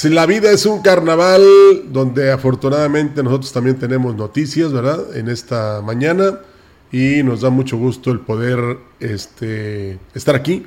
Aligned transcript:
Así 0.00 0.08
es, 0.08 0.14
la 0.14 0.24
vida 0.24 0.50
es 0.50 0.64
un 0.64 0.80
carnaval 0.80 1.42
donde 1.92 2.32
afortunadamente 2.32 3.22
nosotros 3.22 3.52
también 3.52 3.78
tenemos 3.78 4.16
noticias, 4.16 4.72
¿verdad? 4.72 5.14
En 5.14 5.28
esta 5.28 5.82
mañana 5.82 6.40
y 6.90 7.22
nos 7.22 7.42
da 7.42 7.50
mucho 7.50 7.76
gusto 7.76 8.10
el 8.10 8.20
poder 8.20 8.78
este, 8.98 9.98
estar 10.14 10.34
aquí, 10.34 10.64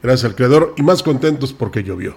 gracias 0.00 0.26
al 0.30 0.36
Creador, 0.36 0.72
y 0.76 0.84
más 0.84 1.02
contentos 1.02 1.52
porque 1.52 1.82
llovió. 1.82 2.14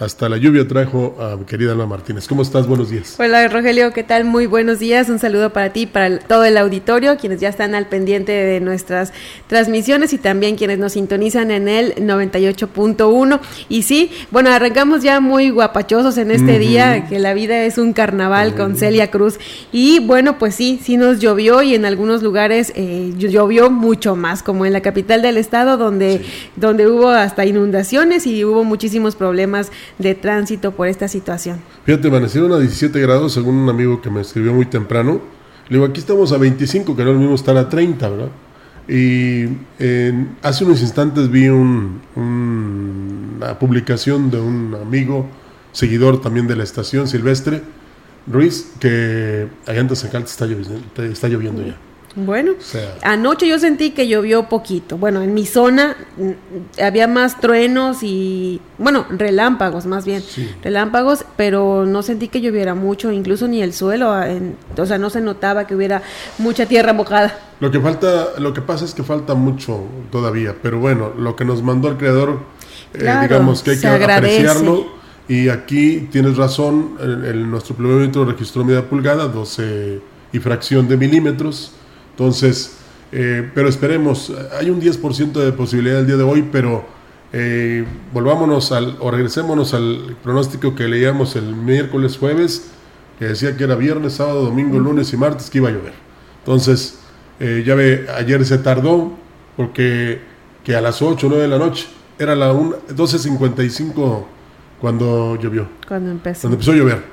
Hasta 0.00 0.28
la 0.28 0.36
lluvia 0.36 0.68
trajo 0.68 1.16
a 1.18 1.36
mi 1.36 1.44
querida 1.44 1.72
Ana 1.72 1.84
Martínez. 1.84 2.28
¿Cómo 2.28 2.42
estás? 2.42 2.68
Buenos 2.68 2.88
días. 2.88 3.16
Hola 3.18 3.48
Rogelio, 3.48 3.92
¿qué 3.92 4.04
tal? 4.04 4.24
Muy 4.24 4.46
buenos 4.46 4.78
días. 4.78 5.08
Un 5.08 5.18
saludo 5.18 5.52
para 5.52 5.72
ti, 5.72 5.86
para 5.86 6.20
todo 6.20 6.44
el 6.44 6.56
auditorio, 6.56 7.16
quienes 7.16 7.40
ya 7.40 7.48
están 7.48 7.74
al 7.74 7.88
pendiente 7.88 8.30
de 8.30 8.60
nuestras 8.60 9.12
transmisiones 9.48 10.12
y 10.12 10.18
también 10.18 10.54
quienes 10.54 10.78
nos 10.78 10.92
sintonizan 10.92 11.50
en 11.50 11.66
el 11.66 11.96
98.1. 11.96 13.40
Y 13.68 13.82
sí, 13.82 14.12
bueno, 14.30 14.50
arrancamos 14.50 15.02
ya 15.02 15.18
muy 15.18 15.50
guapachosos 15.50 16.16
en 16.16 16.30
este 16.30 16.60
día, 16.60 17.08
que 17.08 17.18
la 17.18 17.34
vida 17.34 17.64
es 17.64 17.76
un 17.76 17.92
carnaval 17.92 18.54
con 18.54 18.76
Celia 18.76 19.10
Cruz. 19.10 19.40
Y 19.72 19.98
bueno, 19.98 20.38
pues 20.38 20.54
sí, 20.54 20.78
sí 20.80 20.96
nos 20.96 21.18
llovió 21.18 21.60
y 21.62 21.74
en 21.74 21.84
algunos 21.84 22.22
lugares 22.22 22.72
eh, 22.76 23.14
llovió 23.16 23.68
mucho 23.68 24.14
más, 24.14 24.44
como 24.44 24.64
en 24.64 24.72
la 24.72 24.80
capital 24.80 25.22
del 25.22 25.38
estado, 25.38 25.76
donde, 25.76 26.22
donde 26.54 26.86
hubo 26.86 27.08
hasta 27.08 27.44
inundaciones 27.46 28.28
y 28.28 28.44
hubo 28.44 28.62
muchísimos 28.62 29.16
problemas 29.16 29.72
de 29.98 30.14
tránsito 30.14 30.72
por 30.72 30.88
esta 30.88 31.08
situación. 31.08 31.58
Fíjate, 31.84 32.08
amanecieron 32.08 32.52
a 32.52 32.58
17 32.58 33.00
grados, 33.00 33.32
según 33.32 33.56
un 33.56 33.68
amigo 33.68 34.00
que 34.00 34.10
me 34.10 34.20
escribió 34.20 34.52
muy 34.52 34.66
temprano. 34.66 35.20
Le 35.68 35.76
digo, 35.76 35.86
aquí 35.86 36.00
estamos 36.00 36.32
a 36.32 36.38
25, 36.38 36.96
que 36.96 37.04
no 37.04 37.12
lo 37.12 37.18
mismo 37.18 37.34
estar 37.34 37.56
a 37.56 37.68
30, 37.68 38.08
¿verdad? 38.08 38.28
Y 38.88 39.44
hace 40.42 40.64
unos 40.64 40.80
instantes 40.80 41.30
vi 41.30 41.48
un, 41.48 42.00
una 42.16 43.58
publicación 43.58 44.30
de 44.30 44.40
un 44.40 44.74
amigo, 44.80 45.28
seguidor 45.72 46.22
también 46.22 46.46
de 46.46 46.56
la 46.56 46.64
estación, 46.64 47.06
Silvestre 47.06 47.62
Ruiz, 48.26 48.72
que 48.80 49.48
allá 49.66 49.80
en 49.80 49.88
Tazacal 49.88 50.22
está 50.22 50.46
está 51.02 51.28
lloviendo 51.28 51.66
ya. 51.66 51.76
Bueno, 52.18 52.54
anoche 53.02 53.46
yo 53.46 53.60
sentí 53.60 53.90
que 53.90 54.08
llovió 54.08 54.48
poquito. 54.48 54.98
Bueno, 54.98 55.22
en 55.22 55.34
mi 55.34 55.46
zona 55.46 55.96
había 56.82 57.06
más 57.06 57.40
truenos 57.40 57.98
y, 58.02 58.60
bueno, 58.76 59.06
relámpagos 59.08 59.86
más 59.86 60.04
bien, 60.04 60.24
relámpagos, 60.62 61.24
pero 61.36 61.86
no 61.86 62.02
sentí 62.02 62.26
que 62.26 62.40
lloviera 62.40 62.74
mucho, 62.74 63.12
incluso 63.12 63.46
ni 63.46 63.62
el 63.62 63.72
suelo, 63.72 64.16
o 64.76 64.86
sea, 64.86 64.98
no 64.98 65.10
se 65.10 65.20
notaba 65.20 65.66
que 65.68 65.76
hubiera 65.76 66.02
mucha 66.38 66.66
tierra 66.66 66.92
mojada. 66.92 67.38
Lo 67.60 67.70
que 67.70 67.78
falta, 67.78 68.30
lo 68.38 68.52
que 68.52 68.62
pasa 68.62 68.84
es 68.84 68.94
que 68.94 69.04
falta 69.04 69.34
mucho 69.34 69.84
todavía, 70.10 70.56
pero 70.60 70.80
bueno, 70.80 71.12
lo 71.16 71.36
que 71.36 71.44
nos 71.44 71.62
mandó 71.62 71.88
el 71.88 71.98
creador, 71.98 72.40
eh, 72.94 73.14
digamos 73.22 73.62
que 73.62 73.72
hay 73.72 73.80
que 73.80 73.86
apreciarlo. 73.86 74.98
Y 75.28 75.50
aquí 75.50 76.08
tienes 76.10 76.38
razón, 76.38 76.96
el, 77.00 77.48
nuestro 77.50 77.76
pluviómetro 77.76 78.24
registró 78.24 78.64
media 78.64 78.88
pulgada, 78.88 79.28
12 79.28 80.00
y 80.32 80.38
fracción 80.38 80.88
de 80.88 80.96
milímetros 80.96 81.74
entonces, 82.18 82.72
eh, 83.12 83.48
pero 83.54 83.68
esperemos, 83.68 84.32
hay 84.58 84.70
un 84.70 84.80
10% 84.80 85.34
de 85.34 85.52
posibilidad 85.52 86.00
el 86.00 86.06
día 86.08 86.16
de 86.16 86.24
hoy, 86.24 86.48
pero 86.50 86.84
eh, 87.32 87.84
volvámonos 88.12 88.72
al, 88.72 88.96
o 88.98 89.12
regresémonos 89.12 89.72
al 89.72 90.16
pronóstico 90.24 90.74
que 90.74 90.88
leíamos 90.88 91.36
el 91.36 91.54
miércoles, 91.54 92.18
jueves, 92.18 92.72
que 93.20 93.26
decía 93.26 93.56
que 93.56 93.62
era 93.62 93.76
viernes, 93.76 94.14
sábado, 94.14 94.42
domingo, 94.42 94.80
lunes 94.80 95.12
y 95.12 95.16
martes 95.16 95.48
que 95.48 95.58
iba 95.58 95.68
a 95.68 95.70
llover. 95.70 95.92
Entonces, 96.40 96.98
eh, 97.38 97.62
ya 97.64 97.76
ve, 97.76 98.08
ayer 98.16 98.44
se 98.44 98.58
tardó 98.58 99.12
porque 99.56 100.20
que 100.64 100.74
a 100.74 100.80
las 100.80 101.00
8 101.00 101.24
o 101.24 101.30
9 101.30 101.44
de 101.44 101.48
la 101.48 101.58
noche 101.58 101.86
era 102.18 102.34
la 102.34 102.52
12.55 102.52 104.24
cuando 104.80 105.36
llovió. 105.36 105.68
Cuando 105.86 106.10
empezó. 106.10 106.48
Cuando 106.48 106.56
empezó 106.56 106.72
a 106.72 106.74
llover. 106.74 107.04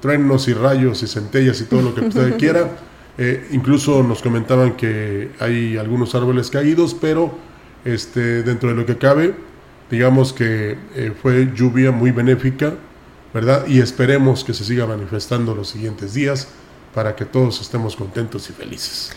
Truenos 0.00 0.48
y 0.48 0.54
rayos 0.54 1.02
y 1.02 1.06
centellas 1.06 1.60
y 1.60 1.64
todo 1.64 1.82
lo 1.82 1.94
que 1.94 2.06
usted 2.06 2.36
quiera. 2.38 2.70
Eh, 3.18 3.48
incluso 3.52 4.02
nos 4.02 4.20
comentaban 4.20 4.76
que 4.76 5.30
hay 5.40 5.76
algunos 5.76 6.14
árboles 6.14 6.50
caídos, 6.50 6.94
pero 6.94 7.34
este, 7.84 8.42
dentro 8.42 8.68
de 8.68 8.74
lo 8.74 8.84
que 8.84 8.96
cabe, 8.96 9.34
digamos 9.90 10.32
que 10.32 10.76
eh, 10.94 11.12
fue 11.20 11.50
lluvia 11.54 11.92
muy 11.92 12.10
benéfica, 12.10 12.74
¿verdad? 13.32 13.66
Y 13.66 13.80
esperemos 13.80 14.44
que 14.44 14.52
se 14.54 14.64
siga 14.64 14.86
manifestando 14.86 15.54
los 15.54 15.68
siguientes 15.68 16.14
días 16.14 16.48
para 16.94 17.14
que 17.14 17.24
todos 17.24 17.60
estemos 17.60 17.96
contentos 17.96 18.48
y 18.50 18.52
felices 18.52 19.12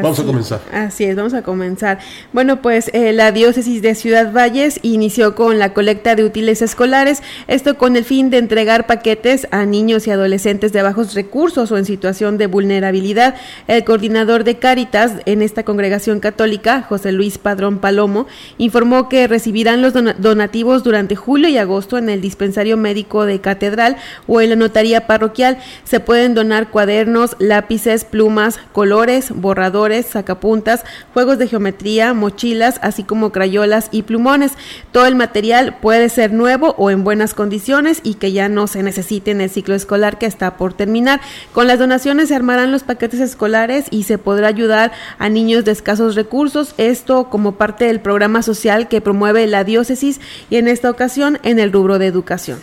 vamos 0.00 0.18
a 0.18 0.24
comenzar. 0.24 0.60
Así 0.72 1.04
es, 1.04 1.16
vamos 1.16 1.34
a 1.34 1.42
comenzar. 1.42 1.98
Bueno, 2.32 2.62
pues 2.62 2.90
eh, 2.94 3.12
la 3.12 3.32
diócesis 3.32 3.82
de 3.82 3.94
Ciudad 3.94 4.32
Valles 4.32 4.80
inició 4.82 5.34
con 5.34 5.58
la 5.58 5.74
colecta 5.74 6.14
de 6.14 6.24
útiles 6.24 6.62
escolares, 6.62 7.22
esto 7.48 7.76
con 7.76 7.96
el 7.96 8.04
fin 8.04 8.30
de 8.30 8.38
entregar 8.38 8.86
paquetes 8.86 9.46
a 9.50 9.64
niños 9.66 10.06
y 10.06 10.10
adolescentes 10.10 10.72
de 10.72 10.82
bajos 10.82 11.14
recursos 11.14 11.70
o 11.72 11.78
en 11.78 11.84
situación 11.84 12.38
de 12.38 12.46
vulnerabilidad. 12.46 13.34
El 13.66 13.84
coordinador 13.84 14.44
de 14.44 14.58
Cáritas 14.58 15.14
en 15.26 15.42
esta 15.42 15.64
congregación 15.64 16.20
católica, 16.20 16.82
José 16.82 17.12
Luis 17.12 17.38
Padrón 17.38 17.78
Palomo, 17.78 18.26
informó 18.58 19.08
que 19.08 19.26
recibirán 19.26 19.82
los 19.82 19.92
donativos 19.92 20.82
durante 20.82 21.16
julio 21.16 21.48
y 21.48 21.58
agosto 21.58 21.98
en 21.98 22.08
el 22.08 22.20
dispensario 22.20 22.76
médico 22.76 23.26
de 23.26 23.40
Catedral 23.40 23.96
o 24.26 24.40
en 24.40 24.50
la 24.50 24.56
notaría 24.56 25.06
parroquial. 25.06 25.58
Se 25.84 26.00
pueden 26.00 26.34
donar 26.34 26.70
cuadernos, 26.70 27.36
lápices, 27.38 28.04
plumas, 28.04 28.58
colores, 28.72 29.30
borradores, 29.34 29.81
sacapuntas, 30.02 30.84
juegos 31.12 31.38
de 31.38 31.48
geometría, 31.48 32.14
mochilas, 32.14 32.78
así 32.82 33.02
como 33.02 33.32
crayolas 33.32 33.88
y 33.90 34.02
plumones. 34.02 34.52
Todo 34.92 35.06
el 35.06 35.16
material 35.16 35.78
puede 35.80 36.08
ser 36.08 36.32
nuevo 36.32 36.74
o 36.78 36.90
en 36.90 37.04
buenas 37.04 37.34
condiciones 37.34 38.00
y 38.02 38.14
que 38.14 38.32
ya 38.32 38.48
no 38.48 38.66
se 38.66 38.82
necesite 38.82 39.30
en 39.30 39.40
el 39.40 39.50
ciclo 39.50 39.74
escolar 39.74 40.18
que 40.18 40.26
está 40.26 40.56
por 40.56 40.74
terminar. 40.74 41.20
Con 41.52 41.66
las 41.66 41.78
donaciones 41.78 42.28
se 42.28 42.34
armarán 42.34 42.72
los 42.72 42.84
paquetes 42.84 43.20
escolares 43.20 43.86
y 43.90 44.04
se 44.04 44.18
podrá 44.18 44.48
ayudar 44.48 44.92
a 45.18 45.28
niños 45.28 45.64
de 45.64 45.72
escasos 45.72 46.14
recursos, 46.14 46.74
esto 46.78 47.28
como 47.30 47.56
parte 47.56 47.86
del 47.86 48.00
programa 48.00 48.42
social 48.42 48.88
que 48.88 49.00
promueve 49.00 49.46
la 49.46 49.64
diócesis 49.64 50.20
y 50.50 50.56
en 50.56 50.68
esta 50.68 50.90
ocasión 50.90 51.38
en 51.42 51.58
el 51.58 51.72
rubro 51.72 51.98
de 51.98 52.06
educación. 52.06 52.58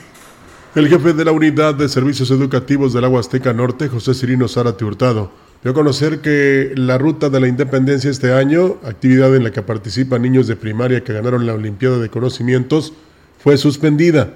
El 0.76 0.88
jefe 0.88 1.14
de 1.14 1.26
la 1.26 1.32
Unidad 1.32 1.74
de 1.74 1.90
Servicios 1.90 2.30
Educativos 2.30 2.94
del 2.94 3.04
Agua 3.04 3.22
Azteca 3.22 3.54
Norte, 3.54 3.88
José 3.88 4.14
Cirino 4.14 4.48
Zárate 4.48 4.86
Hurtado, 4.86 5.32
Dio 5.62 5.72
a 5.72 5.76
conocer 5.76 6.22
que 6.22 6.72
la 6.76 6.98
Ruta 6.98 7.30
de 7.30 7.42
la 7.42 7.50
Independencia 7.50 8.10
este 8.10 8.32
año, 8.32 8.78
actividad 8.86 9.36
en 9.36 9.44
la 9.44 9.52
que 9.52 9.62
participan 9.62 10.22
niños 10.22 10.48
de 10.48 10.56
primaria 10.56 11.04
que 11.04 11.12
ganaron 11.12 11.46
la 11.46 11.54
Olimpiada 11.54 12.00
de 12.00 12.08
Conocimientos, 12.08 12.94
fue 13.40 13.58
suspendida. 13.58 14.36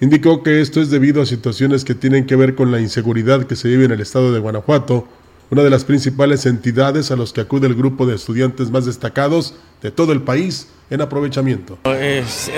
Indicó 0.00 0.42
que 0.42 0.62
esto 0.62 0.80
es 0.80 0.88
debido 0.88 1.20
a 1.20 1.26
situaciones 1.26 1.84
que 1.84 1.94
tienen 1.94 2.24
que 2.24 2.36
ver 2.36 2.54
con 2.54 2.72
la 2.72 2.80
inseguridad 2.80 3.44
que 3.44 3.54
se 3.54 3.68
vive 3.68 3.84
en 3.84 3.90
el 3.90 4.00
estado 4.00 4.32
de 4.32 4.40
Guanajuato, 4.40 5.06
una 5.50 5.62
de 5.62 5.68
las 5.68 5.84
principales 5.84 6.46
entidades 6.46 7.10
a 7.10 7.16
los 7.16 7.34
que 7.34 7.42
acude 7.42 7.66
el 7.66 7.74
grupo 7.74 8.06
de 8.06 8.14
estudiantes 8.14 8.70
más 8.70 8.86
destacados 8.86 9.56
de 9.82 9.90
todo 9.90 10.12
el 10.12 10.22
país 10.22 10.68
en 10.88 11.00
aprovechamiento. 11.00 11.78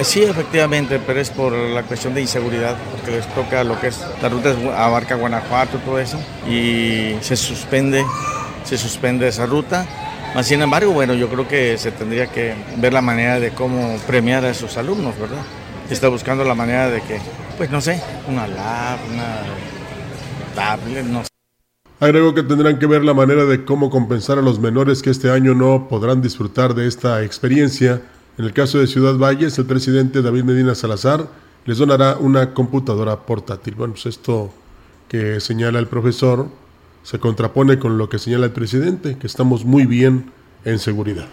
sí, 0.03 0.23
efectivamente, 0.23 1.01
pero 1.07 1.21
es 1.21 1.31
por 1.31 1.53
la 1.53 1.83
cuestión 1.83 2.15
de 2.15 2.21
inseguridad, 2.21 2.77
porque 2.93 3.13
les 3.13 3.35
toca 3.35 3.65
lo 3.65 3.81
que 3.81 3.89
es 3.89 4.05
la 4.23 4.29
ruta 4.29 4.55
abarca 4.77 5.15
Guanajuato, 5.15 5.79
todo 5.79 5.99
eso, 5.99 6.19
y 6.49 7.15
se 7.21 7.37
suspende, 7.37 8.05
se 8.65 8.77
suspende 8.77 9.29
esa 9.29 9.47
ruta. 9.47 9.87
Más 10.35 10.47
sin 10.47 10.61
embargo, 10.61 10.93
bueno, 10.93 11.15
yo 11.15 11.29
creo 11.29 11.49
que 11.49 11.79
se 11.79 11.91
tendría 11.91 12.27
que 12.27 12.55
ver 12.77 12.93
la 12.93 13.01
manera 13.01 13.41
de 13.41 13.51
cómo 13.51 13.97
premiar 14.07 14.45
a 14.45 14.51
esos 14.51 14.77
alumnos, 14.77 15.19
¿verdad? 15.19 15.43
Está 15.89 16.09
buscando 16.09 16.45
la 16.45 16.55
manera 16.55 16.91
de 16.91 17.01
que, 17.01 17.19
pues 17.57 17.71
no 17.71 17.81
sé, 17.81 18.03
una 18.29 18.47
lab, 18.47 18.99
una 19.11 19.39
tablet, 20.55 21.05
no 21.07 21.23
sé. 21.23 21.29
Agregó 21.99 22.35
que 22.35 22.43
tendrán 22.43 22.79
que 22.79 22.87
ver 22.87 23.03
la 23.05 23.15
manera 23.15 23.47
de 23.47 23.65
cómo 23.65 23.89
compensar 23.89 24.39
a 24.39 24.43
los 24.43 24.61
menores 24.61 25.03
que 25.03 25.11
este 25.11 25.31
año 25.31 25.55
no 25.55 25.89
podrán 25.89 26.21
disfrutar 26.21 26.75
de 26.75 26.87
esta 26.87 27.25
experiencia 27.25 28.03
en 28.39 28.45
el 28.45 28.53
caso 28.53 28.79
de 28.79 28.87
Ciudad 28.87 29.17
Valles, 29.19 29.59
el 29.59 29.67
presidente 29.67 30.23
David 30.23 30.45
Medina 30.45 30.75
Salazar 30.77 31.29
les 31.65 31.79
donará 31.79 32.17
una 32.19 32.55
computadora 32.55 33.17
portátil. 33.17 33.75
Bueno, 33.75 33.95
pues 33.95 34.07
esto 34.07 34.53
que 35.09 35.41
señala 35.41 35.81
el 35.81 35.89
profesor 35.89 36.47
se 37.03 37.19
contrapone 37.19 37.79
con 37.79 37.99
lo 37.99 38.09
que 38.09 38.19
señala 38.19 38.47
el 38.47 38.53
presidente, 38.53 39.19
que 39.19 39.27
estamos 39.27 39.65
muy 39.65 39.87
bien 39.87 40.31
en 40.65 40.79
seguridad. 40.79 41.27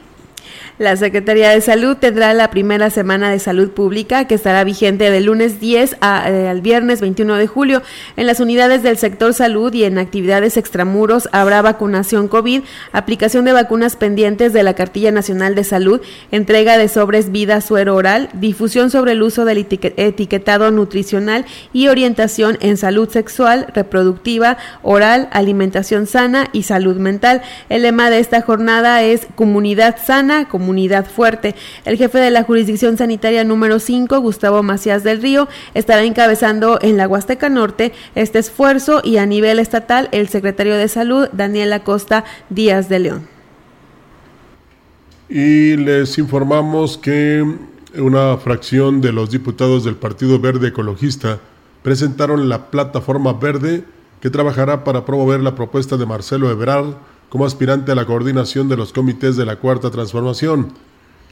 La 0.77 0.97
Secretaría 0.97 1.51
de 1.51 1.61
Salud 1.61 1.95
tendrá 1.95 2.33
la 2.33 2.49
primera 2.49 2.89
semana 2.89 3.29
de 3.29 3.39
salud 3.39 3.69
pública 3.69 4.25
que 4.25 4.35
estará 4.35 4.63
vigente 4.63 5.09
del 5.09 5.25
lunes 5.25 5.61
10 5.61 5.93
eh, 5.93 6.47
al 6.49 6.61
viernes 6.61 6.99
21 6.99 7.35
de 7.35 7.47
julio. 7.47 7.81
En 8.17 8.27
las 8.27 8.39
unidades 8.39 8.83
del 8.83 8.97
sector 8.97 9.33
salud 9.33 9.73
y 9.73 9.85
en 9.85 9.97
actividades 9.97 10.57
extramuros 10.57 11.29
habrá 11.31 11.61
vacunación 11.61 12.27
COVID, 12.27 12.61
aplicación 12.91 13.45
de 13.45 13.53
vacunas 13.53 13.95
pendientes 13.95 14.51
de 14.51 14.63
la 14.63 14.73
Cartilla 14.73 15.11
Nacional 15.11 15.55
de 15.55 15.63
Salud, 15.63 16.01
entrega 16.31 16.77
de 16.77 16.89
sobres 16.89 17.31
vida 17.31 17.61
suero 17.61 17.95
oral, 17.95 18.29
difusión 18.33 18.89
sobre 18.89 19.13
el 19.13 19.23
uso 19.23 19.45
del 19.45 19.59
etiquetado 19.59 20.71
nutricional 20.71 21.45
y 21.71 21.87
orientación 21.87 22.57
en 22.59 22.77
salud 22.77 23.09
sexual, 23.09 23.67
reproductiva, 23.73 24.57
oral, 24.83 25.29
alimentación 25.31 26.05
sana 26.05 26.47
y 26.51 26.63
salud 26.63 26.97
mental. 26.97 27.41
El 27.69 27.83
lema 27.83 28.09
de 28.09 28.19
esta 28.19 28.41
jornada 28.41 29.01
es 29.03 29.27
comunidad 29.35 29.97
sana, 30.03 30.34
comunidad 30.43 31.05
fuerte. 31.05 31.55
El 31.85 31.95
jefe 31.95 32.19
de 32.19 32.31
la 32.31 32.43
jurisdicción 32.43 32.97
sanitaria 32.97 33.45
número 33.45 33.79
5, 33.79 34.19
Gustavo 34.19 34.61
Macías 34.61 35.05
del 35.05 35.21
Río, 35.21 35.47
estará 35.73 36.03
encabezando 36.03 36.77
en 36.81 36.97
la 36.97 37.07
Huasteca 37.07 37.47
Norte 37.47 37.93
este 38.15 38.39
esfuerzo 38.39 38.99
y 39.03 39.15
a 39.15 39.25
nivel 39.25 39.59
estatal 39.59 40.09
el 40.11 40.27
secretario 40.27 40.75
de 40.75 40.89
Salud, 40.89 41.29
Daniel 41.31 41.71
Acosta 41.71 42.25
Díaz 42.49 42.89
de 42.89 42.99
León. 42.99 43.27
Y 45.29 45.77
les 45.77 46.17
informamos 46.17 46.97
que 46.97 47.43
una 47.97 48.37
fracción 48.37 49.01
de 49.01 49.13
los 49.13 49.31
diputados 49.31 49.83
del 49.83 49.95
Partido 49.95 50.39
Verde 50.39 50.67
Ecologista 50.67 51.39
presentaron 51.81 52.49
la 52.49 52.69
plataforma 52.69 53.33
verde 53.33 53.85
que 54.19 54.29
trabajará 54.29 54.83
para 54.83 55.05
promover 55.05 55.39
la 55.39 55.55
propuesta 55.55 55.97
de 55.97 56.05
Marcelo 56.05 56.49
Ebrard 56.49 56.95
como 57.29 57.45
aspirante 57.45 57.91
a 57.91 57.95
la 57.95 58.05
coordinación 58.05 58.69
de 58.69 58.77
los 58.77 58.93
comités 58.93 59.35
de 59.35 59.45
la 59.45 59.57
Cuarta 59.57 59.91
Transformación. 59.91 60.73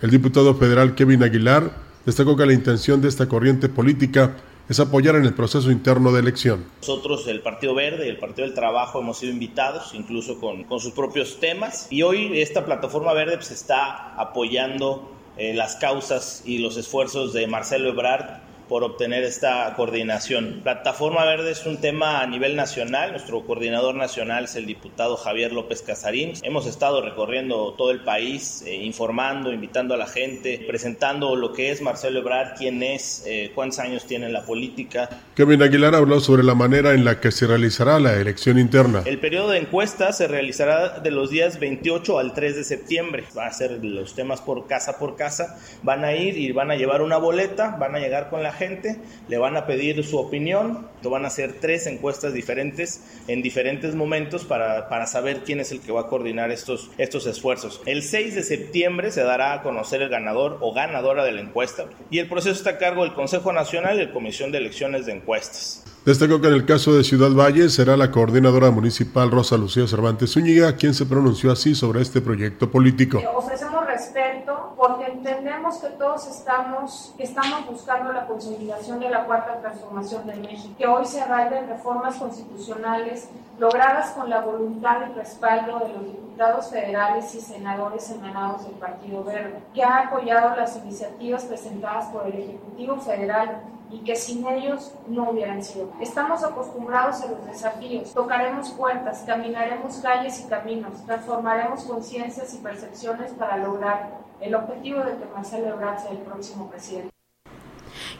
El 0.01 0.09
diputado 0.09 0.53
federal 0.55 0.95
Kevin 0.95 1.23
Aguilar 1.23 1.71
destacó 2.05 2.35
que 2.35 2.45
la 2.45 2.53
intención 2.53 3.01
de 3.01 3.07
esta 3.07 3.27
corriente 3.27 3.69
política 3.69 4.35
es 4.69 4.79
apoyar 4.79 5.15
en 5.15 5.25
el 5.25 5.33
proceso 5.33 5.71
interno 5.71 6.11
de 6.11 6.21
elección. 6.21 6.65
Nosotros, 6.81 7.27
el 7.27 7.41
Partido 7.41 7.75
Verde 7.75 8.05
y 8.05 8.09
el 8.09 8.17
Partido 8.17 8.47
del 8.47 8.55
Trabajo, 8.55 8.99
hemos 8.99 9.17
sido 9.17 9.33
invitados, 9.33 9.93
incluso 9.93 10.39
con, 10.39 10.63
con 10.63 10.79
sus 10.79 10.93
propios 10.93 11.39
temas, 11.39 11.87
y 11.89 12.01
hoy 12.01 12.39
esta 12.39 12.65
plataforma 12.65 13.13
verde 13.13 13.35
pues, 13.37 13.51
está 13.51 14.13
apoyando 14.15 15.11
eh, 15.37 15.53
las 15.53 15.75
causas 15.75 16.43
y 16.45 16.59
los 16.59 16.77
esfuerzos 16.77 17.33
de 17.33 17.47
Marcelo 17.47 17.89
Ebrard 17.89 18.42
por 18.73 18.83
obtener 18.83 19.23
esta 19.23 19.71
coordinación. 19.75 20.61
Plataforma 20.63 21.23
Verde 21.25 21.51
es 21.51 21.67
un 21.67 21.77
tema 21.77 22.21
a 22.21 22.25
nivel 22.25 22.55
nacional. 22.55 23.11
Nuestro 23.11 23.45
coordinador 23.45 23.93
nacional 23.93 24.45
es 24.45 24.55
el 24.55 24.65
diputado 24.65 25.15
Javier 25.15 25.53
López 25.53 25.83
Casarín. 25.83 26.33
Hemos 26.41 26.65
estado 26.65 26.99
recorriendo 27.03 27.75
todo 27.77 27.91
el 27.91 27.99
país, 27.99 28.63
eh, 28.65 28.73
informando, 28.73 29.53
invitando 29.53 29.93
a 29.93 29.97
la 29.97 30.07
gente, 30.07 30.65
presentando 30.67 31.35
lo 31.35 31.53
que 31.53 31.69
es 31.69 31.83
Marcelo 31.83 32.21
Ebrard, 32.21 32.57
quién 32.57 32.81
es, 32.81 33.21
eh, 33.27 33.51
cuántos 33.53 33.77
años 33.77 34.05
tiene 34.05 34.25
en 34.25 34.33
la 34.33 34.43
política. 34.43 35.07
Kevin 35.35 35.61
Aguilar 35.61 35.93
habló 35.93 36.19
sobre 36.19 36.41
la 36.41 36.55
manera 36.55 36.95
en 36.95 37.05
la 37.05 37.19
que 37.19 37.31
se 37.31 37.45
realizará 37.45 37.99
la 37.99 38.15
elección 38.15 38.57
interna. 38.57 39.03
El 39.05 39.19
periodo 39.19 39.51
de 39.51 39.59
encuesta 39.59 40.11
se 40.13 40.27
realizará 40.27 40.97
de 40.97 41.11
los 41.11 41.29
días 41.29 41.59
28 41.59 42.17
al 42.17 42.33
3 42.33 42.55
de 42.55 42.63
septiembre. 42.63 43.23
Va 43.37 43.45
a 43.45 43.53
ser 43.53 43.85
los 43.85 44.15
temas 44.15 44.41
por 44.41 44.65
casa 44.65 44.97
por 44.97 45.15
casa. 45.15 45.59
Van 45.83 46.03
a 46.03 46.15
ir 46.15 46.39
y 46.39 46.51
van 46.51 46.71
a 46.71 46.75
llevar 46.75 47.03
una 47.03 47.17
boleta, 47.17 47.77
van 47.79 47.93
a 47.93 47.99
llegar 47.99 48.31
con 48.31 48.41
la 48.41 48.51
gente, 48.51 48.62
le 49.27 49.37
van 49.37 49.57
a 49.57 49.65
pedir 49.65 50.03
su 50.03 50.17
opinión, 50.17 50.87
lo 51.01 51.09
van 51.09 51.25
a 51.25 51.27
hacer 51.27 51.55
tres 51.59 51.87
encuestas 51.87 52.33
diferentes 52.33 53.01
en 53.27 53.41
diferentes 53.41 53.95
momentos 53.95 54.45
para, 54.45 54.89
para 54.89 55.05
saber 55.05 55.43
quién 55.45 55.59
es 55.59 55.71
el 55.71 55.81
que 55.81 55.91
va 55.91 56.01
a 56.01 56.07
coordinar 56.07 56.51
estos, 56.51 56.91
estos 56.97 57.25
esfuerzos. 57.27 57.81
El 57.85 58.03
6 58.03 58.35
de 58.35 58.43
septiembre 58.43 59.11
se 59.11 59.23
dará 59.23 59.53
a 59.53 59.63
conocer 59.63 60.01
el 60.01 60.09
ganador 60.09 60.57
o 60.61 60.73
ganadora 60.73 61.23
de 61.23 61.31
la 61.31 61.41
encuesta 61.41 61.85
y 62.09 62.19
el 62.19 62.27
proceso 62.27 62.55
está 62.55 62.71
a 62.71 62.77
cargo 62.77 63.03
del 63.03 63.13
Consejo 63.13 63.53
Nacional 63.53 63.99
y 63.99 64.05
la 64.05 64.13
Comisión 64.13 64.51
de 64.51 64.59
Elecciones 64.59 65.05
de 65.05 65.13
Encuestas. 65.13 65.83
Destacó 66.05 66.41
que 66.41 66.47
en 66.47 66.53
el 66.53 66.65
caso 66.65 66.93
de 66.93 67.03
Ciudad 67.03 67.31
Valle 67.31 67.69
será 67.69 67.95
la 67.95 68.11
coordinadora 68.11 68.71
municipal 68.71 69.31
Rosa 69.31 69.55
Lucía 69.55 69.87
Cervantes 69.87 70.31
Zúñiga 70.31 70.75
quien 70.75 70.93
se 70.93 71.05
pronunció 71.05 71.51
así 71.51 71.75
sobre 71.75 72.01
este 72.01 72.19
proyecto 72.19 72.69
político. 72.69 73.21
Ofrecemos 73.33 73.85
respeto 73.87 74.62
porque 74.83 75.05
entendemos 75.05 75.77
que 75.77 75.91
todos 75.91 76.27
estamos, 76.27 77.15
buscando 77.69 78.11
la 78.11 78.27
consolidación 78.27 78.99
de 78.99 79.09
la 79.09 79.23
cuarta 79.23 79.61
transformación 79.61 80.27
de 80.27 80.35
México, 80.35 80.75
que 80.77 80.85
hoy 80.85 81.05
se 81.05 81.21
arraigan 81.21 81.69
reformas 81.69 82.17
constitucionales 82.17 83.29
logradas 83.57 84.11
con 84.11 84.29
la 84.29 84.41
voluntad 84.41 84.97
y 85.09 85.13
respaldo 85.13 85.79
de 85.79 85.87
los 85.87 86.03
diputados 86.03 86.69
federales 86.69 87.33
y 87.33 87.39
senadores 87.39 88.11
emanados 88.11 88.65
del 88.65 88.73
Partido 88.73 89.23
Verde, 89.23 89.63
que 89.73 89.85
ha 89.85 89.99
apoyado 89.99 90.53
las 90.57 90.75
iniciativas 90.75 91.45
presentadas 91.45 92.07
por 92.07 92.27
el 92.27 92.33
Ejecutivo 92.33 92.97
Federal 92.97 93.61
y 93.93 93.99
que 93.99 94.15
sin 94.15 94.45
ellos 94.47 94.91
no 95.07 95.29
hubieran 95.29 95.63
sido. 95.63 95.89
Estamos 96.01 96.43
acostumbrados 96.43 97.21
a 97.21 97.27
los 97.27 97.45
desafíos, 97.45 98.11
tocaremos 98.11 98.71
puertas, 98.71 99.23
caminaremos 99.25 99.97
calles 99.97 100.43
y 100.43 100.49
caminos, 100.49 101.05
transformaremos 101.05 101.83
conciencias 101.83 102.55
y 102.55 102.57
percepciones 102.57 103.31
para 103.33 103.57
lograr 103.57 104.17
el 104.41 104.55
objetivo 104.55 104.99
de 105.01 105.15
que 105.17 105.25
Marcelo 105.33 105.67
Ebrard 105.67 105.99
sea 105.99 106.11
el 106.11 106.17
próximo 106.17 106.69
presidente. 106.69 107.12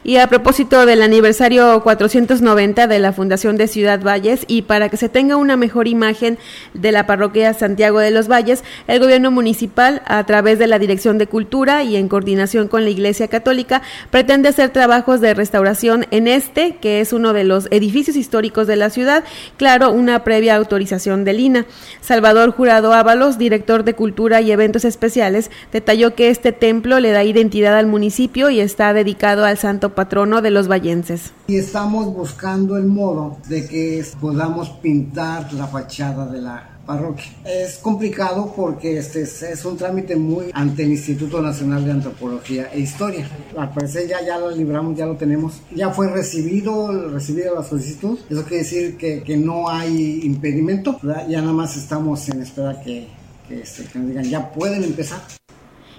Y 0.06 0.18
a 0.18 0.26
propósito 0.26 0.84
del 0.84 1.00
aniversario 1.00 1.82
490 1.82 2.86
de 2.88 2.98
la 2.98 3.14
Fundación 3.14 3.56
de 3.56 3.68
Ciudad 3.68 4.02
Valles 4.02 4.44
y 4.46 4.60
para 4.60 4.90
que 4.90 4.98
se 4.98 5.08
tenga 5.08 5.36
una 5.36 5.56
mejor 5.56 5.88
imagen 5.88 6.36
de 6.74 6.92
la 6.92 7.06
parroquia 7.06 7.54
Santiago 7.54 8.00
de 8.00 8.10
los 8.10 8.28
Valles, 8.28 8.64
el 8.86 9.00
gobierno 9.00 9.30
municipal, 9.30 10.02
a 10.04 10.26
través 10.26 10.58
de 10.58 10.66
la 10.66 10.78
Dirección 10.78 11.16
de 11.16 11.26
Cultura 11.26 11.84
y 11.84 11.96
en 11.96 12.08
coordinación 12.08 12.68
con 12.68 12.84
la 12.84 12.90
Iglesia 12.90 13.28
Católica, 13.28 13.80
pretende 14.10 14.50
hacer 14.50 14.68
trabajos 14.68 15.22
de 15.22 15.32
restauración 15.32 16.04
en 16.10 16.28
este, 16.28 16.76
que 16.76 17.00
es 17.00 17.14
uno 17.14 17.32
de 17.32 17.44
los 17.44 17.68
edificios 17.70 18.18
históricos 18.18 18.66
de 18.66 18.76
la 18.76 18.90
ciudad, 18.90 19.24
claro, 19.56 19.90
una 19.90 20.22
previa 20.22 20.56
autorización 20.56 21.24
del 21.24 21.40
INA. 21.40 21.64
Salvador 22.02 22.50
Jurado 22.50 22.92
Ábalos, 22.92 23.38
director 23.38 23.84
de 23.84 23.94
Cultura 23.94 24.42
y 24.42 24.52
Eventos 24.52 24.84
Especiales, 24.84 25.50
detalló 25.72 26.14
que 26.14 26.28
este 26.28 26.52
templo 26.52 27.00
le 27.00 27.10
da 27.10 27.24
identidad 27.24 27.78
al 27.78 27.86
municipio 27.86 28.50
y 28.50 28.60
está 28.60 28.92
dedicado 28.92 29.46
al 29.46 29.56
Santo 29.56 29.93
patrono 29.94 30.42
de 30.42 30.50
los 30.50 30.68
vallenses. 30.68 31.32
Y 31.46 31.56
estamos 31.56 32.06
buscando 32.12 32.76
el 32.76 32.86
modo 32.86 33.38
de 33.48 33.66
que 33.66 34.04
podamos 34.20 34.70
pintar 34.70 35.52
la 35.52 35.66
fachada 35.66 36.26
de 36.26 36.40
la 36.40 36.74
parroquia. 36.84 37.32
Es 37.44 37.78
complicado 37.78 38.52
porque 38.54 38.98
este 38.98 39.22
es, 39.22 39.64
un 39.64 39.76
trámite 39.76 40.16
muy 40.16 40.46
ante 40.52 40.82
el 40.82 40.90
Instituto 40.90 41.40
Nacional 41.40 41.84
de 41.84 41.92
Antropología 41.92 42.70
e 42.72 42.80
Historia. 42.80 43.28
Al 43.56 43.72
parecer 43.72 44.08
ya, 44.08 44.24
ya 44.24 44.38
lo 44.38 44.50
libramos, 44.50 44.96
ya 44.96 45.06
lo 45.06 45.16
tenemos. 45.16 45.60
Ya 45.74 45.90
fue 45.90 46.10
recibido, 46.10 47.10
recibida 47.10 47.52
la 47.52 47.62
solicitud. 47.62 48.18
Eso 48.28 48.42
quiere 48.42 48.64
decir 48.64 48.96
que, 48.96 49.22
que 49.22 49.36
no 49.36 49.68
hay 49.68 50.20
impedimento. 50.24 50.98
Ya 51.28 51.40
nada 51.40 51.52
más 51.52 51.76
estamos 51.76 52.28
en 52.28 52.42
espera 52.42 52.80
que, 52.80 53.08
que, 53.48 53.60
este, 53.60 53.84
que 53.84 53.98
nos 53.98 54.08
digan 54.08 54.24
ya 54.24 54.52
pueden 54.52 54.84
empezar. 54.84 55.20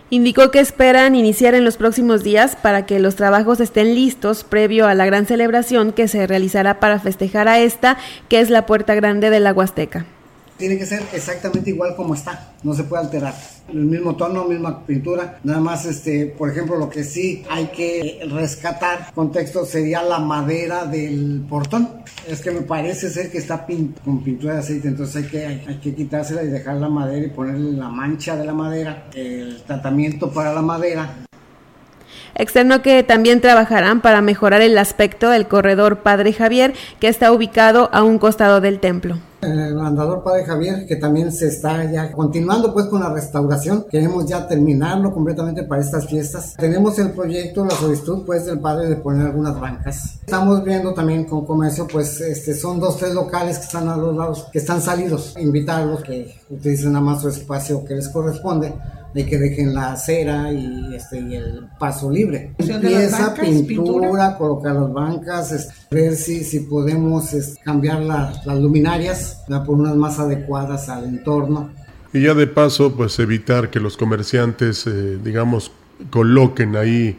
Indicó 0.10 0.52
que 0.52 0.60
esperan 0.60 1.16
iniciar 1.16 1.56
en 1.56 1.66
los 1.66 1.78
próximos 1.78 2.24
días 2.24 2.56
para 2.56 2.86
que 2.86 3.00
los 3.00 3.16
trabajos 3.16 3.60
estén 3.60 3.96
listos 3.96 4.44
previo 4.44 4.88
a 4.88 4.94
la 4.94 5.06
gran 5.06 5.26
celebración 5.26 5.94
que 5.94 6.08
se 6.08 6.28
realizará 6.28 6.80
para 6.80 7.00
festejar 7.00 7.48
a 7.48 7.60
esta, 7.60 7.98
que 8.30 8.40
es 8.40 8.52
la 8.52 8.68
Puerta 8.68 8.94
Grande 8.94 9.32
de 9.32 9.40
la 9.40 9.52
Huasteca. 9.52 10.06
Tiene 10.58 10.78
que 10.78 10.86
ser 10.86 11.04
exactamente 11.14 11.70
igual 11.70 11.96
como 11.98 12.14
está, 12.14 12.54
no 12.64 12.74
se 12.74 12.86
puede 12.86 13.04
alterar. 13.04 13.34
El 13.68 13.86
mismo 13.86 14.16
tono, 14.16 14.46
misma 14.46 14.86
pintura, 14.86 15.40
nada 15.44 15.60
más, 15.60 15.86
este, 15.86 16.28
por 16.28 16.50
ejemplo, 16.50 16.78
lo 16.78 16.90
que 16.90 17.04
sí 17.04 17.44
hay 17.50 17.68
que 17.68 18.26
rescatar, 18.30 19.12
contexto, 19.14 19.66
sería 19.66 20.02
la 20.02 20.20
madera 20.20 20.86
del 20.86 21.44
portón. 21.50 21.90
Es 22.26 22.40
que 22.40 22.52
me 22.52 22.62
parece 22.62 23.10
ser 23.10 23.30
que 23.30 23.40
está 23.40 23.66
con 24.06 24.24
pintura 24.24 24.54
de 24.54 24.60
aceite, 24.60 24.88
entonces 24.88 25.24
hay 25.24 25.30
que, 25.30 25.46
hay, 25.46 25.80
que 25.84 25.94
quitársela 25.94 26.42
y 26.44 26.48
dejar 26.48 26.78
la 26.78 26.90
madera 26.90 27.26
y 27.26 27.30
ponerle 27.32 27.74
la 27.74 27.90
mancha 27.90 28.38
de 28.38 28.46
la 28.46 28.54
madera, 28.54 29.08
el 29.14 29.62
tratamiento 29.64 30.32
para 30.32 30.54
la 30.54 30.62
madera 30.62 31.26
Externo 32.36 32.82
que 32.82 33.02
también 33.02 33.40
trabajarán 33.40 34.02
para 34.02 34.22
mejorar 34.22 34.62
el 34.62 34.78
aspecto 34.78 35.30
del 35.30 35.48
corredor 35.48 36.00
Padre 36.00 36.34
Javier, 36.34 36.74
que 37.00 37.08
está 37.08 37.32
ubicado 37.32 37.90
a 37.94 38.04
un 38.04 38.20
costado 38.20 38.60
del 38.60 38.80
templo 38.80 39.18
el 39.46 39.80
andador 39.80 40.24
Padre 40.24 40.46
Javier, 40.46 40.86
que 40.86 40.96
también 40.96 41.32
se 41.32 41.48
está 41.48 41.90
ya 41.92 42.12
continuando 42.12 42.74
pues 42.74 42.88
con 42.88 43.02
la 43.02 43.14
restauración. 43.14 43.86
Queremos 43.90 44.25
ya 44.25 44.48
terminarlo 44.48 45.14
completamente 45.14 45.64
para 45.64 45.82
estas 45.82 46.08
fiestas. 46.08 46.56
Tenemos 46.56 46.98
el 47.00 47.12
proyecto, 47.12 47.66
la 47.66 47.75
solicitud 47.75 48.24
pues 48.25 48.46
del 48.46 48.60
Padre 48.60 48.90
de 48.90 48.96
poner 48.96 49.28
algunas 49.28 49.60
bancas. 49.60 50.20
Estamos 50.22 50.64
viendo 50.64 50.94
también 50.94 51.25
con 51.25 51.46
comercio 51.46 51.88
pues 51.88 52.20
este, 52.22 52.54
son 52.56 52.80
dos, 52.80 52.98
tres 52.98 53.14
locales 53.14 53.58
que 53.58 53.66
están 53.66 53.88
a 53.88 53.98
los 53.98 54.16
lados, 54.16 54.48
que 54.52 54.60
están 54.60 54.82
salidos. 54.82 55.36
Invitarlos 55.40 56.04
que 56.04 56.36
utilicen 56.50 56.94
nada 56.94 57.06
más 57.06 57.22
su 57.22 57.30
espacio 57.30 57.84
que 57.86 57.96
les 57.96 58.10
corresponde 58.10 58.74
de 59.15 59.25
que 59.25 59.38
dejen 59.38 59.74
la 59.74 59.93
acera 59.93 60.51
y, 60.51 60.93
este, 60.93 61.22
y 61.22 61.36
el 61.36 61.69
paso 61.79 62.12
libre. 62.12 62.51
Pieza, 62.57 63.34
pintura, 63.34 64.38
colocar 64.38 64.75
las 64.75 64.91
bancas, 64.91 65.69
ver 65.89 66.17
si, 66.17 66.43
si 66.43 66.60
podemos 66.60 67.29
cambiar 67.63 68.01
las 68.01 68.60
luminarias 68.60 69.41
por 69.48 69.75
unas 69.75 69.95
más 69.95 70.19
adecuadas 70.19 70.89
al 70.89 71.05
entorno. 71.05 71.69
Y 72.12 72.24
ya 72.24 72.34
de 72.34 72.45
paso, 72.45 72.93
pues 72.93 73.17
evitar 73.19 73.69
que 73.69 73.79
los 73.79 73.95
comerciantes, 73.95 74.86
eh, 74.86 75.17
digamos, 75.24 75.72
coloquen 76.10 76.75
ahí 76.75 77.17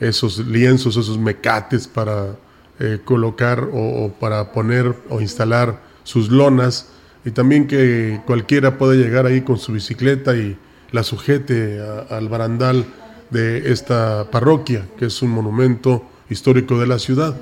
esos 0.00 0.46
lienzos, 0.46 0.98
esos 0.98 1.18
mecates 1.18 1.88
para 1.88 2.36
eh, 2.78 2.98
colocar 3.02 3.60
o, 3.72 4.04
o, 4.04 4.12
para 4.12 4.52
poner 4.52 4.94
o 5.08 5.22
instalar 5.22 5.80
sus 6.04 6.28
lonas 6.28 6.88
y 7.24 7.30
también 7.30 7.66
que 7.66 8.20
cualquiera 8.26 8.76
pueda 8.76 8.94
llegar 8.94 9.24
ahí 9.24 9.40
con 9.40 9.56
su 9.56 9.72
bicicleta 9.72 10.36
y 10.36 10.58
la 10.92 11.02
sujete 11.02 11.80
al 12.10 12.28
barandal 12.28 12.86
de 13.30 13.72
esta 13.72 14.30
parroquia, 14.30 14.86
que 14.98 15.06
es 15.06 15.22
un 15.22 15.30
monumento 15.30 16.02
histórico 16.30 16.78
de 16.78 16.86
la 16.86 16.98
ciudad. 16.98 17.36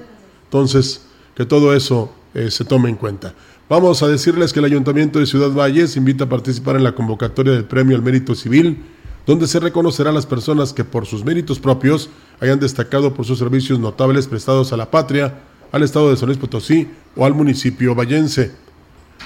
Entonces, 0.44 1.06
que 1.34 1.44
todo 1.44 1.74
eso 1.74 2.12
eh, 2.34 2.50
se 2.50 2.64
tome 2.64 2.88
en 2.88 2.96
cuenta. 2.96 3.34
Vamos 3.68 4.02
a 4.02 4.08
decirles 4.08 4.52
que 4.52 4.60
el 4.60 4.66
Ayuntamiento 4.66 5.18
de 5.18 5.26
Ciudad 5.26 5.50
Valles 5.50 5.96
invita 5.96 6.24
a 6.24 6.28
participar 6.28 6.76
en 6.76 6.84
la 6.84 6.94
convocatoria 6.94 7.52
del 7.52 7.64
Premio 7.64 7.96
al 7.96 8.02
Mérito 8.02 8.34
Civil, 8.34 8.78
donde 9.26 9.48
se 9.48 9.58
reconocerá 9.58 10.10
a 10.10 10.12
las 10.12 10.24
personas 10.24 10.72
que 10.72 10.84
por 10.84 11.04
sus 11.04 11.24
méritos 11.24 11.58
propios 11.58 12.08
hayan 12.40 12.60
destacado 12.60 13.12
por 13.12 13.26
sus 13.26 13.38
servicios 13.38 13.80
notables 13.80 14.28
prestados 14.28 14.72
a 14.72 14.76
la 14.76 14.90
patria, 14.90 15.40
al 15.72 15.82
Estado 15.82 16.10
de 16.10 16.16
San 16.16 16.26
Luis 16.26 16.38
Potosí 16.38 16.88
o 17.16 17.26
al 17.26 17.34
municipio 17.34 17.94
vallense. 17.94 18.52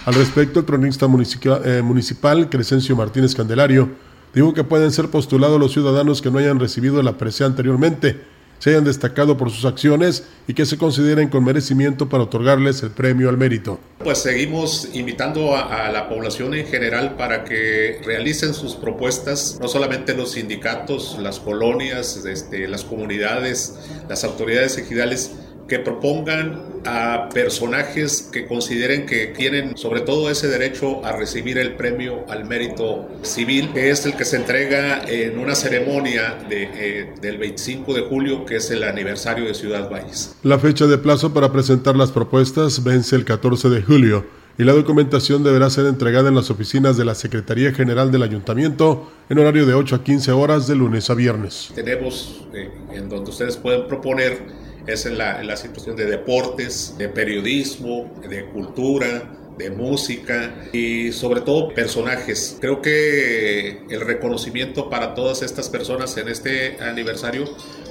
Al 0.06 0.14
respecto, 0.14 0.60
el 0.60 0.66
cronista 0.66 1.06
municipal, 1.06 1.60
eh, 1.64 1.82
municipal 1.82 2.48
Crescencio 2.48 2.96
Martínez 2.96 3.34
Candelario 3.34 3.90
Digo 4.32 4.54
que 4.54 4.62
pueden 4.62 4.92
ser 4.92 5.08
postulados 5.08 5.58
los 5.58 5.72
ciudadanos 5.72 6.22
que 6.22 6.30
no 6.30 6.38
hayan 6.38 6.60
recibido 6.60 7.02
la 7.02 7.18
presea 7.18 7.46
anteriormente, 7.46 8.20
se 8.60 8.70
hayan 8.70 8.84
destacado 8.84 9.36
por 9.36 9.50
sus 9.50 9.64
acciones 9.64 10.24
y 10.46 10.54
que 10.54 10.66
se 10.66 10.76
consideren 10.76 11.30
con 11.30 11.42
merecimiento 11.42 12.08
para 12.08 12.24
otorgarles 12.24 12.82
el 12.82 12.90
premio 12.90 13.30
al 13.30 13.38
mérito. 13.38 13.80
Pues 13.98 14.18
seguimos 14.18 14.88
invitando 14.92 15.56
a, 15.56 15.90
la 15.90 16.08
población 16.08 16.54
en 16.54 16.66
general 16.66 17.16
para 17.16 17.44
que 17.44 18.00
realicen 18.04 18.52
sus 18.52 18.76
propuestas, 18.76 19.58
no 19.60 19.66
solamente 19.66 20.14
los 20.14 20.32
sindicatos, 20.32 21.16
las 21.18 21.40
colonias, 21.40 22.24
este, 22.24 22.68
las 22.68 22.84
comunidades, 22.84 23.78
las 24.08 24.24
autoridades 24.24 24.76
ejidales, 24.76 25.32
que 25.70 25.78
propongan 25.78 26.60
a 26.84 27.28
personajes 27.32 28.28
que 28.32 28.48
consideren 28.48 29.06
que 29.06 29.28
tienen 29.28 29.76
sobre 29.76 30.00
todo 30.00 30.28
ese 30.28 30.48
derecho 30.48 31.04
a 31.04 31.12
recibir 31.12 31.58
el 31.58 31.76
premio 31.76 32.24
al 32.28 32.44
mérito 32.44 33.08
civil, 33.22 33.70
que 33.72 33.90
es 33.90 34.04
el 34.04 34.16
que 34.16 34.24
se 34.24 34.36
entrega 34.36 35.04
en 35.06 35.38
una 35.38 35.54
ceremonia 35.54 36.36
de, 36.48 36.68
eh, 36.74 37.14
del 37.22 37.38
25 37.38 37.94
de 37.94 38.00
julio, 38.00 38.44
que 38.44 38.56
es 38.56 38.68
el 38.72 38.82
aniversario 38.82 39.44
de 39.44 39.54
Ciudad 39.54 39.88
Valles. 39.88 40.34
La 40.42 40.58
fecha 40.58 40.88
de 40.88 40.98
plazo 40.98 41.32
para 41.32 41.52
presentar 41.52 41.94
las 41.94 42.10
propuestas 42.10 42.82
vence 42.82 43.14
el 43.14 43.24
14 43.24 43.68
de 43.68 43.82
julio 43.82 44.26
y 44.58 44.64
la 44.64 44.72
documentación 44.72 45.42
deberá 45.44 45.70
ser 45.70 45.86
entregada 45.86 46.28
en 46.28 46.34
las 46.34 46.50
oficinas 46.50 46.96
de 46.96 47.04
la 47.04 47.14
Secretaría 47.14 47.72
General 47.72 48.10
del 48.10 48.22
Ayuntamiento 48.22 49.10
en 49.28 49.38
horario 49.38 49.64
de 49.64 49.74
8 49.74 49.96
a 49.96 50.04
15 50.04 50.32
horas 50.32 50.66
de 50.66 50.74
lunes 50.74 51.08
a 51.08 51.14
viernes. 51.14 51.70
Tenemos 51.74 52.44
eh, 52.52 52.70
en 52.92 53.08
donde 53.08 53.30
ustedes 53.30 53.56
pueden 53.56 53.86
proponer 53.86 54.59
es 54.86 55.06
en 55.06 55.18
la, 55.18 55.56
situación 55.56 55.96
de 55.96 56.06
deportes, 56.06 56.94
de 56.98 57.08
periodismo, 57.08 58.12
de 58.28 58.46
cultura, 58.46 59.36
de 59.58 59.70
música 59.70 60.54
y 60.72 61.12
sobre 61.12 61.42
todo 61.42 61.74
personajes. 61.74 62.56
Creo 62.60 62.80
que 62.80 63.84
el 63.90 64.00
reconocimiento 64.00 64.88
para 64.88 65.14
todas 65.14 65.42
estas 65.42 65.68
personas 65.68 66.16
en 66.16 66.28
este 66.28 66.78
aniversario 66.80 67.44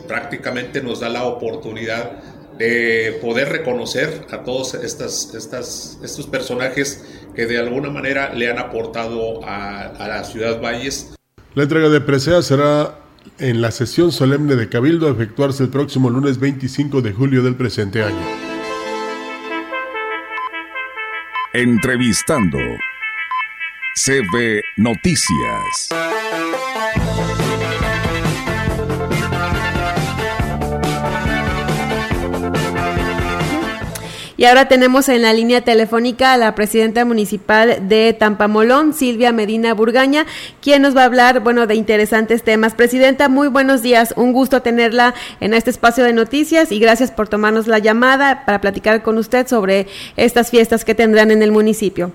prácticamente 0.07 0.81
nos 0.81 0.99
da 0.99 1.09
la 1.09 1.25
oportunidad 1.25 2.23
de 2.57 3.17
poder 3.21 3.49
reconocer 3.49 4.25
a 4.31 4.43
todos 4.43 4.73
estas, 4.73 5.33
estas, 5.33 5.97
estos 6.03 6.27
personajes 6.27 7.05
que 7.33 7.45
de 7.45 7.57
alguna 7.57 7.89
manera 7.89 8.33
le 8.33 8.49
han 8.49 8.57
aportado 8.57 9.45
a, 9.45 9.85
a 9.85 10.07
la 10.07 10.23
ciudad 10.25 10.59
Valles. 10.59 11.15
La 11.55 11.63
entrega 11.63 11.87
de 11.87 12.01
presea 12.01 12.41
será 12.41 12.95
en 13.39 13.61
la 13.61 13.71
sesión 13.71 14.11
solemne 14.11 14.55
de 14.55 14.69
Cabildo 14.69 15.07
a 15.07 15.11
efectuarse 15.11 15.63
el 15.63 15.69
próximo 15.69 16.09
lunes 16.09 16.39
25 16.39 17.01
de 17.01 17.13
julio 17.13 17.43
del 17.43 17.55
presente 17.55 18.03
año. 18.03 18.25
Entrevistando 21.53 22.57
CB 23.95 24.61
Noticias. 24.77 25.89
Y 34.39 34.45
ahora 34.45 34.69
tenemos 34.69 35.09
en 35.09 35.23
la 35.23 35.33
línea 35.33 35.65
telefónica 35.65 36.31
a 36.31 36.37
la 36.37 36.55
presidenta 36.55 37.03
municipal 37.03 37.89
de 37.89 38.15
Tampamolón, 38.17 38.93
Silvia 38.93 39.33
Medina 39.33 39.73
Burgaña, 39.73 40.23
quien 40.61 40.81
nos 40.81 40.95
va 40.95 41.01
a 41.01 41.07
hablar, 41.07 41.41
bueno, 41.41 41.67
de 41.67 41.75
interesantes 41.75 42.41
temas. 42.45 42.73
Presidenta, 42.73 43.27
muy 43.27 43.49
buenos 43.49 43.81
días. 43.81 44.13
Un 44.15 44.31
gusto 44.31 44.61
tenerla 44.61 45.13
en 45.41 45.53
este 45.53 45.71
espacio 45.71 46.05
de 46.05 46.13
noticias 46.13 46.71
y 46.71 46.79
gracias 46.79 47.11
por 47.11 47.27
tomarnos 47.27 47.67
la 47.67 47.79
llamada 47.79 48.45
para 48.45 48.61
platicar 48.61 49.03
con 49.03 49.17
usted 49.17 49.45
sobre 49.45 49.87
estas 50.15 50.51
fiestas 50.51 50.85
que 50.85 50.95
tendrán 50.95 51.31
en 51.31 51.43
el 51.43 51.51
municipio. 51.51 52.13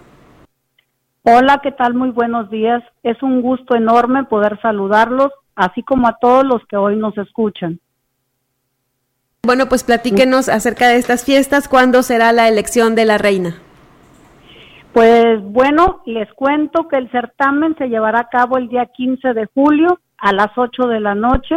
Hola, 1.24 1.60
¿qué 1.62 1.72
tal? 1.72 1.92
Muy 1.92 2.08
buenos 2.08 2.48
días. 2.48 2.82
Es 3.02 3.22
un 3.22 3.42
gusto 3.42 3.76
enorme 3.76 4.24
poder 4.24 4.58
saludarlos, 4.62 5.30
así 5.56 5.82
como 5.82 6.08
a 6.08 6.16
todos 6.18 6.46
los 6.46 6.64
que 6.68 6.78
hoy 6.78 6.96
nos 6.96 7.18
escuchan. 7.18 7.80
Bueno, 9.44 9.66
pues 9.68 9.84
platíquenos 9.84 10.48
acerca 10.48 10.88
de 10.88 10.96
estas 10.96 11.24
fiestas, 11.24 11.68
¿cuándo 11.68 12.02
será 12.02 12.32
la 12.32 12.48
elección 12.48 12.94
de 12.94 13.04
la 13.04 13.18
reina? 13.18 13.56
Pues 14.94 15.42
bueno, 15.42 16.00
les 16.06 16.32
cuento 16.32 16.88
que 16.88 16.96
el 16.96 17.10
certamen 17.10 17.76
se 17.76 17.88
llevará 17.88 18.20
a 18.20 18.28
cabo 18.28 18.56
el 18.56 18.68
día 18.68 18.86
15 18.86 19.34
de 19.34 19.46
julio 19.52 19.98
a 20.16 20.32
las 20.32 20.56
8 20.56 20.86
de 20.86 21.00
la 21.00 21.14
noche 21.14 21.56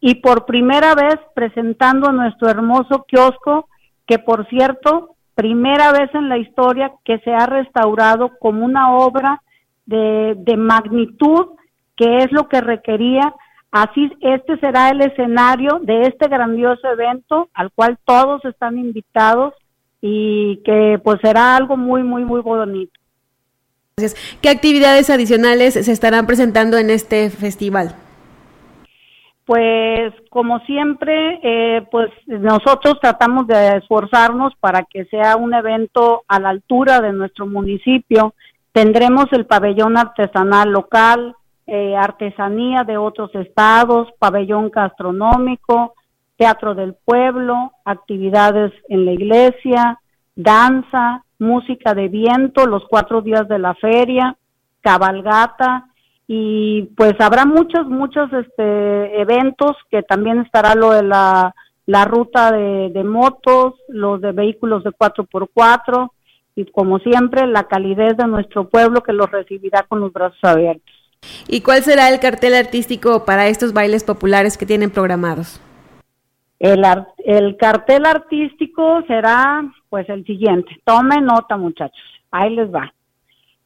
y 0.00 0.16
por 0.16 0.44
primera 0.44 0.94
vez 0.94 1.16
presentando 1.34 2.12
nuestro 2.12 2.50
hermoso 2.50 3.04
kiosco, 3.08 3.68
que 4.06 4.18
por 4.20 4.46
cierto, 4.48 5.16
primera 5.34 5.90
vez 5.90 6.14
en 6.14 6.28
la 6.28 6.38
historia 6.38 6.92
que 7.04 7.18
se 7.20 7.32
ha 7.32 7.46
restaurado 7.46 8.32
como 8.38 8.64
una 8.64 8.92
obra 8.92 9.42
de, 9.86 10.34
de 10.36 10.56
magnitud, 10.56 11.46
que 11.96 12.18
es 12.18 12.30
lo 12.30 12.48
que 12.48 12.60
requería 12.60 13.34
Así, 13.74 14.08
este 14.20 14.56
será 14.58 14.90
el 14.90 15.00
escenario 15.00 15.80
de 15.82 16.02
este 16.02 16.28
grandioso 16.28 16.86
evento 16.86 17.48
al 17.54 17.72
cual 17.72 17.98
todos 18.04 18.44
están 18.44 18.78
invitados 18.78 19.52
y 20.00 20.58
que 20.64 21.00
pues 21.02 21.18
será 21.20 21.56
algo 21.56 21.76
muy, 21.76 22.04
muy, 22.04 22.24
muy 22.24 22.40
bonito. 22.40 22.92
Gracias. 23.96 24.38
¿Qué 24.40 24.48
actividades 24.48 25.10
adicionales 25.10 25.74
se 25.74 25.90
estarán 25.90 26.24
presentando 26.24 26.78
en 26.78 26.88
este 26.88 27.30
festival? 27.30 27.96
Pues 29.44 30.14
como 30.30 30.60
siempre, 30.60 31.40
eh, 31.42 31.82
pues 31.90 32.10
nosotros 32.28 33.00
tratamos 33.02 33.48
de 33.48 33.78
esforzarnos 33.78 34.52
para 34.60 34.84
que 34.84 35.04
sea 35.06 35.34
un 35.34 35.52
evento 35.52 36.22
a 36.28 36.38
la 36.38 36.50
altura 36.50 37.00
de 37.00 37.12
nuestro 37.12 37.48
municipio. 37.48 38.34
Tendremos 38.70 39.26
el 39.32 39.46
pabellón 39.46 39.96
artesanal 39.96 40.70
local, 40.70 41.34
eh, 41.66 41.96
artesanía 41.96 42.84
de 42.84 42.98
otros 42.98 43.34
estados, 43.34 44.08
pabellón 44.18 44.70
gastronómico, 44.70 45.94
teatro 46.36 46.74
del 46.74 46.94
pueblo, 46.94 47.72
actividades 47.84 48.72
en 48.88 49.04
la 49.04 49.12
iglesia, 49.12 50.00
danza, 50.34 51.24
música 51.38 51.94
de 51.94 52.08
viento 52.08 52.66
los 52.66 52.84
cuatro 52.88 53.22
días 53.22 53.48
de 53.48 53.58
la 53.58 53.74
feria, 53.74 54.36
cabalgata 54.80 55.86
y 56.26 56.82
pues 56.96 57.14
habrá 57.18 57.44
muchos, 57.44 57.86
muchos 57.86 58.32
este, 58.32 59.20
eventos 59.20 59.76
que 59.90 60.02
también 60.02 60.40
estará 60.40 60.74
lo 60.74 60.90
de 60.90 61.02
la, 61.02 61.54
la 61.86 62.04
ruta 62.04 62.50
de, 62.52 62.90
de 62.90 63.04
motos, 63.04 63.74
los 63.88 64.20
de 64.20 64.32
vehículos 64.32 64.84
de 64.84 64.90
4x4 64.90 66.10
y 66.56 66.66
como 66.66 66.98
siempre 66.98 67.46
la 67.46 67.64
calidez 67.64 68.16
de 68.16 68.26
nuestro 68.26 68.68
pueblo 68.68 69.02
que 69.02 69.12
los 69.12 69.30
recibirá 69.30 69.82
con 69.88 70.00
los 70.00 70.12
brazos 70.12 70.38
abiertos. 70.42 71.03
¿Y 71.48 71.60
cuál 71.60 71.82
será 71.82 72.08
el 72.08 72.20
cartel 72.20 72.54
artístico 72.54 73.24
para 73.24 73.48
estos 73.48 73.72
bailes 73.72 74.04
populares 74.04 74.56
que 74.56 74.66
tienen 74.66 74.90
programados? 74.90 75.60
El, 76.58 76.84
el 77.24 77.56
cartel 77.56 78.06
artístico 78.06 79.02
será 79.06 79.64
pues 79.88 80.08
el 80.08 80.24
siguiente. 80.24 80.80
Tome 80.84 81.20
nota 81.20 81.56
muchachos, 81.56 82.02
ahí 82.30 82.54
les 82.54 82.72
va. 82.72 82.92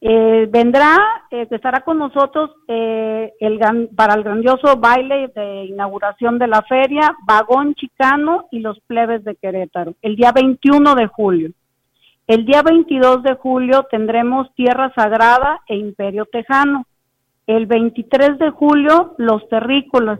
Eh, 0.01 0.47
vendrá, 0.49 0.97
eh, 1.29 1.45
estará 1.51 1.81
con 1.81 1.97
nosotros 1.97 2.51
eh, 2.69 3.33
el, 3.41 3.59
para 3.95 4.13
el 4.13 4.23
grandioso 4.23 4.77
baile 4.77 5.27
de 5.35 5.65
inauguración 5.65 6.39
de 6.39 6.47
la 6.47 6.61
feria, 6.61 7.17
Vagón 7.25 7.75
Chicano 7.75 8.47
y 8.49 8.59
los 8.59 8.79
plebes 8.87 9.25
de 9.25 9.35
Querétaro, 9.35 9.95
el 10.01 10.15
día 10.15 10.31
21 10.31 10.95
de 10.95 11.07
julio. 11.07 11.49
El 12.27 12.45
día 12.45 12.61
22 12.61 13.23
de 13.23 13.35
julio 13.35 13.87
tendremos 13.89 14.53
Tierra 14.53 14.93
Sagrada 14.95 15.61
e 15.67 15.75
Imperio 15.75 16.25
Tejano. 16.25 16.85
El 17.49 17.65
23 17.65 18.37
de 18.37 18.51
julio, 18.51 19.15
Los 19.17 19.49
Terrícolas. 19.49 20.19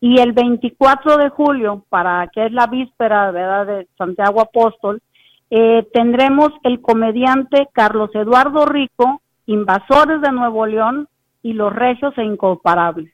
Y 0.00 0.18
el 0.18 0.32
24 0.32 1.18
de 1.18 1.28
julio, 1.28 1.84
para 1.90 2.26
que 2.28 2.46
es 2.46 2.52
la 2.52 2.66
víspera 2.66 3.30
¿verdad? 3.32 3.66
de 3.66 3.86
Santiago 3.98 4.40
Apóstol, 4.40 5.02
eh, 5.50 5.86
tendremos 5.92 6.52
el 6.62 6.80
comediante 6.80 7.68
Carlos 7.74 8.08
Eduardo 8.14 8.64
Rico, 8.64 9.20
Invasores 9.44 10.22
de 10.22 10.32
Nuevo 10.32 10.64
León 10.64 11.06
y 11.42 11.52
Los 11.52 11.70
Regios 11.70 12.16
e 12.16 12.24
Incomparables. 12.24 13.12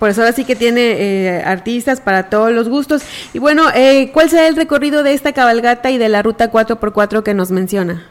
Por 0.00 0.08
eso 0.08 0.22
ahora 0.22 0.32
sí 0.32 0.44
que 0.44 0.56
tiene 0.56 0.80
eh, 0.80 1.42
artistas 1.44 2.00
para 2.00 2.30
todos 2.30 2.50
los 2.50 2.68
gustos. 2.68 3.04
Y 3.32 3.38
bueno, 3.38 3.62
eh, 3.76 4.10
¿cuál 4.12 4.28
será 4.28 4.48
el 4.48 4.56
recorrido 4.56 5.04
de 5.04 5.12
esta 5.12 5.32
cabalgata 5.32 5.92
y 5.92 5.98
de 5.98 6.08
la 6.08 6.20
ruta 6.20 6.50
4x4 6.50 7.22
que 7.22 7.32
nos 7.32 7.52
menciona? 7.52 8.10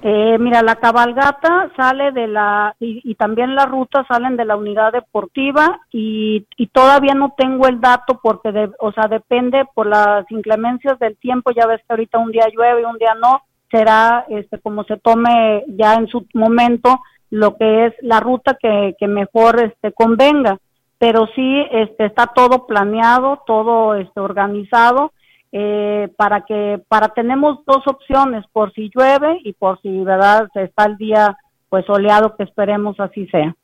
Eh, 0.00 0.38
mira, 0.38 0.62
la 0.62 0.76
cabalgata 0.76 1.72
sale 1.76 2.12
de 2.12 2.28
la, 2.28 2.74
y, 2.78 3.14
también 3.16 3.56
la 3.56 3.66
ruta 3.66 4.06
salen 4.06 4.36
de 4.36 4.44
la 4.44 4.56
unidad 4.56 4.92
deportiva 4.92 5.80
y, 5.90 6.46
y 6.56 6.66
todavía 6.68 7.14
no 7.14 7.34
tengo 7.36 7.66
el 7.66 7.80
dato 7.80 8.20
porque, 8.22 8.52
de, 8.52 8.70
o 8.78 8.92
sea, 8.92 9.08
depende 9.08 9.64
por 9.74 9.88
las 9.88 10.30
inclemencias 10.30 11.00
del 11.00 11.16
tiempo, 11.16 11.50
ya 11.50 11.66
ves 11.66 11.80
que 11.80 11.92
ahorita 11.92 12.18
un 12.18 12.30
día 12.30 12.46
llueve 12.54 12.82
y 12.82 12.84
un 12.84 12.98
día 12.98 13.14
no, 13.20 13.42
será 13.70 14.24
este 14.28 14.58
como 14.60 14.84
se 14.84 14.96
tome 14.98 15.64
ya 15.66 15.94
en 15.94 16.06
su 16.06 16.26
momento 16.32 17.00
lo 17.30 17.56
que 17.56 17.86
es 17.86 17.94
la 18.00 18.20
ruta 18.20 18.56
que, 18.60 18.94
que 18.98 19.08
mejor 19.08 19.60
este 19.60 19.92
convenga. 19.92 20.58
Pero 20.98 21.28
sí 21.34 21.62
este, 21.70 22.06
está 22.06 22.26
todo 22.26 22.66
planeado, 22.66 23.42
todo 23.46 23.94
este, 23.94 24.20
organizado 24.20 25.12
eh, 25.52 26.08
para 26.16 26.42
que 26.42 26.80
para 26.88 27.08
tenemos 27.08 27.58
dos 27.66 27.86
opciones 27.86 28.44
por 28.52 28.72
si 28.74 28.90
llueve 28.94 29.40
y 29.44 29.52
por 29.54 29.80
si 29.80 30.04
verdad 30.04 30.48
está 30.54 30.84
el 30.84 30.96
día 30.96 31.36
pues 31.68 31.84
soleado 31.86 32.36
que 32.36 32.44
esperemos 32.44 32.98
así 33.00 33.26
sea. 33.28 33.54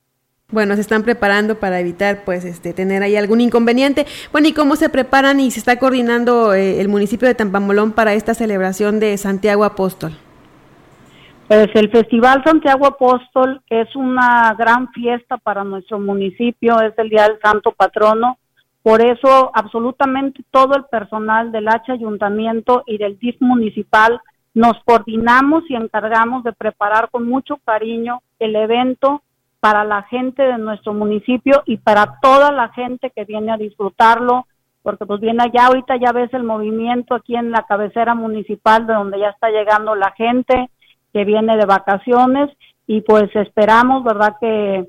Bueno, 0.51 0.75
se 0.75 0.83
están 0.83 1.03
preparando 1.03 1.59
para 1.59 1.81
evitar 1.81 2.25
pues 2.25 2.45
este 2.45 2.73
tener 2.75 3.03
ahí 3.03 3.17
algún 3.17 3.41
inconveniente. 3.41 4.07
Bueno, 4.31 4.47
¿y 4.47 4.53
cómo 4.53 4.77
se 4.77 4.89
preparan 4.89 5.41
y 5.41 5.51
se 5.51 5.59
está 5.59 5.79
coordinando 5.79 6.53
eh, 6.53 6.81
el 6.81 6.89
municipio 6.89 7.27
de 7.27 7.35
Tampamolón 7.35 7.93
para 7.93 8.13
esta 8.13 8.35
celebración 8.35 9.01
de 9.01 9.17
Santiago 9.17 9.65
Apóstol? 9.65 10.13
Pues 11.49 11.69
el 11.75 11.91
Festival 11.91 12.43
Santiago 12.45 12.87
Apóstol 12.87 13.63
es 13.69 13.95
una 13.97 14.55
gran 14.59 14.91
fiesta 14.93 15.37
para 15.39 15.65
nuestro 15.65 15.99
municipio, 15.99 16.81
es 16.81 16.93
el 16.99 17.11
Día 17.11 17.25
del 17.25 17.39
Santo 17.43 17.73
Patrono. 17.73 18.39
Por 18.85 19.01
eso 19.01 19.51
absolutamente 19.55 20.45
todo 20.51 20.77
el 20.77 20.85
personal 20.85 21.51
del 21.51 21.69
H 21.69 21.91
Ayuntamiento 21.91 22.83
y 22.87 22.99
del 22.99 23.19
DIF 23.19 23.41
municipal 23.41 24.21
nos 24.53 24.75
coordinamos 24.85 25.65
y 25.71 25.75
encargamos 25.75 26.45
de 26.45 26.53
preparar 26.53 27.09
con 27.11 27.27
mucho 27.27 27.57
cariño 27.65 28.21
el 28.39 28.55
evento 28.55 29.23
para 29.59 29.85
la 29.85 30.03
gente 30.03 30.43
de 30.43 30.59
nuestro 30.59 30.93
municipio 30.93 31.63
y 31.65 31.79
para 31.79 32.19
toda 32.21 32.53
la 32.53 32.69
gente 32.75 33.09
que 33.09 33.25
viene 33.25 33.53
a 33.53 33.57
disfrutarlo, 33.57 34.47
porque 34.83 35.07
pues 35.07 35.19
viene 35.19 35.45
allá, 35.45 35.69
ahorita 35.69 35.97
ya 35.97 36.13
ves 36.13 36.35
el 36.35 36.45
movimiento 36.45 37.15
aquí 37.15 37.37
en 37.37 37.53
la 37.53 37.63
cabecera 37.63 38.15
municipal 38.15 38.87
de 38.87 38.93
donde 38.93 39.19
ya 39.19 39.31
está 39.31 39.49
llegando 39.49 39.95
la 39.95 40.11
gente, 40.11 40.69
que 41.15 41.25
viene 41.25 41.57
de 41.57 41.65
vacaciones 41.65 42.51
y 42.87 43.01
pues 43.01 43.35
esperamos, 43.35 44.05
¿verdad? 44.05 44.37
Que, 44.39 44.87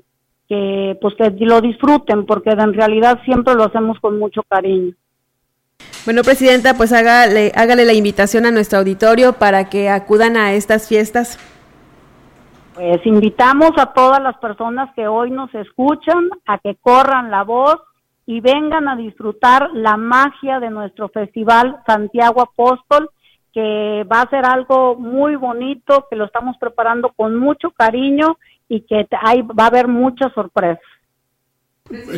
que 0.48 0.96
pues 1.00 1.14
que 1.14 1.30
lo 1.40 1.60
disfruten 1.60 2.26
porque 2.26 2.50
en 2.50 2.74
realidad 2.74 3.20
siempre 3.24 3.54
lo 3.54 3.64
hacemos 3.64 3.98
con 4.00 4.18
mucho 4.18 4.42
cariño. 4.48 4.92
Bueno, 6.04 6.22
Presidenta, 6.22 6.74
pues 6.74 6.92
hágale, 6.92 7.52
hágale 7.54 7.84
la 7.84 7.92
invitación 7.92 8.46
a 8.46 8.50
nuestro 8.50 8.78
auditorio 8.78 9.34
para 9.34 9.68
que 9.68 9.88
acudan 9.88 10.36
a 10.36 10.52
estas 10.52 10.88
fiestas. 10.88 11.38
Pues 12.74 13.04
invitamos 13.06 13.70
a 13.76 13.92
todas 13.92 14.22
las 14.22 14.36
personas 14.38 14.94
que 14.94 15.08
hoy 15.08 15.30
nos 15.30 15.52
escuchan 15.54 16.28
a 16.46 16.58
que 16.58 16.76
corran 16.76 17.30
la 17.30 17.42
voz 17.42 17.76
y 18.26 18.40
vengan 18.40 18.88
a 18.88 18.96
disfrutar 18.96 19.70
la 19.72 19.96
magia 19.96 20.60
de 20.60 20.70
nuestro 20.70 21.08
festival 21.08 21.78
Santiago 21.86 22.42
Apóstol 22.42 23.10
que 23.56 24.04
va 24.04 24.20
a 24.20 24.28
ser 24.28 24.44
algo 24.44 24.96
muy 24.96 25.34
bonito, 25.34 26.06
que 26.10 26.16
lo 26.16 26.26
estamos 26.26 26.58
preparando 26.58 27.14
con 27.16 27.36
mucho 27.36 27.70
cariño 27.70 28.36
y 28.68 28.80
que 28.82 29.06
hay, 29.22 29.42
va 29.42 29.64
a 29.64 29.66
haber 29.68 29.88
muchas 29.88 30.32
sorpresas. 30.32 30.82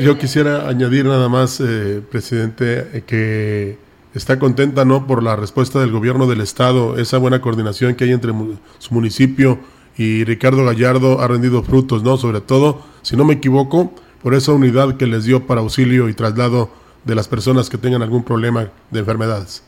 Yo 0.00 0.16
quisiera 0.16 0.68
añadir 0.68 1.04
nada 1.04 1.28
más, 1.28 1.60
eh, 1.60 2.02
presidente, 2.10 3.04
que 3.06 3.78
está 4.14 4.38
contenta 4.38 4.84
no 4.84 5.06
por 5.06 5.22
la 5.22 5.36
respuesta 5.36 5.78
del 5.80 5.92
gobierno 5.92 6.26
del 6.26 6.40
estado, 6.40 6.98
esa 6.98 7.18
buena 7.18 7.40
coordinación 7.40 7.94
que 7.94 8.04
hay 8.04 8.12
entre 8.12 8.32
su 8.78 8.94
municipio 8.94 9.58
y 9.98 10.24
Ricardo 10.24 10.64
Gallardo 10.64 11.20
ha 11.20 11.28
rendido 11.28 11.62
frutos, 11.62 12.02
no, 12.02 12.16
sobre 12.16 12.40
todo, 12.40 12.80
si 13.02 13.16
no 13.16 13.24
me 13.24 13.34
equivoco, 13.34 13.92
por 14.22 14.34
esa 14.34 14.52
unidad 14.52 14.96
que 14.96 15.06
les 15.06 15.24
dio 15.24 15.46
para 15.46 15.60
auxilio 15.60 16.08
y 16.08 16.14
traslado 16.14 16.70
de 17.04 17.14
las 17.14 17.28
personas 17.28 17.68
que 17.68 17.78
tengan 17.78 18.02
algún 18.02 18.22
problema 18.22 18.68
de 18.90 19.00
enfermedades. 19.00 19.64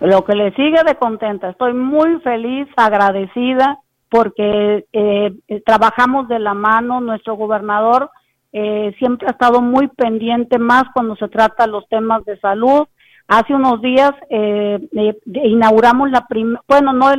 Lo 0.00 0.24
que 0.24 0.34
le 0.34 0.52
sigue 0.54 0.82
de 0.84 0.94
contenta, 0.96 1.50
estoy 1.50 1.72
muy 1.72 2.20
feliz, 2.20 2.68
agradecida, 2.76 3.78
porque 4.16 4.86
eh, 4.94 5.34
eh, 5.46 5.62
trabajamos 5.66 6.26
de 6.26 6.38
la 6.38 6.54
mano, 6.54 7.02
nuestro 7.02 7.34
gobernador 7.36 8.10
eh, 8.50 8.94
siempre 8.98 9.28
ha 9.28 9.32
estado 9.32 9.60
muy 9.60 9.88
pendiente 9.88 10.58
más 10.58 10.84
cuando 10.94 11.16
se 11.16 11.28
trata 11.28 11.66
los 11.66 11.86
temas 11.90 12.24
de 12.24 12.38
salud. 12.40 12.88
Hace 13.28 13.54
unos 13.54 13.82
días 13.82 14.12
inauguramos 15.26 16.10
la 16.10 16.26
primera, 16.26 16.62
bueno, 16.66 16.94
no 16.94 17.10
es 17.10 17.18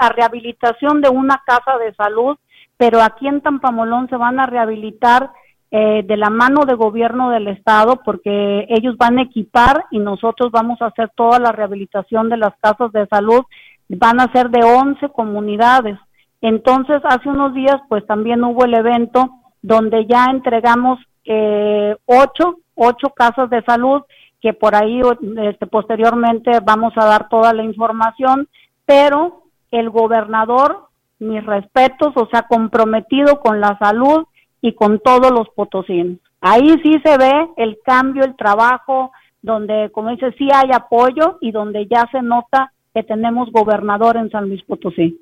la 0.00 0.08
rehabilitación 0.08 1.00
de 1.00 1.10
una 1.10 1.40
casa 1.46 1.78
de 1.78 1.94
salud, 1.94 2.36
pero 2.76 3.00
aquí 3.02 3.28
en 3.28 3.40
Tampamolón 3.40 4.08
se 4.08 4.16
van 4.16 4.40
a 4.40 4.46
rehabilitar 4.46 5.30
eh, 5.70 6.02
de 6.04 6.16
la 6.16 6.30
mano 6.30 6.64
de 6.64 6.74
gobierno 6.74 7.30
del 7.30 7.46
estado 7.48 8.00
porque 8.04 8.66
ellos 8.68 8.96
van 8.96 9.18
a 9.18 9.22
equipar 9.22 9.84
y 9.92 10.00
nosotros 10.00 10.50
vamos 10.50 10.82
a 10.82 10.86
hacer 10.86 11.10
toda 11.14 11.38
la 11.38 11.52
rehabilitación 11.52 12.28
de 12.30 12.38
las 12.38 12.54
casas 12.60 12.90
de 12.90 13.06
salud, 13.06 13.44
van 13.88 14.20
a 14.20 14.32
ser 14.32 14.50
de 14.50 14.64
11 14.64 15.08
comunidades. 15.10 15.98
Entonces, 16.46 17.00
hace 17.04 17.28
unos 17.28 17.54
días 17.54 17.76
pues 17.88 18.06
también 18.06 18.44
hubo 18.44 18.64
el 18.64 18.74
evento 18.74 19.30
donde 19.62 20.06
ya 20.06 20.26
entregamos 20.26 21.00
eh, 21.24 21.96
ocho, 22.06 22.58
ocho 22.74 23.10
casas 23.10 23.50
de 23.50 23.62
salud 23.64 24.02
que 24.40 24.52
por 24.52 24.76
ahí 24.76 25.00
este, 25.42 25.66
posteriormente 25.66 26.60
vamos 26.62 26.92
a 26.96 27.04
dar 27.04 27.28
toda 27.28 27.52
la 27.52 27.64
información, 27.64 28.48
pero 28.84 29.42
el 29.72 29.90
gobernador, 29.90 30.88
mis 31.18 31.44
respetos, 31.44 32.12
o 32.14 32.28
sea, 32.30 32.42
comprometido 32.42 33.40
con 33.40 33.60
la 33.60 33.76
salud, 33.78 34.26
y 34.66 34.74
con 34.74 34.98
todos 34.98 35.30
los 35.30 35.48
potosinos. 35.50 36.18
Ahí 36.40 36.74
sí 36.82 36.94
se 37.04 37.16
ve 37.18 37.32
el 37.56 37.78
cambio, 37.84 38.24
el 38.24 38.36
trabajo, 38.36 39.12
donde, 39.42 39.90
como 39.92 40.10
dice, 40.10 40.32
sí 40.38 40.48
hay 40.52 40.70
apoyo 40.72 41.38
y 41.40 41.52
donde 41.52 41.86
ya 41.86 42.08
se 42.10 42.20
nota 42.20 42.72
que 42.92 43.04
tenemos 43.04 43.50
gobernador 43.52 44.16
en 44.16 44.30
San 44.30 44.48
Luis 44.48 44.62
Potosí. 44.64 45.20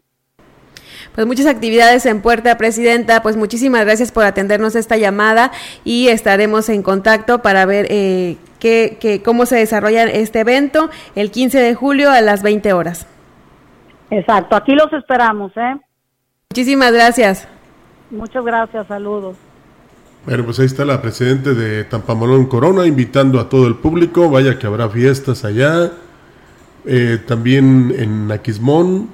Pues 1.14 1.26
muchas 1.26 1.46
actividades 1.46 2.06
en 2.06 2.22
puerta, 2.22 2.56
Presidenta. 2.56 3.22
Pues 3.22 3.36
muchísimas 3.36 3.84
gracias 3.84 4.12
por 4.12 4.24
atendernos 4.24 4.74
esta 4.74 4.96
llamada 4.96 5.50
y 5.84 6.08
estaremos 6.08 6.68
en 6.68 6.82
contacto 6.82 7.42
para 7.42 7.66
ver 7.66 7.86
eh, 7.90 8.36
qué, 8.58 9.22
cómo 9.24 9.46
se 9.46 9.56
desarrolla 9.56 10.04
este 10.04 10.40
evento 10.40 10.90
el 11.14 11.30
15 11.30 11.58
de 11.58 11.74
julio 11.74 12.10
a 12.10 12.20
las 12.20 12.42
20 12.42 12.72
horas. 12.72 13.06
Exacto, 14.10 14.56
aquí 14.56 14.72
los 14.74 14.92
esperamos. 14.92 15.52
¿eh? 15.56 15.76
Muchísimas 16.50 16.92
gracias. 16.92 17.48
Muchas 18.10 18.44
gracias, 18.44 18.86
saludos. 18.86 19.36
Bueno, 20.24 20.44
pues 20.44 20.58
ahí 20.58 20.66
está 20.66 20.84
la 20.84 21.02
presidente 21.02 21.54
de 21.54 21.84
Tampamolón 21.84 22.46
Corona 22.46 22.86
invitando 22.86 23.40
a 23.40 23.48
todo 23.48 23.66
el 23.66 23.74
público. 23.76 24.30
Vaya 24.30 24.58
que 24.58 24.66
habrá 24.66 24.88
fiestas 24.88 25.44
allá. 25.44 25.90
eh, 26.86 27.18
también 27.26 27.94
en 27.98 28.30
Aquismón, 28.30 29.08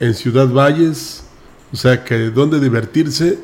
en 0.00 0.14
Ciudad 0.14 0.48
Valles, 0.48 1.24
o 1.72 1.76
sea 1.76 2.04
que 2.04 2.30
donde 2.30 2.60
divertirse 2.60 3.38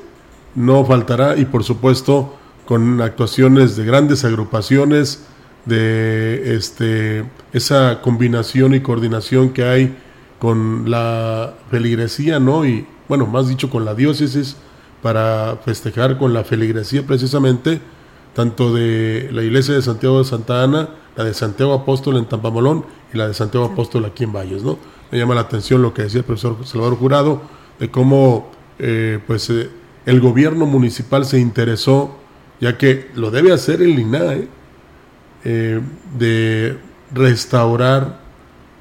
no 0.55 0.85
faltará 0.85 1.37
y 1.37 1.45
por 1.45 1.64
supuesto 1.64 2.37
con 2.67 3.01
actuaciones 3.01 3.77
de 3.77 3.85
grandes 3.85 4.25
agrupaciones, 4.25 5.25
de 5.64 6.55
este, 6.57 7.25
esa 7.53 8.01
combinación 8.03 8.75
y 8.75 8.81
coordinación 8.81 9.51
que 9.51 9.64
hay 9.64 9.97
con 10.38 10.90
la 10.90 11.55
feligresía, 11.71 12.38
¿no? 12.38 12.67
Y 12.67 12.87
bueno, 13.09 13.27
más 13.27 13.49
dicho 13.49 13.71
con 13.71 13.85
la 13.85 13.95
diócesis, 13.95 14.57
para 15.03 15.59
festejar 15.64 16.19
con 16.19 16.33
la 16.33 16.45
feligresía 16.45 17.07
precisamente, 17.07 17.81
tanto 18.35 18.75
de 18.75 19.29
la 19.33 19.43
iglesia 19.43 19.75
de 19.75 19.83
Santiago 19.83 20.19
de 20.19 20.25
Santa 20.25 20.62
Ana, 20.62 20.88
la 21.17 21.25
de 21.25 21.35
Santiago 21.35 21.73
Apóstol 21.75 22.17
en 22.17 22.27
Tampamolón 22.27 22.85
y 23.12 23.19
la 23.19 23.29
de 23.29 23.35
Santiago 23.35 23.67
Apóstol 23.67 24.05
aquí 24.07 24.25
en 24.25 24.33
Valles, 24.33 24.62
¿no? 24.62 24.79
Me 25.14 25.20
llama 25.20 25.37
la 25.37 25.42
atención 25.42 25.81
lo 25.81 25.94
que 25.94 26.03
decía 26.03 26.18
el 26.18 26.24
profesor 26.24 26.57
Salvador 26.66 26.96
Jurado, 26.96 27.40
de 27.79 27.88
cómo 27.88 28.50
eh, 28.81 29.20
pues 29.29 29.48
eh, 29.48 29.70
el 30.07 30.20
gobierno 30.20 30.66
municipal 30.66 31.24
se 31.24 31.38
interesó, 31.38 32.16
ya 32.61 32.77
que 32.77 33.12
lo 33.14 33.31
debe 33.31 33.53
hacer 33.53 33.81
el 33.81 33.96
INAE, 33.96 34.48
eh, 35.44 35.81
de 36.18 36.77
restaurar 37.12 38.22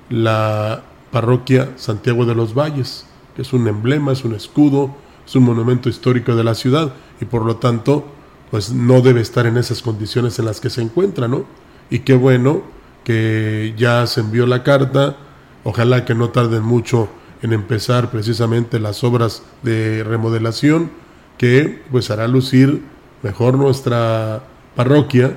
la 0.09 0.81
parroquia 1.11 1.69
Santiago 1.75 2.25
de 2.25 2.33
los 2.33 2.55
Valles, 2.55 3.05
que 3.35 3.43
es 3.43 3.53
un 3.53 3.67
emblema, 3.67 4.11
es 4.11 4.25
un 4.25 4.33
escudo, 4.33 4.95
es 5.23 5.35
un 5.35 5.43
monumento 5.43 5.87
histórico 5.87 6.35
de 6.35 6.43
la 6.43 6.55
ciudad 6.55 6.95
y 7.21 7.25
por 7.25 7.45
lo 7.45 7.57
tanto 7.57 8.07
pues 8.49 8.71
no 8.71 9.01
debe 9.01 9.21
estar 9.21 9.45
en 9.45 9.57
esas 9.57 9.83
condiciones 9.83 10.39
en 10.39 10.45
las 10.45 10.59
que 10.59 10.71
se 10.71 10.81
encuentra, 10.81 11.27
¿no? 11.27 11.45
Y 11.91 11.99
qué 11.99 12.15
bueno 12.15 12.63
que 13.03 13.75
ya 13.77 14.07
se 14.07 14.21
envió 14.21 14.47
la 14.47 14.63
carta, 14.63 15.15
ojalá 15.63 16.05
que 16.05 16.15
no 16.15 16.29
tarden 16.29 16.63
mucho 16.63 17.09
en 17.41 17.53
empezar 17.53 18.11
precisamente 18.11 18.79
las 18.79 19.03
obras 19.03 19.43
de 19.63 20.03
remodelación 20.03 20.91
que 21.37 21.81
pues 21.91 22.09
hará 22.09 22.27
lucir 22.27 22.81
mejor 23.21 23.57
nuestra 23.57 24.43
parroquia 24.75 25.35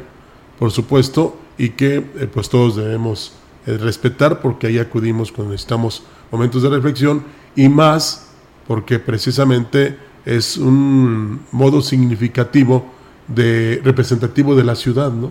por 0.59 0.71
supuesto, 0.71 1.39
y 1.59 1.71
que 1.71 1.97
eh, 1.97 2.29
pues 2.33 2.49
todos 2.49 2.77
debemos 2.77 3.33
eh, 3.67 3.77
respetar 3.79 4.41
porque 4.41 4.67
ahí 4.67 4.79
acudimos 4.79 5.33
cuando 5.33 5.53
necesitamos 5.53 6.03
momentos 6.31 6.63
de 6.63 6.69
reflexión 6.69 7.25
y 7.55 7.69
más 7.69 8.29
porque 8.67 8.99
precisamente 8.99 9.97
es 10.25 10.57
un 10.59 11.41
modo 11.53 11.81
significativo 11.81 12.93
de 13.29 13.81
representativo 13.85 14.55
de 14.55 14.65
la 14.65 14.75
ciudad, 14.75 15.13
¿no? 15.13 15.31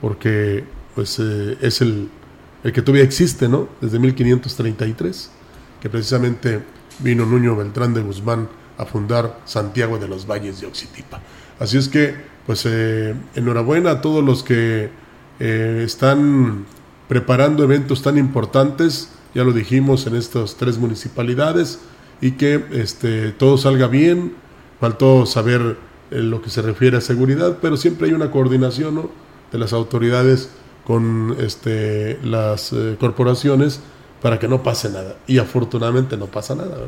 Porque 0.00 0.64
pues 0.94 1.18
eh, 1.18 1.56
es 1.60 1.80
el, 1.80 2.08
el 2.64 2.72
que 2.72 2.82
todavía 2.82 3.04
existe, 3.04 3.48
¿no? 3.48 3.68
Desde 3.80 3.98
1533, 3.98 5.30
que 5.80 5.90
precisamente 5.90 6.60
vino 7.00 7.24
Nuño 7.24 7.56
Beltrán 7.56 7.94
de 7.94 8.02
Guzmán 8.02 8.48
a 8.76 8.84
fundar 8.84 9.40
Santiago 9.44 9.98
de 9.98 10.08
los 10.08 10.26
Valles 10.26 10.60
de 10.60 10.66
Oxitipa. 10.66 11.20
Así 11.58 11.76
es 11.76 11.88
que 11.88 12.14
pues 12.46 12.64
eh, 12.64 13.14
enhorabuena 13.34 13.90
a 13.90 14.00
todos 14.00 14.24
los 14.24 14.42
que 14.42 14.90
eh, 15.38 15.82
están 15.84 16.64
preparando 17.08 17.62
eventos 17.62 18.02
tan 18.02 18.16
importantes, 18.16 19.10
ya 19.34 19.44
lo 19.44 19.52
dijimos 19.52 20.06
en 20.06 20.16
estas 20.16 20.56
tres 20.56 20.78
municipalidades, 20.78 21.80
y 22.20 22.32
que 22.32 22.64
este, 22.72 23.32
todo 23.32 23.58
salga 23.58 23.86
bien. 23.86 24.34
Faltó 24.80 25.26
saber 25.26 25.76
en 26.10 26.30
lo 26.30 26.40
que 26.40 26.50
se 26.50 26.62
refiere 26.62 26.96
a 26.96 27.00
seguridad, 27.00 27.58
pero 27.60 27.76
siempre 27.76 28.08
hay 28.08 28.14
una 28.14 28.30
coordinación 28.30 29.10
de 29.52 29.58
las 29.58 29.72
autoridades 29.72 30.50
con 30.88 31.36
este, 31.38 32.18
las 32.24 32.72
eh, 32.72 32.96
corporaciones 32.98 33.78
para 34.22 34.38
que 34.40 34.48
no 34.48 34.62
pase 34.62 34.88
nada. 34.88 35.16
Y 35.26 35.38
afortunadamente 35.38 36.16
no 36.16 36.26
pasa 36.26 36.56
nada, 36.56 36.78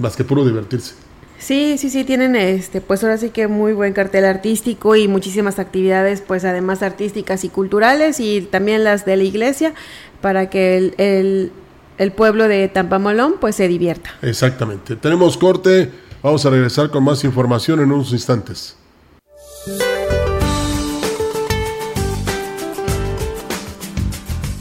más 0.00 0.16
que 0.16 0.24
puro 0.24 0.44
divertirse. 0.44 0.94
Sí, 1.38 1.78
sí, 1.78 1.90
sí, 1.90 2.04
tienen 2.04 2.36
este, 2.36 2.80
pues 2.80 3.04
ahora 3.04 3.16
sí 3.16 3.30
que 3.30 3.46
muy 3.46 3.72
buen 3.72 3.92
cartel 3.92 4.24
artístico 4.24 4.96
y 4.96 5.08
muchísimas 5.08 5.58
actividades, 5.58 6.22
pues 6.22 6.44
además 6.44 6.82
artísticas 6.82 7.44
y 7.44 7.48
culturales 7.50 8.18
y 8.18 8.42
también 8.42 8.82
las 8.82 9.04
de 9.04 9.16
la 9.16 9.24
iglesia 9.24 9.74
para 10.20 10.50
que 10.50 10.76
el, 10.76 10.94
el, 10.98 11.52
el 11.98 12.12
pueblo 12.12 12.48
de 12.48 12.66
Tampamolón 12.68 13.34
pues 13.40 13.56
se 13.56 13.68
divierta. 13.68 14.10
Exactamente. 14.22 14.96
Tenemos 14.96 15.36
corte, 15.36 15.90
vamos 16.22 16.44
a 16.46 16.50
regresar 16.50 16.90
con 16.90 17.04
más 17.04 17.22
información 17.24 17.80
en 17.80 17.92
unos 17.92 18.12
instantes. 18.12 18.76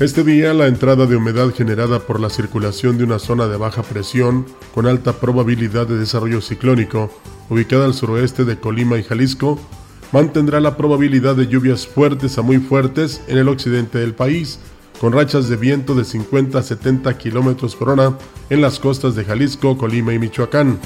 Este 0.04 0.26
día, 0.26 0.54
la 0.54 0.68
entrada 0.68 1.06
de 1.06 1.16
humedad 1.16 1.54
generada 1.56 2.00
por 2.00 2.20
la 2.20 2.30
circulación 2.30 2.98
de 2.98 3.06
una 3.06 3.20
zona 3.20 3.48
de 3.48 3.56
baja 3.56 3.84
presión 3.84 4.46
con 4.76 4.86
alta 4.86 5.14
probabilidad 5.14 5.88
de 5.88 5.98
desarrollo 5.98 6.42
ciclónico, 6.42 7.10
ubicada 7.50 7.86
al 7.86 7.94
suroeste 7.94 8.44
de 8.44 8.60
Colima 8.60 8.98
y 8.98 9.04
Jalisco, 9.04 9.58
mantendrá 10.12 10.60
la 10.60 10.76
probabilidad 10.76 11.38
de 11.38 11.48
lluvias 11.48 11.88
fuertes 11.88 12.38
a 12.38 12.42
muy 12.42 12.58
fuertes 12.58 13.22
en 13.30 13.38
el 13.38 13.48
occidente 13.48 13.98
del 13.98 14.14
país, 14.14 14.60
con 15.00 15.14
rachas 15.14 15.48
de 15.48 15.56
viento 15.56 15.96
de 15.96 16.04
50 16.04 16.60
a 16.60 16.64
70 16.64 17.18
km 17.18 17.74
por 17.78 17.92
hora 17.92 18.18
en 18.50 18.60
las 18.60 18.80
costas 18.80 19.16
de 19.16 19.24
Jalisco, 19.24 19.78
Colima 19.78 20.14
y 20.14 20.20
Michoacán. 20.20 20.80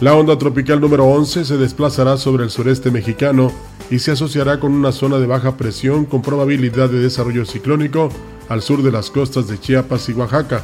La 0.00 0.14
onda 0.14 0.38
tropical 0.38 0.80
número 0.80 1.06
11 1.06 1.44
se 1.44 1.56
desplazará 1.56 2.18
sobre 2.18 2.44
el 2.44 2.50
sureste 2.50 2.92
mexicano 2.92 3.50
y 3.90 3.98
se 3.98 4.12
asociará 4.12 4.60
con 4.60 4.72
una 4.72 4.92
zona 4.92 5.18
de 5.18 5.26
baja 5.26 5.56
presión 5.56 6.04
con 6.04 6.22
probabilidad 6.22 6.88
de 6.90 7.00
desarrollo 7.00 7.44
ciclónico 7.44 8.10
al 8.48 8.62
sur 8.62 8.82
de 8.82 8.92
las 8.92 9.10
costas 9.10 9.48
de 9.48 9.58
Chiapas 9.58 10.08
y 10.08 10.12
Oaxaca. 10.12 10.62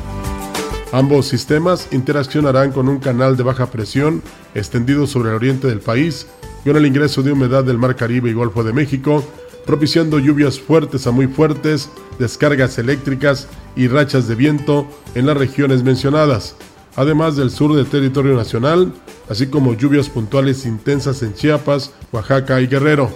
Ambos 0.93 1.27
sistemas 1.27 1.89
interaccionarán 1.93 2.73
con 2.73 2.89
un 2.89 2.99
canal 2.99 3.37
de 3.37 3.45
baja 3.45 3.71
presión 3.71 4.23
extendido 4.55 5.07
sobre 5.07 5.31
el 5.31 5.37
oriente 5.37 5.69
del 5.69 5.81
país 5.81 6.27
con 6.65 6.77
el 6.77 6.87
ingreso 6.87 7.23
de 7.23 7.33
humedad 7.33 7.65
del 7.65 7.79
Mar 7.79 7.97
Caribe 7.97 8.31
y 8.31 8.35
Golfo 8.35 8.63
de 8.65 8.73
México, 8.73 9.25
propiciando 9.67 10.19
lluvias 10.19 10.61
fuertes 10.61 11.07
a 11.07 11.11
muy 11.11 11.27
fuertes, 11.27 11.91
descargas 12.19 12.79
eléctricas 12.79 13.49
y 13.77 13.89
rachas 13.89 14.29
de 14.29 14.35
viento 14.35 14.87
en 15.15 15.27
las 15.27 15.37
regiones 15.37 15.83
mencionadas, 15.83 16.57
además 16.97 17.37
del 17.37 17.51
sur 17.51 17.75
del 17.75 17.87
territorio 17.87 18.35
nacional, 18.35 18.93
así 19.31 19.47
como 19.47 19.75
lluvias 19.75 20.11
puntuales 20.11 20.67
intensas 20.67 21.23
en 21.23 21.33
Chiapas, 21.33 21.93
Oaxaca 22.13 22.61
y 22.61 22.67
Guerrero. 22.67 23.09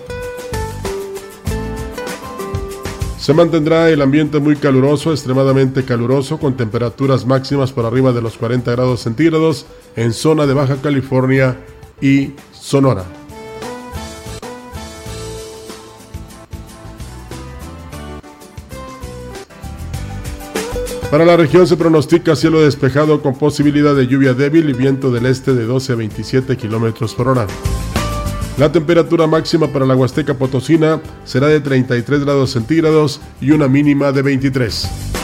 Se 3.19 3.35
mantendrá 3.35 3.91
el 3.91 4.01
ambiente 4.01 4.39
muy 4.39 4.55
caluroso, 4.55 5.11
extremadamente 5.11 5.85
caluroso, 5.85 6.39
con 6.39 6.57
temperaturas 6.57 7.27
máximas 7.27 7.73
por 7.73 7.85
arriba 7.85 8.13
de 8.13 8.23
los 8.23 8.37
40 8.37 8.71
grados 8.71 9.01
centígrados 9.01 9.67
en 9.97 10.13
zona 10.13 10.47
de 10.47 10.55
Baja 10.55 10.77
California 10.77 11.57
y 12.01 12.33
Sonora. 12.53 13.24
Para 21.15 21.27
la 21.27 21.37
región 21.37 21.65
se 21.69 21.77
pronostica 21.77 22.35
cielo 22.35 22.61
despejado 22.61 23.23
con 23.23 23.39
posibilidad 23.39 23.95
de 23.95 24.09
lluvia 24.09 24.35
débil 24.35 24.69
y 24.69 24.73
viento 24.73 25.13
del 25.13 25.27
este 25.27 25.55
de 25.55 25.65
12 25.65 25.93
a 25.93 25.95
27 25.95 26.57
kilómetros 26.57 27.15
por 27.15 27.29
hora. 27.29 27.47
La 28.59 28.73
temperatura 28.73 29.29
máxima 29.29 29.69
para 29.69 29.87
la 29.87 29.95
Huasteca 29.95 30.35
Potosina 30.35 31.01
será 31.25 31.47
de 31.47 31.61
33 31.61 32.25
grados 32.25 32.51
centígrados 32.51 33.21
y 33.41 33.53
una 33.53 33.69
mínima 33.69 34.11
de 34.11 34.23
23. 34.23 35.24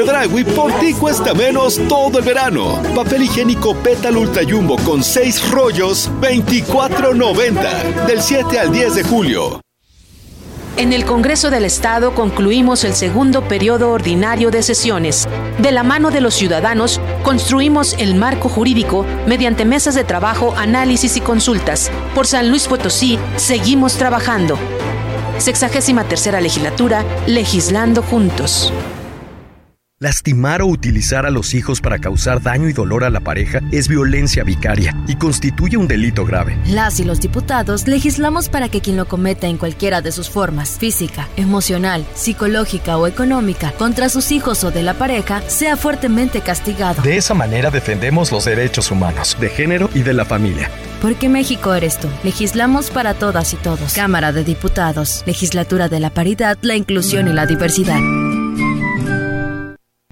Chedragui 0.00 0.44
por 0.44 0.72
ti 0.80 0.94
cuesta 0.94 1.34
menos 1.34 1.78
todo 1.86 2.20
el 2.20 2.24
verano. 2.24 2.82
Papel 2.94 3.24
higiénico 3.24 3.74
Pétalo 3.74 4.20
Ultra 4.20 4.42
Jumbo 4.48 4.78
con 4.78 5.04
6 5.04 5.50
rollos, 5.50 6.10
24.90. 6.22 8.06
Del 8.06 8.22
7 8.22 8.58
al 8.58 8.72
10 8.72 8.94
de 8.94 9.02
julio. 9.02 9.60
En 10.78 10.94
el 10.94 11.04
Congreso 11.04 11.50
del 11.50 11.66
Estado 11.66 12.14
concluimos 12.14 12.84
el 12.84 12.94
segundo 12.94 13.46
periodo 13.46 13.90
ordinario 13.90 14.50
de 14.50 14.62
sesiones. 14.62 15.28
De 15.58 15.70
la 15.70 15.82
mano 15.82 16.10
de 16.10 16.22
los 16.22 16.32
ciudadanos, 16.32 16.98
construimos 17.22 17.94
el 17.98 18.14
marco 18.14 18.48
jurídico 18.48 19.04
mediante 19.26 19.66
mesas 19.66 19.94
de 19.94 20.04
trabajo, 20.04 20.54
análisis 20.56 21.18
y 21.18 21.20
consultas. 21.20 21.90
Por 22.14 22.26
San 22.26 22.48
Luis 22.48 22.68
Potosí, 22.68 23.18
seguimos 23.36 23.96
trabajando. 23.96 24.58
Sexagésima 25.36 26.04
tercera 26.04 26.40
legislatura, 26.40 27.04
legislando 27.26 28.02
juntos. 28.02 28.72
Lastimar 30.02 30.62
o 30.62 30.66
utilizar 30.66 31.26
a 31.26 31.30
los 31.30 31.52
hijos 31.52 31.82
para 31.82 31.98
causar 31.98 32.40
daño 32.40 32.70
y 32.70 32.72
dolor 32.72 33.04
a 33.04 33.10
la 33.10 33.20
pareja 33.20 33.60
es 33.70 33.86
violencia 33.86 34.44
vicaria 34.44 34.96
y 35.06 35.16
constituye 35.16 35.76
un 35.76 35.86
delito 35.88 36.24
grave. 36.24 36.56
Las 36.68 37.00
y 37.00 37.04
los 37.04 37.20
diputados 37.20 37.86
legislamos 37.86 38.48
para 38.48 38.70
que 38.70 38.80
quien 38.80 38.96
lo 38.96 39.06
cometa 39.06 39.46
en 39.46 39.58
cualquiera 39.58 40.00
de 40.00 40.10
sus 40.10 40.30
formas, 40.30 40.78
física, 40.78 41.28
emocional, 41.36 42.06
psicológica 42.14 42.96
o 42.96 43.06
económica, 43.06 43.72
contra 43.72 44.08
sus 44.08 44.32
hijos 44.32 44.64
o 44.64 44.70
de 44.70 44.82
la 44.82 44.94
pareja, 44.94 45.42
sea 45.48 45.76
fuertemente 45.76 46.40
castigado. 46.40 47.02
De 47.02 47.18
esa 47.18 47.34
manera 47.34 47.70
defendemos 47.70 48.32
los 48.32 48.46
derechos 48.46 48.90
humanos, 48.90 49.36
de 49.38 49.50
género 49.50 49.90
y 49.94 50.00
de 50.00 50.14
la 50.14 50.24
familia. 50.24 50.70
Porque 51.02 51.28
México 51.28 51.74
eres 51.74 52.00
tú. 52.00 52.08
Legislamos 52.24 52.88
para 52.90 53.12
todas 53.12 53.52
y 53.52 53.56
todos. 53.56 53.92
Cámara 53.92 54.32
de 54.32 54.44
Diputados. 54.44 55.24
Legislatura 55.26 55.90
de 55.90 56.00
la 56.00 56.08
Paridad, 56.08 56.56
la 56.62 56.76
Inclusión 56.76 57.28
y 57.28 57.34
la 57.34 57.44
Diversidad. 57.44 58.00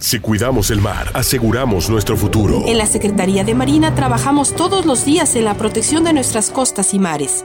Si 0.00 0.20
cuidamos 0.20 0.70
el 0.70 0.80
mar, 0.80 1.10
aseguramos 1.12 1.90
nuestro 1.90 2.16
futuro. 2.16 2.62
En 2.66 2.78
la 2.78 2.86
Secretaría 2.86 3.42
de 3.42 3.56
Marina 3.56 3.96
trabajamos 3.96 4.54
todos 4.54 4.86
los 4.86 5.04
días 5.04 5.34
en 5.34 5.44
la 5.44 5.54
protección 5.54 6.04
de 6.04 6.12
nuestras 6.12 6.50
costas 6.50 6.94
y 6.94 7.00
mares. 7.00 7.44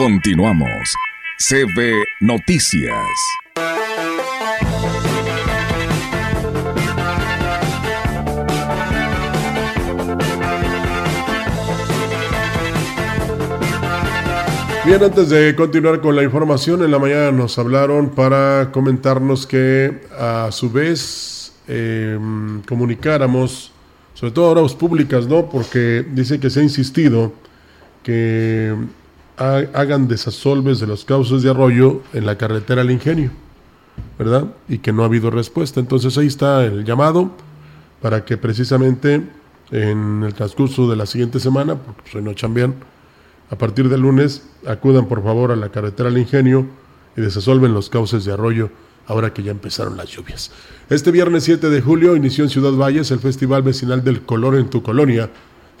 Continuamos. 0.00 0.94
CB 1.36 1.92
Noticias. 2.20 3.04
Bien, 14.86 15.02
antes 15.02 15.28
de 15.28 15.54
continuar 15.54 16.00
con 16.00 16.16
la 16.16 16.22
información, 16.22 16.82
en 16.82 16.90
la 16.90 16.98
mañana 16.98 17.30
nos 17.30 17.58
hablaron 17.58 18.08
para 18.08 18.70
comentarnos 18.72 19.46
que 19.46 20.00
a 20.18 20.48
su 20.50 20.70
vez 20.70 21.52
em, 21.68 22.62
comunicáramos, 22.62 23.70
sobre 24.14 24.32
todo 24.32 24.46
a 24.46 24.60
horas 24.60 24.74
públicas, 24.74 25.26
¿no? 25.26 25.50
Porque 25.50 26.06
dice 26.10 26.40
que 26.40 26.48
se 26.48 26.60
ha 26.60 26.62
insistido 26.62 27.34
que 28.02 28.74
hagan 29.40 30.06
desasolves 30.06 30.80
de 30.80 30.86
los 30.86 31.04
cauces 31.04 31.42
de 31.42 31.50
arroyo 31.50 32.02
en 32.12 32.26
la 32.26 32.36
carretera 32.36 32.82
al 32.82 32.90
ingenio, 32.90 33.30
¿verdad? 34.18 34.44
Y 34.68 34.78
que 34.78 34.92
no 34.92 35.02
ha 35.02 35.06
habido 35.06 35.30
respuesta. 35.30 35.80
Entonces 35.80 36.16
ahí 36.18 36.26
está 36.26 36.64
el 36.64 36.84
llamado 36.84 37.30
para 38.02 38.24
que 38.24 38.36
precisamente 38.36 39.26
en 39.70 40.22
el 40.24 40.34
transcurso 40.34 40.90
de 40.90 40.96
la 40.96 41.06
siguiente 41.06 41.40
semana, 41.40 41.76
porque 41.76 42.02
pues, 42.02 42.14
hoy 42.16 42.22
no 42.22 42.34
chambean, 42.34 42.74
a 43.50 43.56
partir 43.56 43.88
del 43.88 44.02
lunes 44.02 44.46
acudan 44.66 45.06
por 45.06 45.22
favor 45.22 45.52
a 45.52 45.56
la 45.56 45.70
carretera 45.70 46.08
al 46.08 46.18
ingenio 46.18 46.66
y 47.16 47.20
desasolven 47.20 47.72
los 47.72 47.88
cauces 47.88 48.24
de 48.24 48.32
arroyo 48.32 48.70
ahora 49.06 49.32
que 49.32 49.42
ya 49.42 49.50
empezaron 49.50 49.96
las 49.96 50.08
lluvias. 50.08 50.52
Este 50.88 51.10
viernes 51.10 51.44
7 51.44 51.68
de 51.68 51.80
julio 51.80 52.14
inició 52.14 52.44
en 52.44 52.50
Ciudad 52.50 52.72
Valles 52.72 53.10
el 53.10 53.18
Festival 53.18 53.62
Vecinal 53.62 54.04
del 54.04 54.22
Color 54.22 54.56
en 54.56 54.70
tu 54.70 54.82
Colonia, 54.82 55.30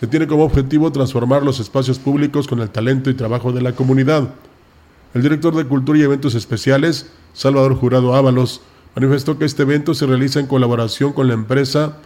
que 0.00 0.06
tiene 0.06 0.26
como 0.26 0.44
objetivo 0.44 0.90
transformar 0.90 1.42
los 1.42 1.60
espacios 1.60 1.98
públicos 1.98 2.48
con 2.48 2.60
el 2.60 2.70
talento 2.70 3.10
y 3.10 3.14
trabajo 3.14 3.52
de 3.52 3.60
la 3.60 3.72
comunidad. 3.72 4.30
El 5.12 5.20
director 5.20 5.54
de 5.54 5.66
Cultura 5.66 5.98
y 5.98 6.02
Eventos 6.02 6.34
Especiales, 6.34 7.12
Salvador 7.34 7.74
Jurado 7.74 8.14
Ábalos, 8.14 8.62
manifestó 8.96 9.38
que 9.38 9.44
este 9.44 9.64
evento 9.64 9.92
se 9.92 10.06
realiza 10.06 10.40
en 10.40 10.46
colaboración 10.46 11.12
con 11.12 11.28
la 11.28 11.34
empresa 11.34 11.98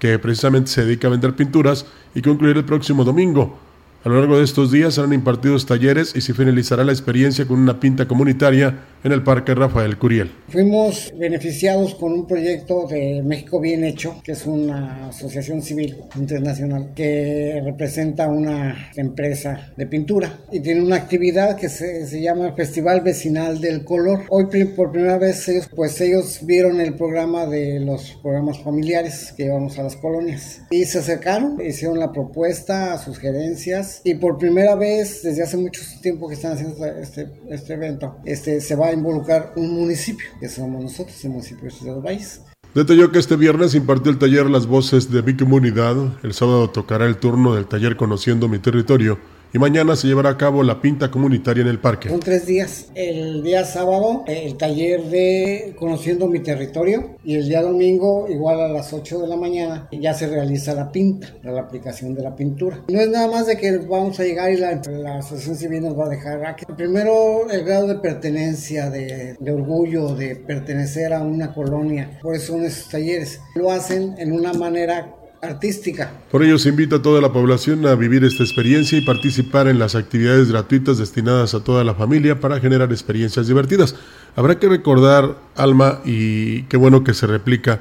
que 0.00 0.18
precisamente 0.18 0.72
se 0.72 0.84
dedica 0.84 1.06
a 1.06 1.12
vender 1.12 1.36
pinturas 1.36 1.86
y 2.16 2.20
concluirá 2.20 2.58
el 2.58 2.64
próximo 2.64 3.04
domingo. 3.04 3.56
A 4.04 4.08
lo 4.08 4.18
largo 4.18 4.38
de 4.38 4.42
estos 4.42 4.72
días 4.72 4.94
serán 4.94 5.12
impartidos 5.12 5.66
talleres 5.66 6.16
y 6.16 6.22
se 6.22 6.34
finalizará 6.34 6.82
la 6.82 6.92
experiencia 6.92 7.46
con 7.46 7.60
una 7.60 7.78
pinta 7.78 8.08
comunitaria 8.08 8.86
en 9.06 9.12
el 9.12 9.22
Parque 9.22 9.54
Rafael 9.54 9.98
Curiel. 9.98 10.32
Fuimos 10.48 11.14
beneficiados 11.16 11.94
con 11.94 12.12
un 12.12 12.26
proyecto 12.26 12.88
de 12.88 13.22
México 13.22 13.60
Bien 13.60 13.84
Hecho, 13.84 14.20
que 14.24 14.32
es 14.32 14.46
una 14.46 15.06
asociación 15.10 15.62
civil 15.62 15.96
internacional 16.16 16.90
que 16.92 17.62
representa 17.64 18.26
una 18.26 18.90
empresa 18.96 19.72
de 19.76 19.86
pintura 19.86 20.40
y 20.50 20.58
tiene 20.58 20.82
una 20.82 20.96
actividad 20.96 21.56
que 21.56 21.68
se, 21.68 22.04
se 22.08 22.20
llama 22.20 22.52
Festival 22.54 23.02
Vecinal 23.02 23.60
del 23.60 23.84
Color. 23.84 24.24
Hoy 24.28 24.46
por 24.74 24.90
primera 24.90 25.18
vez 25.18 25.48
ellos, 25.48 25.68
pues 25.72 26.00
ellos 26.00 26.40
vieron 26.42 26.80
el 26.80 26.94
programa 26.94 27.46
de 27.46 27.78
los 27.78 28.18
programas 28.20 28.58
familiares 28.58 29.32
que 29.36 29.44
llevamos 29.44 29.78
a 29.78 29.84
las 29.84 29.94
colonias 29.94 30.62
y 30.68 30.84
se 30.84 30.98
acercaron, 30.98 31.60
hicieron 31.64 32.00
la 32.00 32.10
propuesta, 32.10 32.98
sugerencias 32.98 34.00
y 34.02 34.14
por 34.14 34.36
primera 34.36 34.74
vez 34.74 35.22
desde 35.22 35.44
hace 35.44 35.58
mucho 35.58 35.82
tiempo 36.02 36.26
que 36.26 36.34
están 36.34 36.54
haciendo 36.54 36.84
este, 36.86 37.28
este 37.50 37.74
evento, 37.74 38.16
este, 38.24 38.60
se 38.60 38.74
va 38.74 38.88
a 38.88 38.95
involucrar 38.96 39.52
un 39.56 39.74
municipio, 39.74 40.26
que 40.40 40.48
somos 40.48 40.82
nosotros, 40.82 41.24
el 41.24 41.30
municipio 41.30 41.64
de 41.64 41.70
Ciudad 41.70 42.00
Valles. 42.00 42.42
Detalló 42.74 43.10
que 43.10 43.18
este 43.18 43.36
viernes 43.36 43.74
impartió 43.74 44.12
el 44.12 44.18
taller 44.18 44.50
Las 44.50 44.66
Voces 44.66 45.10
de 45.10 45.22
mi 45.22 45.34
Comunidad, 45.34 45.96
el 46.22 46.34
sábado 46.34 46.68
tocará 46.68 47.06
el 47.06 47.16
turno 47.16 47.54
del 47.54 47.66
taller 47.66 47.96
Conociendo 47.96 48.48
mi 48.48 48.58
Territorio, 48.58 49.18
y 49.52 49.58
mañana 49.58 49.96
se 49.96 50.06
llevará 50.06 50.30
a 50.30 50.36
cabo 50.36 50.62
la 50.62 50.80
pinta 50.80 51.10
comunitaria 51.10 51.62
en 51.62 51.68
el 51.68 51.78
parque. 51.78 52.08
Son 52.08 52.20
tres 52.20 52.46
días. 52.46 52.86
El 52.94 53.42
día 53.42 53.64
sábado, 53.64 54.24
el 54.26 54.56
taller 54.56 55.02
de 55.04 55.74
Conociendo 55.78 56.26
mi 56.28 56.40
Territorio 56.40 57.16
y 57.24 57.36
el 57.36 57.48
día 57.48 57.62
domingo, 57.62 58.26
igual 58.28 58.60
a 58.60 58.68
las 58.68 58.92
8 58.92 59.22
de 59.22 59.28
la 59.28 59.36
mañana, 59.36 59.88
ya 59.92 60.14
se 60.14 60.26
realiza 60.26 60.74
la 60.74 60.90
pinta, 60.90 61.28
la 61.42 61.60
aplicación 61.60 62.14
de 62.14 62.22
la 62.22 62.34
pintura. 62.34 62.82
No 62.88 63.00
es 63.00 63.08
nada 63.08 63.28
más 63.28 63.46
de 63.46 63.56
que 63.56 63.78
vamos 63.78 64.18
a 64.20 64.24
llegar 64.24 64.52
y 64.52 64.56
la, 64.56 64.80
la 64.86 65.18
asociación 65.18 65.56
civil 65.56 65.82
nos 65.82 65.98
va 65.98 66.06
a 66.06 66.10
dejar 66.10 66.44
aquí. 66.44 66.64
Primero, 66.76 67.50
el 67.50 67.64
grado 67.64 67.86
de 67.86 67.96
pertenencia, 67.96 68.90
de, 68.90 69.36
de 69.38 69.52
orgullo, 69.52 70.14
de 70.14 70.36
pertenecer 70.36 71.12
a 71.12 71.22
una 71.22 71.54
colonia. 71.54 72.18
Por 72.22 72.34
eso 72.34 72.54
son 72.54 72.64
esos 72.64 72.88
talleres. 72.88 73.40
Lo 73.54 73.70
hacen 73.70 74.14
en 74.18 74.32
una 74.32 74.52
manera 74.52 75.14
artística. 75.46 76.12
Por 76.30 76.42
ello 76.42 76.58
se 76.58 76.68
invita 76.68 76.96
a 76.96 77.02
toda 77.02 77.20
la 77.20 77.32
población 77.32 77.86
a 77.86 77.94
vivir 77.94 78.24
esta 78.24 78.42
experiencia 78.42 78.98
y 78.98 79.00
participar 79.00 79.68
en 79.68 79.78
las 79.78 79.94
actividades 79.94 80.50
gratuitas 80.50 80.98
destinadas 80.98 81.54
a 81.54 81.64
toda 81.64 81.84
la 81.84 81.94
familia 81.94 82.40
para 82.40 82.60
generar 82.60 82.90
experiencias 82.92 83.46
divertidas. 83.46 83.94
Habrá 84.34 84.58
que 84.58 84.68
recordar, 84.68 85.38
Alma, 85.54 86.00
y 86.04 86.62
qué 86.64 86.76
bueno 86.76 87.04
que 87.04 87.14
se 87.14 87.26
replica, 87.26 87.80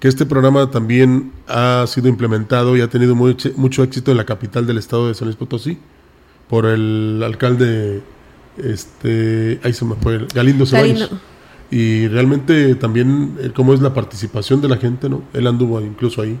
que 0.00 0.08
este 0.08 0.26
programa 0.26 0.70
también 0.70 1.32
ha 1.48 1.84
sido 1.86 2.08
implementado 2.08 2.76
y 2.76 2.82
ha 2.82 2.88
tenido 2.88 3.14
mucho, 3.14 3.50
mucho 3.56 3.82
éxito 3.82 4.10
en 4.10 4.18
la 4.18 4.26
capital 4.26 4.66
del 4.66 4.78
estado 4.78 5.08
de 5.08 5.14
San 5.14 5.26
Luis 5.26 5.36
Potosí 5.36 5.78
por 6.48 6.66
el 6.66 7.22
alcalde, 7.24 8.02
este, 8.58 9.58
ahí 9.62 9.72
se 9.72 9.84
me 9.84 9.94
fue, 9.96 10.26
Galindo 10.34 10.66
Ceballos. 10.66 11.10
y 11.70 12.06
realmente 12.08 12.74
también 12.74 13.36
eh, 13.40 13.50
cómo 13.54 13.74
es 13.74 13.80
la 13.80 13.94
participación 13.94 14.60
de 14.60 14.68
la 14.68 14.76
gente, 14.76 15.08
¿no? 15.08 15.22
Él 15.32 15.46
anduvo 15.46 15.80
incluso 15.80 16.22
ahí. 16.22 16.38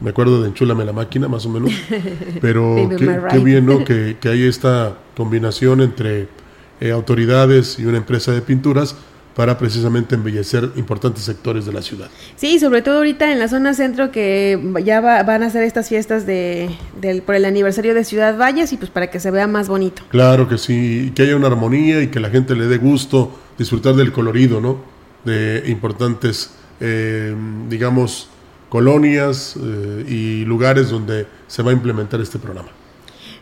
Me 0.00 0.10
acuerdo 0.10 0.42
de 0.42 0.48
Enchúlame 0.48 0.84
la 0.84 0.92
máquina, 0.92 1.28
más 1.28 1.46
o 1.46 1.48
menos. 1.48 1.72
Pero 2.40 2.88
qué, 3.30 3.38
bien, 3.38 3.66
¿no? 3.66 3.84
que, 3.84 4.16
que 4.20 4.28
hay 4.28 4.44
esta 4.44 4.98
combinación 5.16 5.80
entre 5.80 6.28
eh, 6.80 6.90
autoridades 6.90 7.78
y 7.78 7.86
una 7.86 7.96
empresa 7.96 8.32
de 8.32 8.42
pinturas 8.42 8.94
para 9.36 9.58
precisamente 9.58 10.14
embellecer 10.14 10.70
importantes 10.76 11.22
sectores 11.22 11.66
de 11.66 11.72
la 11.72 11.82
ciudad. 11.82 12.08
Sí, 12.36 12.58
sobre 12.58 12.80
todo 12.80 12.96
ahorita 12.96 13.30
en 13.30 13.38
la 13.38 13.48
zona 13.48 13.74
centro 13.74 14.10
que 14.10 14.58
ya 14.82 15.00
van 15.00 15.42
a 15.42 15.46
hacer 15.46 15.62
estas 15.62 15.90
fiestas 15.90 16.24
de, 16.26 16.70
del, 16.98 17.20
por 17.20 17.34
el 17.34 17.44
aniversario 17.44 17.94
de 17.94 18.02
Ciudad 18.04 18.38
Valles 18.38 18.72
y 18.72 18.78
pues 18.78 18.90
para 18.90 19.10
que 19.10 19.20
se 19.20 19.30
vea 19.30 19.46
más 19.46 19.68
bonito. 19.68 20.02
Claro 20.08 20.48
que 20.48 20.56
sí, 20.56 21.12
que 21.14 21.22
haya 21.22 21.36
una 21.36 21.48
armonía 21.48 22.02
y 22.02 22.08
que 22.08 22.18
la 22.18 22.30
gente 22.30 22.56
le 22.56 22.66
dé 22.66 22.78
gusto 22.78 23.30
disfrutar 23.58 23.94
del 23.94 24.10
colorido, 24.10 24.62
¿no? 24.62 24.78
De 25.24 25.64
importantes, 25.66 26.52
eh, 26.80 27.34
digamos, 27.68 28.30
colonias 28.76 29.56
eh, 29.56 30.04
y 30.06 30.44
lugares 30.44 30.90
donde 30.90 31.26
se 31.46 31.62
va 31.62 31.70
a 31.70 31.72
implementar 31.72 32.20
este 32.20 32.38
programa. 32.38 32.68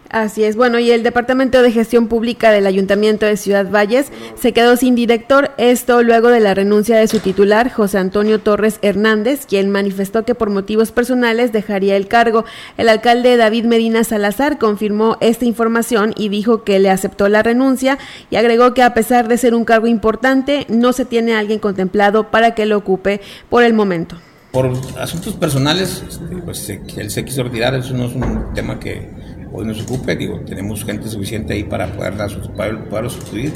Así 0.08 0.44
es. 0.44 0.54
Bueno, 0.54 0.78
y 0.78 0.92
el 0.92 1.02
Departamento 1.02 1.60
de 1.60 1.72
Gestión 1.72 2.06
Pública 2.06 2.52
del 2.52 2.68
Ayuntamiento 2.68 3.26
de 3.26 3.36
Ciudad 3.36 3.68
Valles 3.68 4.12
se 4.36 4.52
quedó 4.52 4.76
sin 4.76 4.94
director, 4.94 5.50
esto 5.58 6.04
luego 6.04 6.28
de 6.28 6.38
la 6.38 6.54
renuncia 6.54 6.96
de 6.96 7.08
su 7.08 7.18
titular, 7.18 7.72
José 7.72 7.98
Antonio 7.98 8.38
Torres 8.38 8.78
Hernández, 8.80 9.44
quien 9.44 9.70
manifestó 9.70 10.24
que 10.24 10.36
por 10.36 10.50
motivos 10.50 10.92
personales 10.92 11.50
dejaría 11.50 11.96
el 11.96 12.06
cargo. 12.06 12.44
El 12.76 12.88
alcalde 12.88 13.36
David 13.36 13.64
Medina 13.64 14.04
Salazar 14.04 14.60
confirmó 14.60 15.16
esta 15.20 15.46
información 15.46 16.14
y 16.16 16.28
dijo 16.28 16.62
que 16.62 16.78
le 16.78 16.90
aceptó 16.90 17.28
la 17.28 17.42
renuncia 17.42 17.98
y 18.30 18.36
agregó 18.36 18.72
que 18.72 18.84
a 18.84 18.94
pesar 18.94 19.26
de 19.26 19.36
ser 19.36 19.52
un 19.52 19.64
cargo 19.64 19.88
importante, 19.88 20.64
no 20.68 20.92
se 20.92 21.04
tiene 21.04 21.34
alguien 21.34 21.58
contemplado 21.58 22.30
para 22.30 22.54
que 22.54 22.66
lo 22.66 22.76
ocupe 22.76 23.20
por 23.50 23.64
el 23.64 23.74
momento. 23.74 24.16
Por 24.54 24.70
asuntos 25.00 25.34
personales, 25.34 26.04
este, 26.08 26.36
pues 26.36 26.70
él 26.70 27.10
se 27.10 27.24
quiso 27.24 27.42
retirar, 27.42 27.74
eso 27.74 27.92
no 27.92 28.06
es 28.06 28.14
un 28.14 28.54
tema 28.54 28.78
que 28.78 29.10
hoy 29.52 29.66
nos 29.66 29.82
ocupe. 29.82 30.14
Digo, 30.14 30.40
tenemos 30.46 30.84
gente 30.84 31.08
suficiente 31.08 31.54
ahí 31.54 31.64
para 31.64 31.92
poderla, 31.92 32.28
poderlo 32.56 33.10
sustituir. 33.10 33.52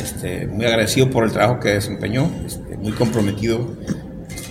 Este, 0.00 0.46
muy 0.46 0.64
agradecido 0.66 1.10
por 1.10 1.24
el 1.24 1.32
trabajo 1.32 1.58
que 1.58 1.70
desempeñó, 1.70 2.30
este, 2.46 2.76
muy 2.76 2.92
comprometido. 2.92 3.74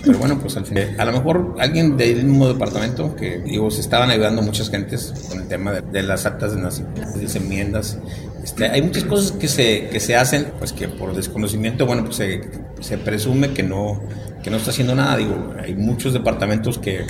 Pero 0.04 0.18
bueno, 0.18 0.38
pues 0.38 0.56
al 0.58 0.66
final, 0.66 0.94
a 0.98 1.04
lo 1.06 1.12
mejor 1.12 1.56
alguien 1.58 1.96
del 1.96 2.24
mismo 2.24 2.46
departamento, 2.48 3.16
que 3.16 3.38
digo, 3.38 3.70
se 3.70 3.80
estaban 3.80 4.10
ayudando 4.10 4.42
muchas 4.42 4.68
gentes 4.68 5.14
con 5.30 5.40
el 5.40 5.48
tema 5.48 5.72
de, 5.72 6.02
las 6.02 6.26
actas 6.26 6.54
de 6.54 6.60
nacimiento, 6.60 7.18
de 7.18 7.22
las 7.22 7.36
enmiendas. 7.36 7.98
Este, 8.44 8.66
hay 8.66 8.82
muchas 8.82 9.04
cosas 9.04 9.32
que 9.32 9.48
se, 9.48 9.88
que 9.88 9.98
se 9.98 10.14
hacen, 10.14 10.48
pues 10.58 10.74
que 10.74 10.88
por 10.88 11.16
desconocimiento, 11.16 11.86
bueno, 11.86 12.04
pues 12.04 12.16
se, 12.16 12.42
se 12.80 12.98
presume 12.98 13.54
que 13.54 13.62
no, 13.62 14.00
que 14.46 14.50
no 14.52 14.58
está 14.58 14.70
haciendo 14.70 14.94
nada. 14.94 15.16
Digo, 15.16 15.54
hay 15.60 15.74
muchos 15.74 16.12
departamentos 16.12 16.78
que 16.78 17.04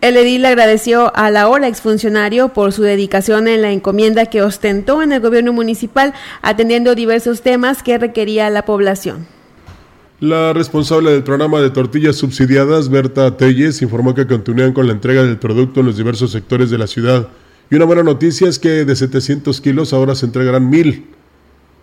el 0.00 0.16
edil 0.16 0.46
agradeció 0.46 1.14
a 1.14 1.30
la 1.30 1.46
hora 1.46 1.68
exfuncionario 1.68 2.54
por 2.54 2.72
su 2.72 2.80
dedicación 2.80 3.46
en 3.48 3.60
la 3.60 3.70
encomienda 3.70 4.24
que 4.24 4.40
ostentó 4.40 5.02
en 5.02 5.12
el 5.12 5.20
gobierno 5.20 5.52
municipal, 5.52 6.14
atendiendo 6.40 6.94
diversos 6.94 7.42
temas 7.42 7.82
que 7.82 7.98
requería 7.98 8.48
la 8.48 8.64
población. 8.64 9.26
La 10.20 10.54
responsable 10.54 11.10
del 11.10 11.22
programa 11.22 11.60
de 11.60 11.68
tortillas 11.68 12.16
subsidiadas, 12.16 12.88
Berta 12.88 13.36
Telles, 13.36 13.82
informó 13.82 14.14
que 14.14 14.26
continúan 14.26 14.72
con 14.72 14.86
la 14.86 14.94
entrega 14.94 15.22
del 15.22 15.36
producto 15.36 15.80
en 15.80 15.86
los 15.86 15.98
diversos 15.98 16.30
sectores 16.30 16.70
de 16.70 16.78
la 16.78 16.86
ciudad. 16.86 17.28
Y 17.70 17.74
una 17.74 17.84
buena 17.84 18.02
noticia 18.02 18.48
es 18.48 18.58
que 18.58 18.86
de 18.86 18.96
700 18.96 19.60
kilos 19.60 19.92
ahora 19.92 20.14
se 20.14 20.24
entregarán 20.24 20.70
mil, 20.70 21.08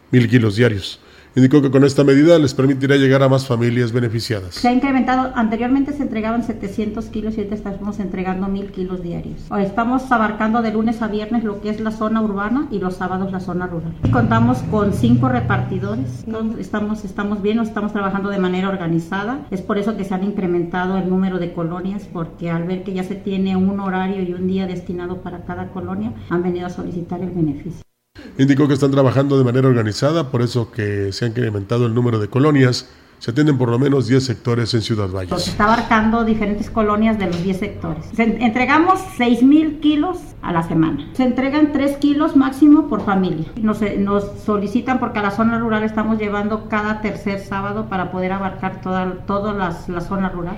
mil 0.10 0.28
kilos 0.28 0.56
diarios. 0.56 1.02
Indicó 1.36 1.62
que 1.62 1.70
con 1.70 1.84
esta 1.84 2.04
medida 2.04 2.40
les 2.40 2.54
permitirá 2.54 2.96
llegar 2.96 3.22
a 3.22 3.30
más 3.30 3.46
familias 3.46 3.92
beneficiadas. 3.92 4.56
Se 4.56 4.68
ha 4.68 4.74
incrementado, 4.74 5.32
anteriormente 5.36 5.94
se 5.94 6.04
entregaban 6.04 6.44
700 6.44 7.06
kilos 7.06 7.36
y 7.38 7.42
ahorita 7.42 7.56
estamos 7.56 8.00
entregando 8.00 8.48
1000 8.48 8.72
kilos 8.72 9.04
diarios. 9.04 9.42
Estamos 9.60 10.12
abarcando 10.12 10.62
de 10.62 10.72
lunes 10.72 11.02
a 11.02 11.08
viernes 11.08 11.44
lo 11.44 11.62
que 11.62 11.70
es 11.70 11.80
la 11.80 11.92
zona 11.92 12.22
urbana 12.22 12.68
y 12.72 12.80
los 12.80 12.96
sábados 12.96 13.32
la 13.32 13.40
zona 13.40 13.68
rural. 13.68 13.94
Contamos 14.12 14.60
con 14.72 14.94
cinco 14.94 15.30
repartidores, 15.30 16.26
estamos, 16.60 17.06
estamos 17.06 17.42
bien, 17.42 17.60
estamos 17.60 17.94
trabajando 17.94 18.30
de 18.30 18.40
manera 18.40 18.70
organizada. 18.70 19.46
Es 19.52 19.62
por 19.62 19.78
eso 19.78 19.96
que 19.96 20.06
se 20.06 20.14
han 20.14 20.24
incrementado 20.24 20.98
el 20.98 21.10
número 21.10 21.40
de 21.40 21.54
colonias, 21.54 22.08
porque 22.12 22.50
al 22.50 22.64
ver 22.64 22.84
que 22.84 22.94
ya 22.94 23.04
se 23.04 23.16
tiene 23.16 23.56
un 23.56 23.80
horario 23.80 24.24
y 24.24 24.34
un 24.34 24.48
día 24.48 24.68
destinado 24.68 25.22
para 25.22 25.46
cada 25.46 25.68
colonia, 25.70 26.14
han 26.30 26.44
venido 26.44 26.68
a 26.68 26.70
solicitar 26.70 27.22
el 27.22 27.30
beneficio. 27.30 27.87
Indicó 28.38 28.68
que 28.68 28.76
están 28.76 28.92
trabajando 28.92 29.38
de 29.38 29.44
manera 29.44 29.68
organizada, 29.68 30.30
por 30.32 30.42
eso 30.42 30.72
que 30.72 31.12
se 31.12 31.26
ha 31.26 31.28
incrementado 31.28 31.86
el 31.86 31.94
número 31.94 32.20
de 32.20 32.28
colonias. 32.28 32.90
Se 33.20 33.32
atienden 33.32 33.58
por 33.58 33.70
lo 33.70 33.80
menos 33.80 34.06
10 34.06 34.24
sectores 34.24 34.74
en 34.76 34.84
Ciudad 34.84 35.10
Valles. 35.10 35.42
Se 35.42 35.50
está 35.50 35.64
abarcando 35.64 36.24
diferentes 36.24 36.70
colonias 36.70 37.18
de 37.18 37.26
los 37.26 37.44
10 37.44 37.58
sectores. 37.58 38.06
entregamos 38.18 39.00
6 39.18 39.42
mil 39.42 39.80
kilos 39.80 40.20
a 40.44 40.52
la 40.52 40.62
semana. 40.62 41.10
Se 41.14 41.24
entregan 41.24 41.72
3 41.72 41.98
kilos 41.98 42.36
máximo 42.36 42.88
por 42.88 43.04
familia. 43.04 43.48
Nos, 43.60 43.80
nos 43.98 44.24
solicitan 44.46 45.00
porque 45.00 45.18
a 45.18 45.24
la 45.24 45.32
zona 45.32 45.58
rural 45.58 45.84
estamos 45.84 46.20
llevando 46.20 46.70
cada 46.70 47.02
tercer 47.02 47.40
sábado 47.40 47.88
para 47.90 48.12
poder 48.12 48.34
abarcar 48.34 48.82
toda, 48.82 49.26
toda 49.26 49.54
la 49.54 50.02
zona 50.02 50.30
rural. 50.30 50.58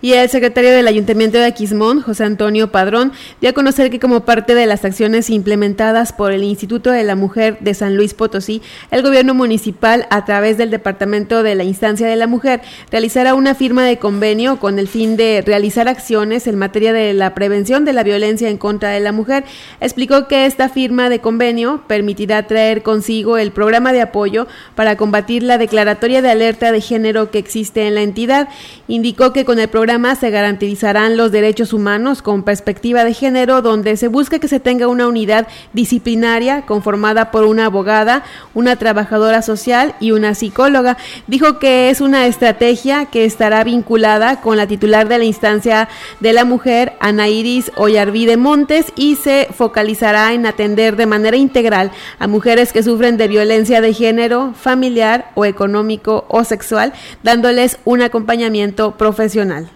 Y 0.00 0.12
el 0.12 0.28
secretario 0.28 0.70
del 0.70 0.86
Ayuntamiento 0.86 1.38
de 1.38 1.46
Aquismón, 1.46 2.02
José 2.02 2.22
Antonio 2.22 2.70
Padrón, 2.70 3.10
dio 3.40 3.50
a 3.50 3.52
conocer 3.52 3.90
que 3.90 3.98
como 3.98 4.24
parte 4.24 4.54
de 4.54 4.64
las 4.64 4.84
acciones 4.84 5.28
implementadas 5.28 6.12
por 6.12 6.30
el 6.30 6.44
Instituto 6.44 6.92
de 6.92 7.02
la 7.02 7.16
Mujer 7.16 7.58
de 7.58 7.74
San 7.74 7.96
Luis 7.96 8.14
Potosí, 8.14 8.62
el 8.92 9.02
gobierno 9.02 9.34
municipal, 9.34 10.06
a 10.10 10.24
través 10.24 10.56
del 10.56 10.70
Departamento 10.70 11.42
de 11.42 11.56
la 11.56 11.64
Instancia 11.64 12.06
de 12.06 12.14
la 12.14 12.28
Mujer, 12.28 12.60
realizará 12.92 13.34
una 13.34 13.56
firma 13.56 13.84
de 13.84 13.98
convenio 13.98 14.60
con 14.60 14.78
el 14.78 14.86
fin 14.86 15.16
de 15.16 15.42
realizar 15.44 15.88
acciones 15.88 16.46
en 16.46 16.58
materia 16.58 16.92
de 16.92 17.12
la 17.12 17.34
prevención 17.34 17.84
de 17.84 17.92
la 17.92 18.04
violencia 18.04 18.48
en 18.48 18.56
contra 18.56 18.90
de 18.90 19.00
la 19.00 19.10
mujer. 19.10 19.42
Explicó 19.80 20.28
que 20.28 20.46
esta 20.46 20.68
firma 20.68 21.08
de 21.08 21.18
convenio 21.18 21.82
permitirá 21.88 22.46
traer 22.46 22.84
consigo 22.84 23.36
el 23.36 23.50
programa 23.50 23.92
de 23.92 24.02
apoyo 24.02 24.46
para 24.76 24.96
combatir 24.96 25.42
la 25.42 25.58
declaratoria 25.58 26.22
de 26.22 26.30
alerta 26.30 26.70
de 26.70 26.80
género 26.80 27.32
que 27.32 27.38
existe 27.38 27.88
en 27.88 27.96
la 27.96 28.02
entidad. 28.02 28.48
Indicó 28.86 29.32
que 29.32 29.44
con 29.44 29.58
el 29.58 29.66
programa 29.66 29.87
se 29.88 30.30
garantizarán 30.30 31.16
los 31.16 31.32
derechos 31.32 31.72
humanos 31.72 32.20
con 32.20 32.42
perspectiva 32.42 33.04
de 33.04 33.14
género, 33.14 33.62
donde 33.62 33.96
se 33.96 34.08
busca 34.08 34.38
que 34.38 34.46
se 34.46 34.60
tenga 34.60 34.86
una 34.86 35.08
unidad 35.08 35.48
disciplinaria 35.72 36.66
conformada 36.66 37.30
por 37.30 37.44
una 37.44 37.64
abogada, 37.64 38.22
una 38.52 38.76
trabajadora 38.76 39.40
social 39.40 39.94
y 39.98 40.10
una 40.10 40.34
psicóloga. 40.34 40.98
Dijo 41.26 41.58
que 41.58 41.88
es 41.88 42.02
una 42.02 42.26
estrategia 42.26 43.06
que 43.06 43.24
estará 43.24 43.64
vinculada 43.64 44.42
con 44.42 44.58
la 44.58 44.66
titular 44.66 45.08
de 45.08 45.16
la 45.16 45.24
instancia 45.24 45.88
de 46.20 46.34
la 46.34 46.44
mujer, 46.44 46.92
Ana 47.00 47.28
Iris 47.28 47.72
Ollarvide 47.76 48.36
Montes, 48.36 48.92
y 48.94 49.16
se 49.16 49.48
focalizará 49.50 50.34
en 50.34 50.44
atender 50.44 50.96
de 50.96 51.06
manera 51.06 51.38
integral 51.38 51.92
a 52.18 52.26
mujeres 52.26 52.74
que 52.74 52.82
sufren 52.82 53.16
de 53.16 53.28
violencia 53.28 53.80
de 53.80 53.94
género, 53.94 54.52
familiar 54.52 55.30
o 55.34 55.46
económico 55.46 56.26
o 56.28 56.44
sexual, 56.44 56.92
dándoles 57.22 57.78
un 57.86 58.02
acompañamiento 58.02 58.98
profesional. 58.98 59.70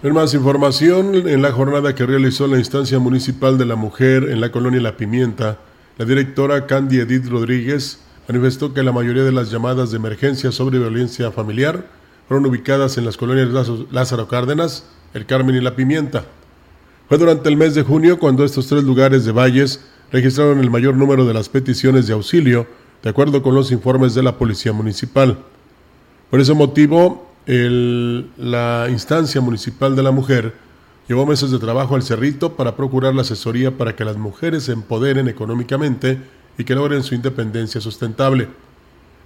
En 0.00 0.14
más 0.14 0.32
información, 0.32 1.12
en 1.26 1.42
la 1.42 1.50
jornada 1.50 1.92
que 1.92 2.06
realizó 2.06 2.46
la 2.46 2.58
instancia 2.58 3.00
municipal 3.00 3.58
de 3.58 3.64
la 3.64 3.74
mujer 3.74 4.28
en 4.30 4.40
la 4.40 4.52
colonia 4.52 4.80
La 4.80 4.96
Pimienta, 4.96 5.58
la 5.96 6.04
directora 6.04 6.66
Candy 6.66 7.00
Edith 7.00 7.26
Rodríguez 7.26 7.98
manifestó 8.28 8.72
que 8.72 8.84
la 8.84 8.92
mayoría 8.92 9.24
de 9.24 9.32
las 9.32 9.50
llamadas 9.50 9.90
de 9.90 9.96
emergencia 9.96 10.52
sobre 10.52 10.78
violencia 10.78 11.32
familiar 11.32 11.84
fueron 12.28 12.46
ubicadas 12.46 12.96
en 12.96 13.06
las 13.06 13.16
colonias 13.16 13.48
Lázaro 13.90 14.28
Cárdenas, 14.28 14.84
El 15.14 15.26
Carmen 15.26 15.56
y 15.56 15.60
La 15.60 15.74
Pimienta. 15.74 16.26
Fue 17.08 17.18
durante 17.18 17.48
el 17.48 17.56
mes 17.56 17.74
de 17.74 17.82
junio 17.82 18.20
cuando 18.20 18.44
estos 18.44 18.68
tres 18.68 18.84
lugares 18.84 19.24
de 19.24 19.32
Valles 19.32 19.84
registraron 20.12 20.60
el 20.60 20.70
mayor 20.70 20.94
número 20.94 21.24
de 21.26 21.34
las 21.34 21.48
peticiones 21.48 22.06
de 22.06 22.12
auxilio, 22.12 22.68
de 23.02 23.10
acuerdo 23.10 23.42
con 23.42 23.56
los 23.56 23.72
informes 23.72 24.14
de 24.14 24.22
la 24.22 24.38
Policía 24.38 24.72
Municipal. 24.72 25.38
Por 26.30 26.38
ese 26.38 26.54
motivo, 26.54 27.27
la 27.48 28.88
instancia 28.90 29.40
municipal 29.40 29.96
de 29.96 30.02
la 30.02 30.10
mujer 30.10 30.52
llevó 31.08 31.24
meses 31.24 31.50
de 31.50 31.58
trabajo 31.58 31.94
al 31.94 32.02
Cerrito 32.02 32.56
para 32.56 32.76
procurar 32.76 33.14
la 33.14 33.22
asesoría 33.22 33.78
para 33.78 33.96
que 33.96 34.04
las 34.04 34.18
mujeres 34.18 34.64
se 34.64 34.72
empoderen 34.72 35.28
económicamente 35.28 36.20
y 36.58 36.64
que 36.64 36.74
logren 36.74 37.02
su 37.02 37.14
independencia 37.14 37.80
sustentable. 37.80 38.48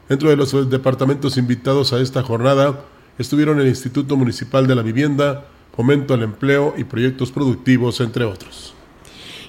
Dentro 0.08 0.30
de 0.30 0.36
los 0.36 0.70
departamentos 0.70 1.36
invitados 1.36 1.92
a 1.92 2.00
esta 2.00 2.22
jornada 2.22 2.84
estuvieron 3.18 3.58
el 3.60 3.66
Instituto 3.66 4.16
Municipal 4.16 4.68
de 4.68 4.76
la 4.76 4.82
Vivienda, 4.82 5.46
Fomento 5.74 6.14
al 6.14 6.22
Empleo 6.22 6.74
y 6.76 6.84
Proyectos 6.84 7.32
Productivos, 7.32 8.00
entre 8.00 8.24
otros. 8.24 8.74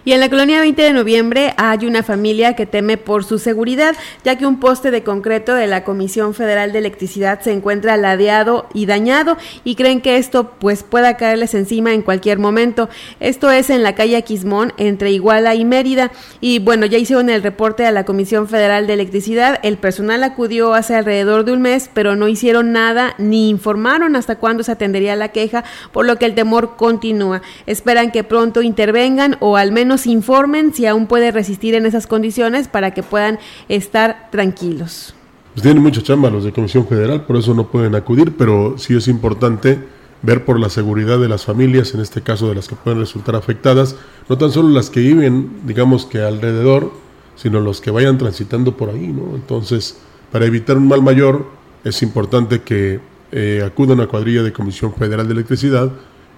Y 0.05 0.11
en 0.11 0.19
la 0.19 0.29
colonia 0.29 0.59
20 0.59 0.81
de 0.81 0.91
noviembre 0.91 1.53
hay 1.55 1.85
una 1.85 2.03
familia 2.03 2.57
que 2.57 2.65
teme 2.65 2.97
por 2.97 3.23
su 3.23 3.39
seguridad, 3.39 3.95
ya 4.25 4.37
que 4.37 4.45
un 4.45 4.59
poste 4.59 4.91
de 4.91 5.01
concreto 5.01 5.55
de 5.55 5.65
la 5.65 5.85
Comisión 5.85 6.33
Federal 6.33 6.73
de 6.73 6.79
Electricidad 6.79 7.39
se 7.39 7.53
encuentra 7.53 7.95
ladeado 7.95 8.67
y 8.73 8.85
dañado 8.85 9.37
y 9.63 9.75
creen 9.75 10.01
que 10.01 10.17
esto 10.17 10.51
pues 10.59 10.83
pueda 10.83 11.15
caerles 11.15 11.53
encima 11.53 11.93
en 11.93 12.01
cualquier 12.01 12.37
momento. 12.37 12.89
Esto 13.21 13.49
es 13.49 13.69
en 13.69 13.81
la 13.81 13.95
calle 13.95 14.17
Aquismón 14.17 14.73
entre 14.75 15.11
Iguala 15.11 15.55
y 15.55 15.63
Mérida 15.63 16.11
y 16.41 16.59
bueno, 16.59 16.85
ya 16.85 16.97
hicieron 16.97 17.29
el 17.29 17.41
reporte 17.41 17.85
a 17.85 17.91
la 17.91 18.03
Comisión 18.03 18.49
Federal 18.49 18.87
de 18.87 18.93
Electricidad. 18.93 19.59
El 19.63 19.77
personal 19.77 20.23
acudió 20.23 20.73
hace 20.73 20.95
alrededor 20.95 21.45
de 21.45 21.53
un 21.53 21.61
mes, 21.61 21.89
pero 21.93 22.17
no 22.17 22.27
hicieron 22.27 22.73
nada 22.73 23.15
ni 23.17 23.49
informaron 23.49 24.17
hasta 24.17 24.35
cuándo 24.35 24.63
se 24.63 24.73
atendería 24.73 25.15
la 25.15 25.29
queja, 25.29 25.63
por 25.93 26.05
lo 26.05 26.17
que 26.17 26.25
el 26.25 26.35
temor 26.35 26.75
continúa. 26.75 27.41
Esperan 27.67 28.11
que 28.11 28.25
pronto 28.25 28.61
intervengan 28.61 29.37
o 29.39 29.55
al 29.55 29.71
menos 29.71 29.92
informen 30.05 30.73
si 30.73 30.85
aún 30.85 31.07
puede 31.07 31.31
resistir 31.31 31.75
en 31.75 31.85
esas 31.85 32.07
condiciones 32.07 32.67
para 32.67 32.91
que 32.91 33.03
puedan 33.03 33.39
estar 33.69 34.29
tranquilos. 34.31 35.13
Pues 35.53 35.63
tienen 35.63 35.83
mucha 35.83 36.01
chamba 36.01 36.29
los 36.29 36.43
de 36.43 36.51
Comisión 36.51 36.87
Federal, 36.87 37.25
por 37.25 37.37
eso 37.37 37.53
no 37.53 37.67
pueden 37.69 37.95
acudir, 37.95 38.35
pero 38.35 38.75
sí 38.77 38.95
es 38.95 39.07
importante 39.07 39.79
ver 40.23 40.45
por 40.45 40.59
la 40.59 40.69
seguridad 40.69 41.19
de 41.19 41.29
las 41.29 41.45
familias, 41.45 41.93
en 41.93 42.01
este 42.01 42.21
caso 42.21 42.49
de 42.49 42.55
las 42.55 42.67
que 42.67 42.75
pueden 42.75 42.99
resultar 42.99 43.35
afectadas, 43.35 43.95
no 44.29 44.37
tan 44.37 44.51
solo 44.51 44.69
las 44.69 44.89
que 44.89 45.01
viven, 45.01 45.61
digamos 45.65 46.05
que 46.05 46.21
alrededor, 46.21 46.91
sino 47.35 47.59
los 47.59 47.81
que 47.81 47.91
vayan 47.91 48.17
transitando 48.17 48.75
por 48.77 48.89
ahí, 48.89 49.07
¿no? 49.07 49.35
Entonces, 49.35 49.97
para 50.31 50.45
evitar 50.45 50.77
un 50.77 50.87
mal 50.87 51.01
mayor, 51.01 51.45
es 51.83 52.01
importante 52.01 52.61
que 52.61 52.99
eh, 53.31 53.63
acudan 53.65 53.99
a 53.99 54.07
cuadrilla 54.07 54.43
de 54.43 54.53
Comisión 54.53 54.93
Federal 54.93 55.27
de 55.27 55.33
Electricidad 55.33 55.91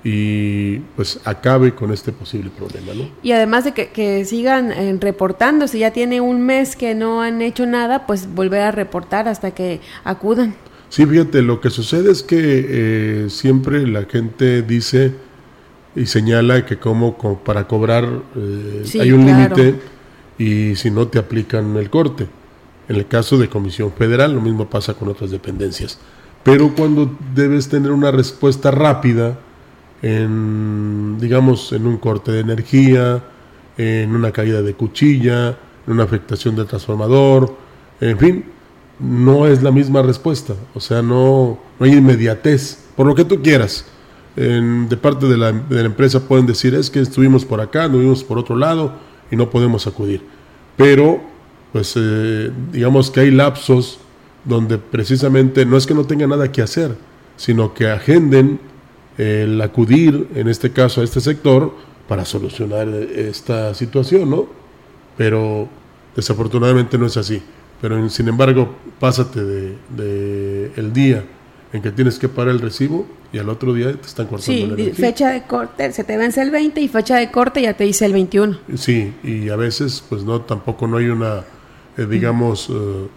y 0.08 0.78
pues 0.96 1.20
acabe 1.26 1.74
con 1.74 1.92
este 1.92 2.12
posible 2.12 2.52
problema. 2.56 2.94
¿no? 2.94 3.10
Y 3.24 3.32
además 3.32 3.64
de 3.64 3.74
que, 3.74 4.24
sigan 4.24 4.72
eh, 4.72 4.96
reportando, 5.02 5.68
si 5.68 5.80
ya 5.80 5.92
tiene 5.92 6.22
un 6.22 6.44
mes 6.44 6.76
que 6.76 6.94
no 6.94 7.24
han 7.24 7.42
hecho 7.42 7.66
nada, 7.66 8.06
pues 8.06 8.32
volver 8.32 8.62
a 8.62 8.72
reportar 8.72 9.28
hasta 9.28 9.50
que 9.52 9.82
acudan. 10.04 10.54
Sí, 10.90 11.08
fíjate, 11.08 11.42
lo 11.42 11.60
que 11.60 11.72
sucede 11.72 12.12
es 12.12 12.22
que 12.22 12.38
eh, 12.38 13.30
siempre 13.32 13.88
la 13.88 14.04
gente 14.04 14.62
dice 14.62 15.12
y 15.96 16.06
señala 16.06 16.68
que 16.68 16.78
como, 16.78 17.18
para 17.44 17.68
cobrar 17.68 18.08
eh, 18.36 18.84
hay 19.02 19.12
un 19.12 19.26
límite 19.26 19.80
y 20.38 20.76
si 20.76 20.92
no 20.92 21.08
te 21.08 21.18
aplican 21.18 21.76
el 21.78 21.90
corte. 21.90 22.28
En 22.88 22.98
el 22.98 23.08
caso 23.08 23.40
de 23.40 23.50
Comisión 23.50 23.92
Federal, 23.92 24.36
lo 24.36 24.42
mismo 24.42 24.70
pasa 24.70 24.94
con 24.94 25.08
otras 25.08 25.32
dependencias. 25.32 25.98
Pero 26.44 26.76
cuando 26.76 27.10
debes 27.34 27.68
tener 27.70 27.92
una 27.92 28.12
respuesta 28.12 28.70
rápida, 28.70 29.40
en, 30.02 31.18
digamos, 31.20 31.72
en 31.74 31.86
un 31.88 31.98
corte 31.98 32.32
de 32.32 32.42
energía, 32.42 33.24
en 33.78 34.16
una 34.16 34.32
caída 34.32 34.62
de 34.62 34.74
cuchilla, 34.74 35.58
en 35.86 35.94
una 35.94 36.04
afectación 36.04 36.56
del 36.56 36.68
transformador, 36.68 37.56
en 38.02 38.18
fin, 38.18 38.46
no 39.00 39.48
es 39.48 39.62
la 39.62 39.72
misma 39.72 40.02
respuesta, 40.02 40.54
o 40.74 40.80
sea, 40.80 41.02
no, 41.02 41.60
no 41.80 41.86
hay 41.86 41.94
inmediatez, 41.94 42.86
por 42.96 43.06
lo 43.08 43.16
que 43.16 43.26
tú 43.26 43.42
quieras. 43.42 43.86
de 44.36 44.98
parte 44.98 45.28
de 45.28 45.38
la, 45.38 45.52
de 45.52 45.76
la, 45.76 45.86
empresa 45.86 46.28
pueden 46.28 46.46
decir 46.46 46.76
es 46.76 46.90
que 46.90 47.00
estuvimos 47.00 47.46
por 47.46 47.62
acá, 47.62 47.86
estuvimos 47.86 48.24
por 48.24 48.38
otro 48.38 48.56
lado 48.56 48.94
y 49.32 49.36
no 49.36 49.50
podemos 49.50 49.88
acudir. 49.88 50.22
Pero, 50.76 51.22
pues, 51.72 51.94
eh, 51.96 52.52
digamos 52.72 53.12
que 53.12 53.22
hay 53.22 53.32
lapsos 53.32 54.00
donde 54.44 54.78
precisamente 54.78 55.66
no 55.66 55.78
es 55.78 55.86
que 55.86 55.94
no 55.94 56.06
tenga 56.06 56.28
nada 56.28 56.52
que 56.52 56.62
hacer, 56.62 56.96
sino 57.38 57.74
que 57.74 57.90
agenden 57.90 58.60
el 59.18 59.62
acudir, 59.62 60.28
en 60.36 60.48
este 60.48 60.72
caso, 60.72 61.02
a 61.02 61.04
este 61.04 61.22
sector 61.22 61.74
para 62.08 62.26
solucionar 62.26 62.88
esta 62.88 63.74
situación, 63.74 64.30
¿no? 64.30 64.48
Pero 65.18 65.68
desafortunadamente 66.16 66.98
no 66.98 67.06
es 67.06 67.18
así. 67.18 67.42
Pero 67.82 68.10
sin 68.10 68.28
embargo, 68.28 68.76
pásate 69.00 69.44
de, 69.44 70.72
el 70.76 70.94
día 70.94 71.24
en 71.74 71.82
que 71.82 71.92
tienes 71.92 72.18
que 72.18 72.30
pagar 72.30 72.54
el 72.54 72.60
recibo 72.62 73.06
y 73.34 73.38
al 73.38 73.50
otro 73.50 73.74
día 73.74 73.92
te 73.92 74.08
están 74.08 74.28
cortando 74.28 74.78
sí, 74.78 74.92
fecha 74.94 75.30
de 75.32 75.44
corte, 75.44 75.92
se 75.92 76.06
te 76.06 76.16
vence 76.16 76.42
el 76.42 76.52
20 76.52 76.80
y 76.80 76.88
fecha 76.88 77.18
de 77.18 77.32
corte 77.32 77.62
ya 77.62 77.74
te 77.74 77.84
dice 77.84 78.06
el 78.06 78.14
21. 78.14 78.58
Sí, 78.76 79.14
y 79.24 79.50
a 79.50 79.58
veces 79.58 80.04
pues 80.08 80.24
no, 80.24 80.42
tampoco 80.42 80.88
no 80.88 80.98
hay 80.98 81.08
una, 81.08 81.44
eh, 81.98 82.06
digamos, 82.10 82.70
eh, 82.70 83.08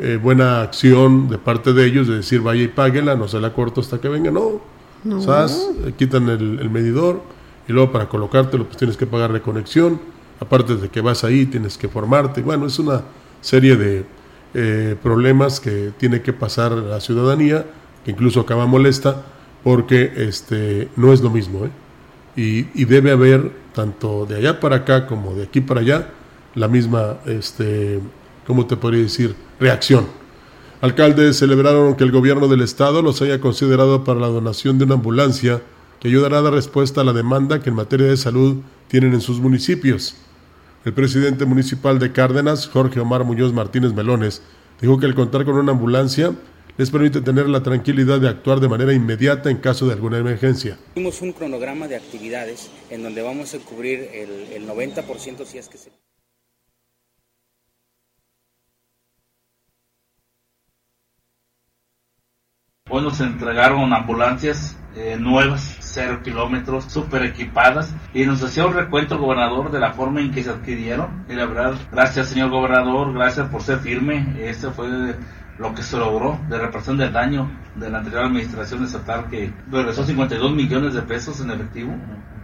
eh, 0.00 0.18
buena 0.20 0.62
acción 0.62 1.28
de 1.28 1.38
parte 1.38 1.72
de 1.72 1.86
ellos 1.86 2.08
de 2.08 2.16
decir 2.16 2.40
vaya 2.40 2.62
y 2.62 2.68
páguela, 2.68 3.14
no 3.14 3.28
se 3.28 3.38
la 3.38 3.52
corto 3.52 3.80
hasta 3.80 4.00
que 4.00 4.08
venga, 4.08 4.32
no, 4.32 4.60
no. 5.04 5.20
Eh, 5.20 5.92
quitan 5.96 6.28
el, 6.28 6.70
medidor 6.70 7.22
y 7.68 7.72
luego 7.72 7.92
para 7.92 8.08
colocártelo 8.08 8.64
pues 8.64 8.76
tienes 8.76 8.96
que 8.96 9.06
pagar 9.06 9.32
de 9.32 9.40
conexión, 9.40 10.00
aparte 10.40 10.76
de 10.76 10.88
que 10.88 11.00
vas 11.00 11.24
ahí 11.24 11.46
tienes 11.46 11.78
que 11.78 11.88
formarte, 11.88 12.42
bueno, 12.42 12.66
es 12.66 12.78
una 12.78 13.02
serie 13.40 13.76
de 13.76 14.04
eh, 14.54 14.96
problemas 15.02 15.60
que 15.60 15.92
tiene 15.96 16.22
que 16.22 16.32
pasar 16.32 16.72
la 16.72 17.00
ciudadanía, 17.00 17.66
que 18.04 18.10
incluso 18.10 18.40
acaba 18.40 18.66
molesta, 18.66 19.22
porque 19.62 20.12
este, 20.16 20.88
no 20.96 21.12
es 21.12 21.20
lo 21.20 21.30
mismo, 21.30 21.66
¿eh? 21.66 21.70
y, 22.36 22.80
y, 22.80 22.84
debe 22.86 23.12
haber, 23.12 23.52
tanto 23.74 24.26
de 24.26 24.36
allá 24.36 24.58
para 24.58 24.76
acá 24.76 25.06
como 25.06 25.34
de 25.34 25.44
aquí 25.44 25.60
para 25.60 25.80
allá, 25.80 26.08
la 26.54 26.66
misma, 26.66 27.18
este, 27.26 28.00
¿cómo 28.46 28.66
te 28.66 28.76
podría 28.76 29.02
decir?, 29.02 29.36
reacción 29.60 30.19
Alcaldes 30.82 31.36
celebraron 31.36 31.94
que 31.94 32.04
el 32.04 32.10
gobierno 32.10 32.48
del 32.48 32.62
estado 32.62 33.02
los 33.02 33.20
haya 33.20 33.38
considerado 33.38 34.02
para 34.02 34.18
la 34.18 34.28
donación 34.28 34.78
de 34.78 34.84
una 34.84 34.94
ambulancia 34.94 35.60
que 36.00 36.08
ayudará 36.08 36.38
a 36.38 36.42
dar 36.42 36.54
respuesta 36.54 37.02
a 37.02 37.04
la 37.04 37.12
demanda 37.12 37.60
que 37.60 37.68
en 37.68 37.76
materia 37.76 38.06
de 38.06 38.16
salud 38.16 38.62
tienen 38.88 39.12
en 39.12 39.20
sus 39.20 39.40
municipios. 39.40 40.16
El 40.86 40.94
presidente 40.94 41.44
municipal 41.44 41.98
de 41.98 42.12
Cárdenas, 42.12 42.66
Jorge 42.66 42.98
Omar 42.98 43.24
Muñoz 43.24 43.52
Martínez 43.52 43.92
Melones, 43.92 44.40
dijo 44.80 44.98
que 44.98 45.04
el 45.04 45.14
contar 45.14 45.44
con 45.44 45.56
una 45.56 45.72
ambulancia 45.72 46.32
les 46.78 46.90
permite 46.90 47.20
tener 47.20 47.46
la 47.46 47.62
tranquilidad 47.62 48.18
de 48.18 48.30
actuar 48.30 48.58
de 48.58 48.68
manera 48.68 48.94
inmediata 48.94 49.50
en 49.50 49.58
caso 49.58 49.86
de 49.86 49.92
alguna 49.92 50.16
emergencia. 50.16 50.78
Un 50.96 51.32
cronograma 51.34 51.88
de 51.88 51.96
actividades 51.96 52.70
en 52.88 53.02
donde 53.02 53.20
vamos 53.20 53.52
a 53.52 53.58
cubrir 53.58 54.08
el, 54.14 54.30
el 54.54 54.66
90% 54.66 55.44
si 55.44 55.58
es 55.58 55.68
que 55.68 55.76
se... 55.76 55.90
Hoy 62.92 63.02
nos 63.02 63.20
entregaron 63.20 63.92
ambulancias 63.92 64.76
eh, 64.96 65.16
nuevas, 65.16 65.76
cero 65.78 66.20
kilómetros, 66.24 66.86
súper 66.86 67.24
equipadas, 67.24 67.94
y 68.12 68.24
nos 68.24 68.42
hacía 68.42 68.66
un 68.66 68.74
recuento 68.74 69.16
gobernador 69.16 69.70
de 69.70 69.78
la 69.78 69.92
forma 69.92 70.20
en 70.20 70.32
que 70.32 70.42
se 70.42 70.50
adquirieron. 70.50 71.24
Y 71.28 71.34
la 71.34 71.46
verdad, 71.46 71.74
gracias 71.92 72.30
señor 72.30 72.50
gobernador, 72.50 73.12
gracias 73.12 73.48
por 73.48 73.62
ser 73.62 73.78
firme. 73.78 74.34
Este 74.40 74.70
fue 74.70 74.88
lo 75.58 75.72
que 75.72 75.82
se 75.82 75.96
logró 75.98 76.40
de 76.48 76.58
reparación 76.58 76.96
del 76.96 77.12
daño 77.12 77.48
de 77.76 77.90
la 77.90 77.98
anterior 77.98 78.24
administración 78.24 78.82
estatal 78.82 79.28
que 79.30 79.52
regresó 79.70 80.04
52 80.04 80.52
millones 80.52 80.94
de 80.94 81.02
pesos 81.02 81.40
en 81.40 81.52
efectivo 81.52 81.94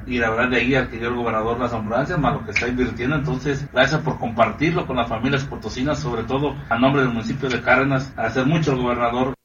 y 0.06 0.18
la 0.18 0.30
verdad 0.30 0.50
de 0.50 0.56
ahí 0.58 0.74
adquirió 0.76 1.08
el 1.08 1.16
gobernador 1.16 1.58
las 1.58 1.72
ambulancias, 1.72 2.18
más 2.20 2.34
lo 2.34 2.44
que 2.44 2.52
está 2.52 2.68
invirtiendo. 2.68 3.16
Entonces, 3.16 3.66
gracias 3.72 4.00
por 4.02 4.18
compartirlo 4.20 4.86
con 4.86 4.94
las 4.94 5.08
familias 5.08 5.44
potosinas, 5.44 5.98
sobre 5.98 6.22
todo 6.22 6.54
a 6.68 6.78
nombre 6.78 7.02
del 7.02 7.10
municipio 7.10 7.48
de 7.48 7.60
Cárdenas, 7.60 8.12
hacer 8.16 8.46
mucho 8.46 8.76
gobernador. 8.76 9.35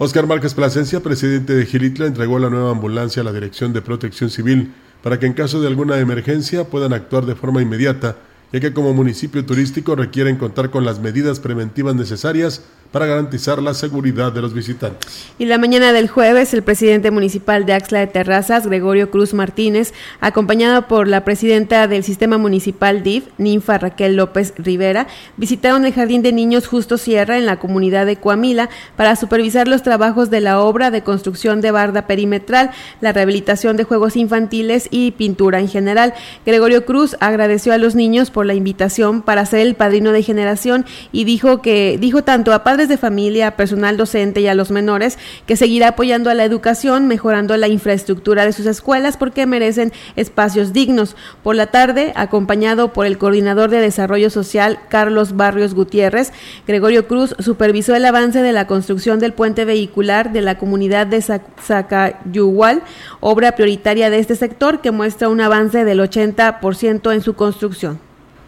Oscar 0.00 0.28
Márquez 0.28 0.54
Plasencia, 0.54 1.00
presidente 1.00 1.56
de 1.56 1.66
Gilitla, 1.66 2.06
entregó 2.06 2.38
la 2.38 2.50
nueva 2.50 2.70
ambulancia 2.70 3.22
a 3.22 3.24
la 3.24 3.32
Dirección 3.32 3.72
de 3.72 3.82
Protección 3.82 4.30
Civil 4.30 4.72
para 5.02 5.18
que 5.18 5.26
en 5.26 5.32
caso 5.32 5.60
de 5.60 5.66
alguna 5.66 5.98
emergencia 5.98 6.68
puedan 6.68 6.92
actuar 6.92 7.26
de 7.26 7.34
forma 7.34 7.62
inmediata, 7.62 8.16
ya 8.52 8.60
que 8.60 8.72
como 8.72 8.94
municipio 8.94 9.44
turístico 9.44 9.96
requieren 9.96 10.36
contar 10.36 10.70
con 10.70 10.84
las 10.84 11.00
medidas 11.00 11.40
preventivas 11.40 11.96
necesarias 11.96 12.62
para 12.90 13.06
garantizar 13.06 13.62
la 13.62 13.74
seguridad 13.74 14.32
de 14.32 14.40
los 14.40 14.54
visitantes. 14.54 15.26
Y 15.38 15.44
la 15.44 15.58
mañana 15.58 15.92
del 15.92 16.08
jueves, 16.08 16.54
el 16.54 16.62
presidente 16.62 17.10
municipal 17.10 17.66
de 17.66 17.74
Axla 17.74 18.00
de 18.00 18.06
Terrazas, 18.06 18.66
Gregorio 18.66 19.10
Cruz 19.10 19.34
Martínez, 19.34 19.92
acompañado 20.20 20.88
por 20.88 21.06
la 21.06 21.24
presidenta 21.24 21.86
del 21.86 22.02
sistema 22.02 22.38
municipal 22.38 23.02
DIF, 23.02 23.24
Ninfa 23.36 23.78
Raquel 23.78 24.16
López 24.16 24.54
Rivera, 24.56 25.06
visitaron 25.36 25.84
el 25.84 25.92
Jardín 25.92 26.22
de 26.22 26.32
Niños 26.32 26.66
Justo 26.66 26.96
Sierra 26.96 27.36
en 27.36 27.44
la 27.44 27.58
comunidad 27.58 28.06
de 28.06 28.16
Coamila 28.16 28.70
para 28.96 29.16
supervisar 29.16 29.68
los 29.68 29.82
trabajos 29.82 30.30
de 30.30 30.40
la 30.40 30.60
obra 30.60 30.90
de 30.90 31.02
construcción 31.02 31.60
de 31.60 31.70
barda 31.70 32.06
perimetral, 32.06 32.70
la 33.00 33.12
rehabilitación 33.12 33.76
de 33.76 33.84
juegos 33.84 34.16
infantiles 34.16 34.88
y 34.90 35.10
pintura 35.12 35.60
en 35.60 35.68
general. 35.68 36.14
Gregorio 36.46 36.86
Cruz 36.86 37.16
agradeció 37.20 37.74
a 37.74 37.78
los 37.78 37.94
niños 37.94 38.30
por 38.30 38.46
la 38.46 38.54
invitación 38.54 39.22
para 39.22 39.44
ser 39.44 39.60
el 39.60 39.74
padrino 39.74 40.12
de 40.12 40.22
generación 40.22 40.86
y 41.12 41.24
dijo 41.24 41.60
que 41.60 41.98
dijo 42.00 42.24
tanto 42.24 42.52
a 42.52 42.64
padres 42.64 42.77
de 42.86 42.96
familia, 42.96 43.56
personal 43.56 43.96
docente 43.96 44.40
y 44.40 44.46
a 44.46 44.54
los 44.54 44.70
menores, 44.70 45.18
que 45.46 45.56
seguirá 45.56 45.88
apoyando 45.88 46.30
a 46.30 46.34
la 46.34 46.44
educación, 46.44 47.08
mejorando 47.08 47.56
la 47.56 47.66
infraestructura 47.66 48.44
de 48.44 48.52
sus 48.52 48.66
escuelas 48.66 49.16
porque 49.16 49.46
merecen 49.46 49.92
espacios 50.14 50.72
dignos. 50.72 51.16
Por 51.42 51.56
la 51.56 51.66
tarde, 51.66 52.12
acompañado 52.14 52.92
por 52.92 53.06
el 53.06 53.18
coordinador 53.18 53.70
de 53.70 53.80
Desarrollo 53.80 54.30
Social, 54.30 54.78
Carlos 54.88 55.34
Barrios 55.34 55.74
Gutiérrez, 55.74 56.32
Gregorio 56.66 57.08
Cruz 57.08 57.34
supervisó 57.38 57.96
el 57.96 58.04
avance 58.04 58.42
de 58.42 58.52
la 58.52 58.66
construcción 58.66 59.18
del 59.18 59.32
puente 59.32 59.64
vehicular 59.64 60.32
de 60.32 60.42
la 60.42 60.58
comunidad 60.58 61.06
de 61.06 61.22
Zacayugual, 61.22 62.82
obra 63.20 63.52
prioritaria 63.52 64.10
de 64.10 64.18
este 64.18 64.36
sector 64.36 64.80
que 64.80 64.90
muestra 64.90 65.28
un 65.28 65.40
avance 65.40 65.84
del 65.84 66.00
80% 66.00 67.14
en 67.14 67.22
su 67.22 67.34
construcción. 67.34 67.98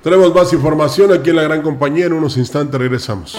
Tenemos 0.03 0.35
más 0.35 0.53
información 0.53 1.13
aquí 1.13 1.31
en 1.31 1.37
la 1.37 1.43
gran 1.43 1.63
compañía. 1.63 2.07
En 2.07 2.15
unos 2.15 2.37
instantes 2.37 2.81
regresamos. 2.81 3.39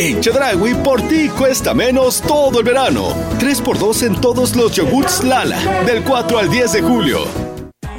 En 0.00 0.20
Chedragui, 0.20 0.74
por 0.74 1.02
ti 1.02 1.28
cuesta 1.28 1.74
menos 1.74 2.22
todo 2.22 2.60
el 2.60 2.64
verano. 2.64 3.08
3x2 3.40 4.06
en 4.06 4.14
todos 4.20 4.54
los 4.54 4.76
yogurts 4.76 5.24
Lala, 5.24 5.58
del 5.84 6.04
4 6.04 6.38
al 6.38 6.48
10 6.48 6.72
de 6.74 6.82
julio. 6.82 7.18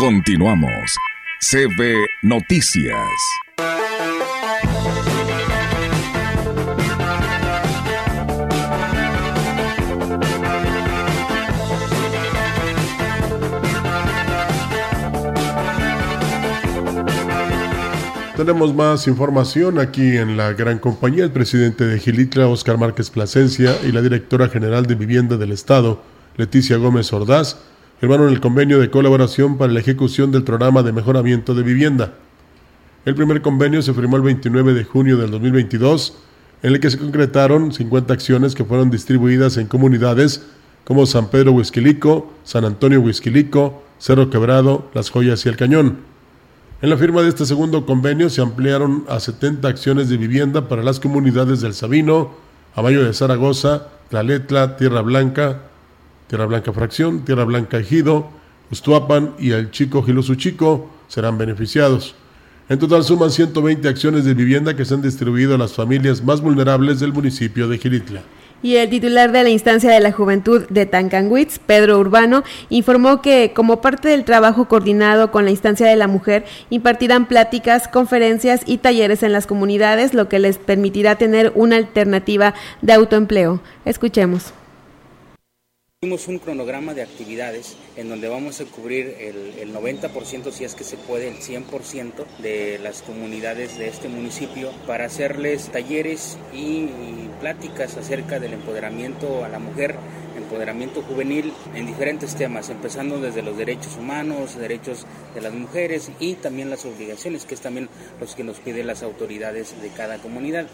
Continuamos. 0.00 0.96
CB 1.40 2.06
Noticias. 2.22 2.96
Tenemos 18.38 18.74
más 18.74 19.06
información 19.06 19.78
aquí 19.78 20.16
en 20.16 20.38
la 20.38 20.54
gran 20.54 20.78
compañía. 20.78 21.24
El 21.24 21.30
presidente 21.30 21.84
de 21.84 21.98
Gilitra, 21.98 22.48
Oscar 22.48 22.78
Márquez 22.78 23.10
Plasencia, 23.10 23.76
y 23.86 23.92
la 23.92 24.00
directora 24.00 24.48
general 24.48 24.86
de 24.86 24.94
Vivienda 24.94 25.36
del 25.36 25.52
Estado, 25.52 26.02
Leticia 26.38 26.78
Gómez 26.78 27.12
Ordaz, 27.12 27.58
firmaron 28.00 28.30
el 28.30 28.40
convenio 28.40 28.80
de 28.80 28.90
colaboración 28.90 29.58
para 29.58 29.72
la 29.72 29.80
ejecución 29.80 30.32
del 30.32 30.42
programa 30.42 30.82
de 30.82 30.90
mejoramiento 30.90 31.54
de 31.54 31.62
vivienda. 31.62 32.14
El 33.04 33.14
primer 33.14 33.42
convenio 33.42 33.82
se 33.82 33.92
firmó 33.92 34.16
el 34.16 34.22
29 34.22 34.72
de 34.72 34.84
junio 34.84 35.18
del 35.18 35.30
2022, 35.30 36.16
en 36.62 36.72
el 36.72 36.80
que 36.80 36.90
se 36.90 36.96
concretaron 36.96 37.72
50 37.72 38.14
acciones 38.14 38.54
que 38.54 38.64
fueron 38.64 38.90
distribuidas 38.90 39.58
en 39.58 39.66
comunidades 39.66 40.46
como 40.84 41.04
San 41.04 41.28
Pedro 41.28 41.52
Huizquilico, 41.52 42.32
San 42.42 42.64
Antonio 42.64 43.02
Huizquilico, 43.02 43.82
Cerro 43.98 44.30
Quebrado, 44.30 44.90
Las 44.94 45.10
Joyas 45.10 45.44
y 45.44 45.50
El 45.50 45.56
Cañón. 45.58 45.98
En 46.80 46.88
la 46.88 46.96
firma 46.96 47.20
de 47.20 47.28
este 47.28 47.44
segundo 47.44 47.84
convenio 47.84 48.30
se 48.30 48.40
ampliaron 48.40 49.04
a 49.08 49.20
70 49.20 49.68
acciones 49.68 50.08
de 50.08 50.16
vivienda 50.16 50.68
para 50.68 50.82
las 50.82 51.00
comunidades 51.00 51.60
del 51.60 51.74
Sabino, 51.74 52.30
Amayo 52.74 53.04
de 53.04 53.12
Zaragoza, 53.12 53.88
Tlaletla, 54.08 54.78
Tierra 54.78 55.02
Blanca, 55.02 55.69
Tierra 56.30 56.46
Blanca 56.46 56.72
Fracción, 56.72 57.24
Tierra 57.24 57.42
Blanca 57.42 57.78
Ejido, 57.78 58.28
Ustuapan 58.70 59.34
y 59.40 59.50
el 59.50 59.72
Chico 59.72 60.06
Chico 60.36 60.88
serán 61.08 61.36
beneficiados. 61.36 62.14
En 62.68 62.78
total 62.78 63.02
suman 63.02 63.32
120 63.32 63.88
acciones 63.88 64.24
de 64.24 64.34
vivienda 64.34 64.76
que 64.76 64.84
se 64.84 64.94
han 64.94 65.02
distribuido 65.02 65.56
a 65.56 65.58
las 65.58 65.72
familias 65.72 66.22
más 66.22 66.40
vulnerables 66.40 67.00
del 67.00 67.12
municipio 67.12 67.66
de 67.66 67.78
Giritla. 67.78 68.22
Y 68.62 68.76
el 68.76 68.88
titular 68.90 69.32
de 69.32 69.42
la 69.42 69.50
instancia 69.50 69.90
de 69.90 69.98
la 69.98 70.12
juventud 70.12 70.68
de 70.68 70.86
Tancanwitz, 70.86 71.58
Pedro 71.58 71.98
Urbano, 71.98 72.44
informó 72.68 73.22
que 73.22 73.52
como 73.52 73.80
parte 73.80 74.10
del 74.10 74.24
trabajo 74.24 74.68
coordinado 74.68 75.32
con 75.32 75.44
la 75.44 75.50
instancia 75.50 75.88
de 75.88 75.96
la 75.96 76.06
mujer, 76.06 76.44
impartirán 76.68 77.26
pláticas, 77.26 77.88
conferencias 77.88 78.60
y 78.66 78.78
talleres 78.78 79.24
en 79.24 79.32
las 79.32 79.48
comunidades, 79.48 80.14
lo 80.14 80.28
que 80.28 80.38
les 80.38 80.58
permitirá 80.58 81.16
tener 81.16 81.50
una 81.56 81.74
alternativa 81.74 82.54
de 82.82 82.92
autoempleo. 82.92 83.60
Escuchemos. 83.84 84.52
Tuvimos 86.02 86.28
un 86.28 86.38
cronograma 86.38 86.94
de 86.94 87.02
actividades 87.02 87.76
en 87.94 88.08
donde 88.08 88.26
vamos 88.26 88.58
a 88.62 88.64
cubrir 88.64 89.16
el, 89.20 89.70
90%, 89.74 90.50
si 90.50 90.64
es 90.64 90.74
que 90.74 90.82
se 90.82 90.96
puede, 90.96 91.28
el 91.28 91.36
100% 91.36 92.24
de 92.38 92.78
las 92.78 93.02
comunidades 93.02 93.76
de 93.76 93.88
este 93.88 94.08
municipio 94.08 94.70
para 94.86 95.04
hacerles 95.04 95.68
talleres 95.68 96.38
y, 96.54 96.88
pláticas 97.38 97.98
acerca 97.98 98.40
del 98.40 98.54
empoderamiento 98.54 99.44
a 99.44 99.50
la 99.50 99.58
mujer, 99.58 99.94
empoderamiento 100.38 101.02
juvenil 101.02 101.52
en 101.74 101.84
diferentes 101.84 102.34
temas, 102.34 102.70
empezando 102.70 103.20
desde 103.20 103.42
los 103.42 103.58
derechos 103.58 103.98
humanos, 103.98 104.56
derechos 104.56 105.04
de 105.34 105.42
las 105.42 105.52
mujeres 105.52 106.10
y 106.18 106.32
también 106.32 106.70
las 106.70 106.86
obligaciones, 106.86 107.44
que 107.44 107.54
es 107.54 107.60
también 107.60 107.90
los 108.18 108.34
que 108.34 108.42
nos 108.44 108.58
piden 108.58 108.86
las 108.86 109.02
autoridades 109.02 109.78
de 109.82 109.90
cada 109.90 110.16
comunidad. 110.16 110.66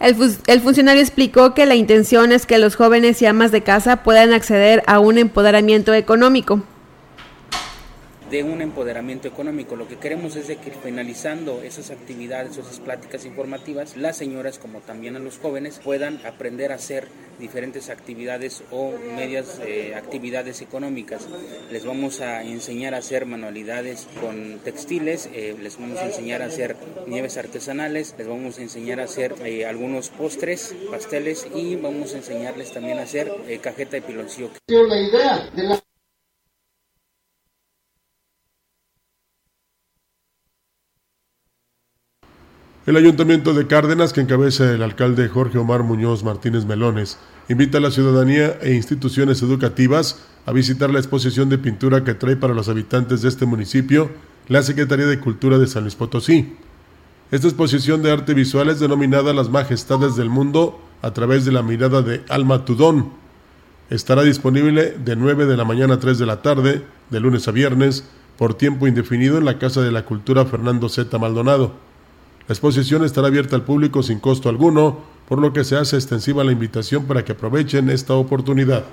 El, 0.00 0.60
funcionario 0.60 1.02
explicó 1.02 1.54
que 1.54 1.66
la 1.66 1.74
intención 1.74 2.30
es 2.30 2.46
que 2.46 2.58
los 2.58 2.76
jóvenes 2.76 3.20
y 3.20 3.26
amas 3.26 3.50
de 3.50 3.62
casa 3.62 4.04
puedan 4.04 4.32
acceder 4.32 4.84
a 4.86 5.00
un 5.00 5.18
empoderamiento 5.18 5.92
económico. 5.92 6.62
De 8.30 8.42
un 8.42 8.60
empoderamiento 8.60 9.28
económico. 9.28 9.76
Lo 9.76 9.88
que 9.88 9.96
queremos 9.96 10.36
es 10.36 10.46
que 10.46 10.70
finalizando 10.70 11.62
esas 11.62 11.90
actividades, 11.90 12.56
esas 12.56 12.80
pláticas 12.80 13.24
informativas, 13.24 13.96
las 13.96 14.16
señoras 14.16 14.58
como 14.58 14.80
también 14.80 15.16
a 15.16 15.18
los 15.18 15.38
jóvenes 15.38 15.80
puedan 15.82 16.24
aprender 16.26 16.72
a 16.72 16.76
hacer 16.76 17.08
diferentes 17.38 17.88
actividades 17.88 18.62
o 18.70 18.92
medias 19.16 19.60
eh, 19.64 19.94
actividades 19.94 20.60
económicas. 20.60 21.26
Les 21.70 21.84
vamos 21.84 22.20
a 22.20 22.42
enseñar 22.42 22.94
a 22.94 22.98
hacer 22.98 23.26
manualidades 23.26 24.08
con 24.20 24.58
textiles, 24.58 25.28
eh, 25.32 25.56
les 25.60 25.78
vamos 25.78 25.98
a 25.98 26.06
enseñar 26.06 26.42
a 26.42 26.46
hacer 26.46 26.76
nieves 27.06 27.36
artesanales, 27.36 28.14
les 28.18 28.26
vamos 28.26 28.58
a 28.58 28.62
enseñar 28.62 29.00
a 29.00 29.04
hacer 29.04 29.34
eh, 29.44 29.66
algunos 29.66 30.10
postres, 30.10 30.74
pasteles 30.90 31.46
y 31.54 31.76
vamos 31.76 32.14
a 32.14 32.18
enseñarles 32.18 32.72
también 32.72 32.98
a 32.98 33.02
hacer 33.02 33.32
cajeta 33.62 33.92
de 33.92 34.02
piloncillo. 34.02 34.50
La 34.66 35.00
idea 35.00 35.50
de 35.54 35.62
la 35.62 35.87
El 42.88 42.96
Ayuntamiento 42.96 43.52
de 43.52 43.66
Cárdenas, 43.66 44.14
que 44.14 44.22
encabeza 44.22 44.72
el 44.72 44.82
alcalde 44.82 45.28
Jorge 45.28 45.58
Omar 45.58 45.82
Muñoz 45.82 46.24
Martínez 46.24 46.64
Melones, 46.64 47.18
invita 47.50 47.76
a 47.76 47.80
la 47.82 47.90
ciudadanía 47.90 48.58
e 48.62 48.72
instituciones 48.72 49.42
educativas 49.42 50.24
a 50.46 50.52
visitar 50.52 50.88
la 50.88 50.98
exposición 50.98 51.50
de 51.50 51.58
pintura 51.58 52.02
que 52.02 52.14
trae 52.14 52.36
para 52.36 52.54
los 52.54 52.70
habitantes 52.70 53.20
de 53.20 53.28
este 53.28 53.44
municipio 53.44 54.10
la 54.48 54.62
Secretaría 54.62 55.04
de 55.04 55.20
Cultura 55.20 55.58
de 55.58 55.66
San 55.66 55.82
Luis 55.82 55.96
Potosí. 55.96 56.56
Esta 57.30 57.46
exposición 57.46 58.02
de 58.02 58.10
arte 58.10 58.32
visual 58.32 58.70
es 58.70 58.80
denominada 58.80 59.34
Las 59.34 59.50
Majestades 59.50 60.16
del 60.16 60.30
Mundo 60.30 60.80
a 61.02 61.10
través 61.10 61.44
de 61.44 61.52
la 61.52 61.62
mirada 61.62 62.00
de 62.00 62.24
Alma 62.30 62.64
Tudón. 62.64 63.10
Estará 63.90 64.22
disponible 64.22 64.96
de 65.04 65.14
9 65.14 65.44
de 65.44 65.58
la 65.58 65.66
mañana 65.66 65.96
a 65.96 66.00
3 66.00 66.18
de 66.18 66.24
la 66.24 66.40
tarde, 66.40 66.86
de 67.10 67.20
lunes 67.20 67.48
a 67.48 67.50
viernes, 67.50 68.08
por 68.38 68.54
tiempo 68.54 68.86
indefinido 68.86 69.36
en 69.36 69.44
la 69.44 69.58
Casa 69.58 69.82
de 69.82 69.92
la 69.92 70.06
Cultura 70.06 70.46
Fernando 70.46 70.88
Z. 70.88 71.18
Maldonado. 71.18 71.87
La 72.48 72.54
exposición 72.54 73.04
estará 73.04 73.28
abierta 73.28 73.56
al 73.56 73.62
público 73.62 74.02
sin 74.02 74.20
costo 74.20 74.48
alguno, 74.48 75.00
por 75.28 75.38
lo 75.38 75.52
que 75.52 75.64
se 75.64 75.76
hace 75.76 75.96
extensiva 75.96 76.42
la 76.42 76.52
invitación 76.52 77.04
para 77.04 77.24
que 77.24 77.32
aprovechen 77.32 77.90
esta 77.90 78.14
oportunidad 78.14 78.84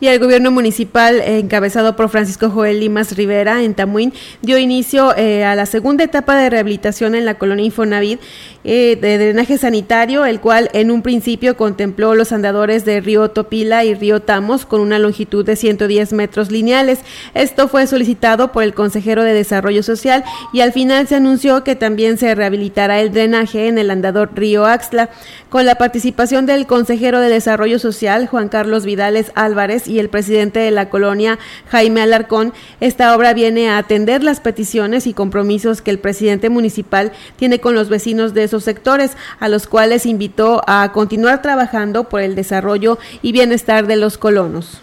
y 0.00 0.08
el 0.08 0.18
gobierno 0.18 0.50
municipal 0.50 1.20
encabezado 1.20 1.96
por 1.96 2.10
Francisco 2.10 2.50
Joel 2.50 2.80
Limas 2.80 3.16
Rivera 3.16 3.62
en 3.62 3.74
Tamuín 3.74 4.12
dio 4.42 4.58
inicio 4.58 5.16
eh, 5.16 5.44
a 5.44 5.54
la 5.54 5.64
segunda 5.64 6.04
etapa 6.04 6.36
de 6.36 6.50
rehabilitación 6.50 7.14
en 7.14 7.24
la 7.24 7.38
colonia 7.38 7.64
Infonavit 7.64 8.20
eh, 8.64 8.98
de 9.00 9.16
drenaje 9.16 9.58
sanitario, 9.58 10.26
el 10.26 10.40
cual 10.40 10.70
en 10.72 10.90
un 10.90 11.00
principio 11.00 11.56
contempló 11.56 12.14
los 12.14 12.32
andadores 12.32 12.84
de 12.84 13.00
Río 13.00 13.30
Topila 13.30 13.84
y 13.84 13.94
Río 13.94 14.20
Tamos 14.20 14.66
con 14.66 14.80
una 14.80 14.98
longitud 14.98 15.46
de 15.46 15.56
110 15.56 16.12
metros 16.12 16.50
lineales. 16.50 16.98
Esto 17.32 17.68
fue 17.68 17.86
solicitado 17.86 18.52
por 18.52 18.64
el 18.64 18.74
consejero 18.74 19.22
de 19.22 19.32
Desarrollo 19.32 19.82
Social 19.82 20.24
y 20.52 20.60
al 20.60 20.72
final 20.72 21.06
se 21.06 21.14
anunció 21.14 21.64
que 21.64 21.76
también 21.76 22.18
se 22.18 22.34
rehabilitará 22.34 23.00
el 23.00 23.12
drenaje 23.12 23.68
en 23.68 23.78
el 23.78 23.90
andador 23.90 24.30
Río 24.34 24.66
Axla, 24.66 25.10
con 25.48 25.64
la 25.66 25.74
participación 25.74 26.46
del 26.46 26.66
consejero 26.66 27.20
de 27.20 27.28
Desarrollo 27.28 27.80
Social 27.80 28.28
Juan 28.28 28.48
Carlos 28.48 28.84
Vidales 28.84 29.32
Álvarez 29.34 29.88
y 29.88 29.98
el 29.98 30.08
presidente 30.08 30.60
de 30.60 30.70
la 30.70 30.88
colonia, 30.88 31.40
Jaime 31.68 32.02
Alarcón, 32.02 32.54
esta 32.80 33.14
obra 33.16 33.34
viene 33.34 33.68
a 33.68 33.78
atender 33.78 34.22
las 34.22 34.38
peticiones 34.38 35.08
y 35.08 35.12
compromisos 35.12 35.82
que 35.82 35.90
el 35.90 35.98
presidente 35.98 36.50
municipal 36.50 37.10
tiene 37.34 37.58
con 37.60 37.74
los 37.74 37.88
vecinos 37.88 38.32
de 38.32 38.44
esos 38.44 38.62
sectores, 38.62 39.16
a 39.40 39.48
los 39.48 39.66
cuales 39.66 40.06
invitó 40.06 40.62
a 40.68 40.92
continuar 40.92 41.42
trabajando 41.42 42.08
por 42.08 42.20
el 42.20 42.36
desarrollo 42.36 42.98
y 43.20 43.32
bienestar 43.32 43.88
de 43.88 43.96
los 43.96 44.18
colonos. 44.18 44.80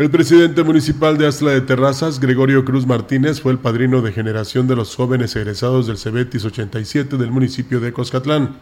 El 0.00 0.08
presidente 0.08 0.62
municipal 0.62 1.18
de 1.18 1.26
Asla 1.26 1.50
de 1.50 1.60
Terrazas, 1.60 2.20
Gregorio 2.20 2.64
Cruz 2.64 2.86
Martínez, 2.86 3.42
fue 3.42 3.52
el 3.52 3.58
padrino 3.58 4.00
de 4.00 4.12
generación 4.12 4.66
de 4.66 4.74
los 4.74 4.96
jóvenes 4.96 5.36
egresados 5.36 5.86
del 5.86 5.98
Cebetis 5.98 6.42
87 6.46 7.18
del 7.18 7.30
municipio 7.30 7.80
de 7.80 7.92
Coscatlán 7.92 8.56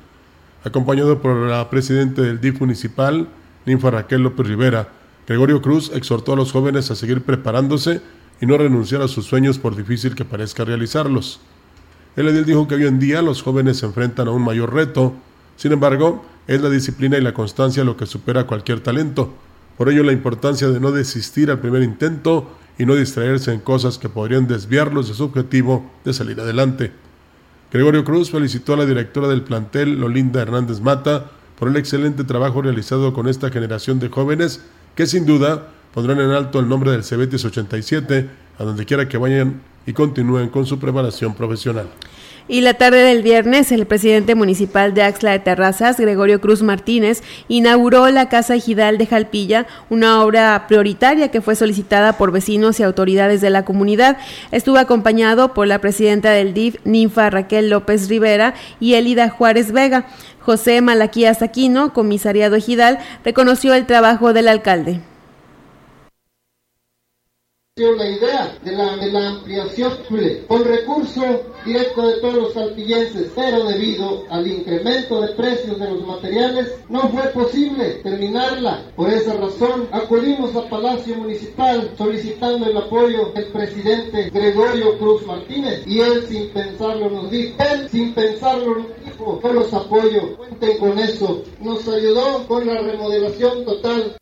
acompañado 0.64 1.22
por 1.22 1.36
la 1.36 1.70
presidenta 1.70 2.22
del 2.22 2.40
DIF 2.40 2.58
municipal, 2.58 3.28
Ninfa 3.66 3.92
Raquel 3.92 4.22
López 4.22 4.48
Rivera. 4.48 4.88
Gregorio 5.28 5.62
Cruz 5.62 5.92
exhortó 5.94 6.32
a 6.32 6.36
los 6.36 6.50
jóvenes 6.50 6.90
a 6.90 6.96
seguir 6.96 7.22
preparándose 7.22 8.00
y 8.40 8.46
no 8.46 8.58
renunciar 8.58 9.02
a 9.02 9.06
sus 9.06 9.26
sueños 9.26 9.60
por 9.60 9.76
difícil 9.76 10.16
que 10.16 10.24
parezca 10.24 10.64
realizarlos. 10.64 11.40
El 12.16 12.26
edil 12.26 12.46
dijo 12.46 12.66
que 12.66 12.74
hoy 12.74 12.86
en 12.86 12.98
día 12.98 13.22
los 13.22 13.42
jóvenes 13.42 13.76
se 13.76 13.86
enfrentan 13.86 14.26
a 14.26 14.32
un 14.32 14.42
mayor 14.42 14.74
reto, 14.74 15.14
sin 15.54 15.70
embargo, 15.70 16.26
es 16.48 16.60
la 16.60 16.68
disciplina 16.68 17.16
y 17.16 17.20
la 17.20 17.32
constancia 17.32 17.84
lo 17.84 17.96
que 17.96 18.06
supera 18.06 18.44
cualquier 18.44 18.80
talento. 18.80 19.36
Por 19.78 19.88
ello 19.88 20.02
la 20.02 20.12
importancia 20.12 20.68
de 20.68 20.80
no 20.80 20.90
desistir 20.90 21.52
al 21.52 21.60
primer 21.60 21.84
intento 21.84 22.50
y 22.78 22.84
no 22.84 22.96
distraerse 22.96 23.52
en 23.52 23.60
cosas 23.60 23.96
que 23.96 24.08
podrían 24.08 24.48
desviarlos 24.48 25.08
de 25.08 25.14
su 25.14 25.24
objetivo 25.24 25.88
de 26.04 26.12
salir 26.12 26.40
adelante. 26.40 26.92
Gregorio 27.72 28.02
Cruz 28.02 28.30
felicitó 28.30 28.74
a 28.74 28.78
la 28.78 28.86
directora 28.86 29.28
del 29.28 29.42
plantel, 29.42 30.00
Lolinda 30.00 30.42
Hernández 30.42 30.80
Mata, 30.80 31.30
por 31.56 31.68
el 31.68 31.76
excelente 31.76 32.24
trabajo 32.24 32.60
realizado 32.60 33.14
con 33.14 33.28
esta 33.28 33.50
generación 33.50 34.00
de 34.00 34.08
jóvenes 34.08 34.64
que 34.96 35.06
sin 35.06 35.26
duda 35.26 35.68
pondrán 35.94 36.20
en 36.20 36.30
alto 36.30 36.58
el 36.58 36.68
nombre 36.68 36.90
del 36.90 37.04
Cebetis 37.04 37.44
87 37.44 38.28
a 38.58 38.64
donde 38.64 38.84
quiera 38.84 39.08
que 39.08 39.16
vayan 39.16 39.60
y 39.86 39.92
continúen 39.92 40.48
con 40.48 40.66
su 40.66 40.80
preparación 40.80 41.34
profesional. 41.34 41.86
Y 42.50 42.62
la 42.62 42.72
tarde 42.72 43.02
del 43.02 43.22
viernes, 43.22 43.70
el 43.72 43.84
presidente 43.84 44.34
municipal 44.34 44.94
de 44.94 45.02
Axla 45.02 45.32
de 45.32 45.38
Terrazas, 45.38 46.00
Gregorio 46.00 46.40
Cruz 46.40 46.62
Martínez, 46.62 47.22
inauguró 47.46 48.08
la 48.08 48.30
Casa 48.30 48.54
Ejidal 48.54 48.96
de 48.96 49.04
Jalpilla, 49.04 49.66
una 49.90 50.24
obra 50.24 50.64
prioritaria 50.66 51.30
que 51.30 51.42
fue 51.42 51.56
solicitada 51.56 52.14
por 52.14 52.32
vecinos 52.32 52.80
y 52.80 52.84
autoridades 52.84 53.42
de 53.42 53.50
la 53.50 53.66
comunidad. 53.66 54.16
Estuvo 54.50 54.78
acompañado 54.78 55.52
por 55.52 55.66
la 55.66 55.82
presidenta 55.82 56.30
del 56.30 56.54
DIF, 56.54 56.76
Ninfa 56.84 57.28
Raquel 57.28 57.68
López 57.68 58.08
Rivera, 58.08 58.54
y 58.80 58.94
Elida 58.94 59.28
Juárez 59.28 59.70
Vega. 59.70 60.06
José 60.40 60.80
Malaquías 60.80 61.42
Aquino, 61.42 61.92
comisariado 61.92 62.56
Ejidal, 62.56 62.98
reconoció 63.26 63.74
el 63.74 63.84
trabajo 63.84 64.32
del 64.32 64.48
alcalde 64.48 65.02
la 67.78 68.08
idea 68.08 68.58
de 68.64 68.72
la, 68.72 68.96
de 68.96 69.12
la 69.12 69.28
ampliación 69.28 69.92
con 70.48 70.64
recurso 70.64 71.22
directo 71.64 72.06
de 72.06 72.20
todos 72.20 72.34
los 72.34 72.52
saltillenses, 72.52 73.30
pero 73.34 73.64
debido 73.64 74.24
al 74.30 74.46
incremento 74.46 75.20
de 75.20 75.28
precios 75.28 75.78
de 75.78 75.90
los 75.90 76.04
materiales 76.06 76.74
no 76.88 77.08
fue 77.08 77.22
posible 77.28 78.00
terminarla. 78.02 78.84
Por 78.96 79.10
esa 79.10 79.34
razón 79.34 79.88
acudimos 79.92 80.56
al 80.56 80.68
Palacio 80.68 81.14
Municipal 81.16 81.92
solicitando 81.96 82.66
el 82.66 82.76
apoyo 82.76 83.32
del 83.34 83.46
presidente 83.52 84.30
Gregorio 84.30 84.98
Cruz 84.98 85.24
Martínez 85.26 85.86
y 85.86 86.00
él 86.00 86.24
sin 86.28 86.48
pensarlo 86.50 87.10
nos 87.10 87.30
dijo, 87.30 87.54
él 87.62 87.88
sin 87.88 88.14
pensarlo 88.14 88.78
nos 88.78 89.04
dijo, 89.04 89.40
yo 89.42 89.52
los 89.52 89.72
apoyo, 89.72 90.36
cuenten 90.36 90.78
con 90.78 90.98
eso. 90.98 91.42
Nos 91.60 91.86
ayudó 91.86 92.46
con 92.48 92.66
la 92.66 92.80
remodelación 92.80 93.64
total 93.64 94.16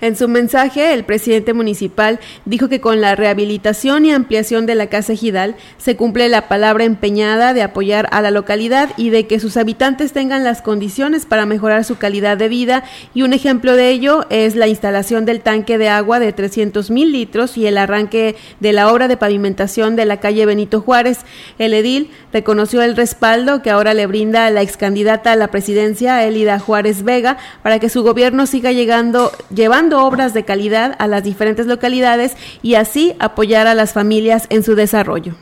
en 0.00 0.14
su 0.14 0.28
mensaje, 0.28 0.92
el 0.92 1.04
presidente 1.04 1.54
municipal 1.54 2.20
dijo 2.44 2.68
que 2.68 2.82
con 2.82 3.00
la 3.00 3.14
rehabilitación 3.14 4.04
y 4.04 4.12
ampliación 4.12 4.66
de 4.66 4.74
la 4.74 4.88
Casa 4.88 5.14
Ejidal 5.14 5.56
se 5.78 5.96
cumple 5.96 6.28
la 6.28 6.48
palabra 6.48 6.84
empeñada 6.84 7.54
de 7.54 7.62
apoyar 7.62 8.06
a 8.12 8.20
la 8.20 8.30
localidad 8.30 8.90
y 8.98 9.08
de 9.08 9.26
que 9.26 9.40
sus 9.40 9.56
habitantes 9.56 10.12
tengan 10.12 10.44
las 10.44 10.60
condiciones 10.60 11.24
para 11.24 11.46
mejorar 11.46 11.84
su 11.84 11.96
calidad 11.96 12.36
de 12.36 12.48
vida 12.48 12.84
y 13.14 13.22
un 13.22 13.32
ejemplo 13.32 13.74
de 13.74 13.88
ello 13.88 14.26
es 14.28 14.54
la 14.54 14.68
instalación 14.68 15.24
del 15.24 15.40
tanque 15.40 15.78
de 15.78 15.88
agua 15.88 16.18
de 16.18 16.32
300 16.32 16.90
mil 16.90 17.12
litros 17.12 17.56
y 17.56 17.66
el 17.66 17.78
arranque 17.78 18.36
de 18.60 18.72
la 18.74 18.92
obra 18.92 19.08
de 19.08 19.16
pavimentación 19.16 19.96
de 19.96 20.04
la 20.04 20.20
calle 20.20 20.44
Benito 20.44 20.82
Juárez. 20.82 21.20
El 21.58 21.72
edil 21.72 22.10
reconoció 22.34 22.82
el 22.82 22.96
respaldo 22.96 23.62
que 23.62 23.70
ahora 23.70 23.94
le 23.94 24.06
brinda 24.06 24.50
la 24.50 24.60
ex 24.60 24.76
candidata 24.76 25.32
a 25.32 25.36
la 25.36 25.48
presidencia, 25.48 26.22
Elida 26.24 26.58
Juárez 26.58 27.02
Vega, 27.02 27.38
para 27.62 27.78
que 27.78 27.88
su 27.88 28.02
gobierno 28.02 28.46
siga 28.46 28.72
llegando, 28.72 29.32
llevando 29.54 29.85
obras 29.92 30.34
de 30.34 30.44
calidad 30.44 30.96
a 30.98 31.06
las 31.06 31.22
diferentes 31.22 31.66
localidades 31.66 32.36
y 32.62 32.74
así 32.74 33.14
apoyar 33.18 33.66
a 33.66 33.74
las 33.74 33.92
familias 33.92 34.46
en 34.50 34.62
su 34.62 34.74
desarrollo. 34.74 35.34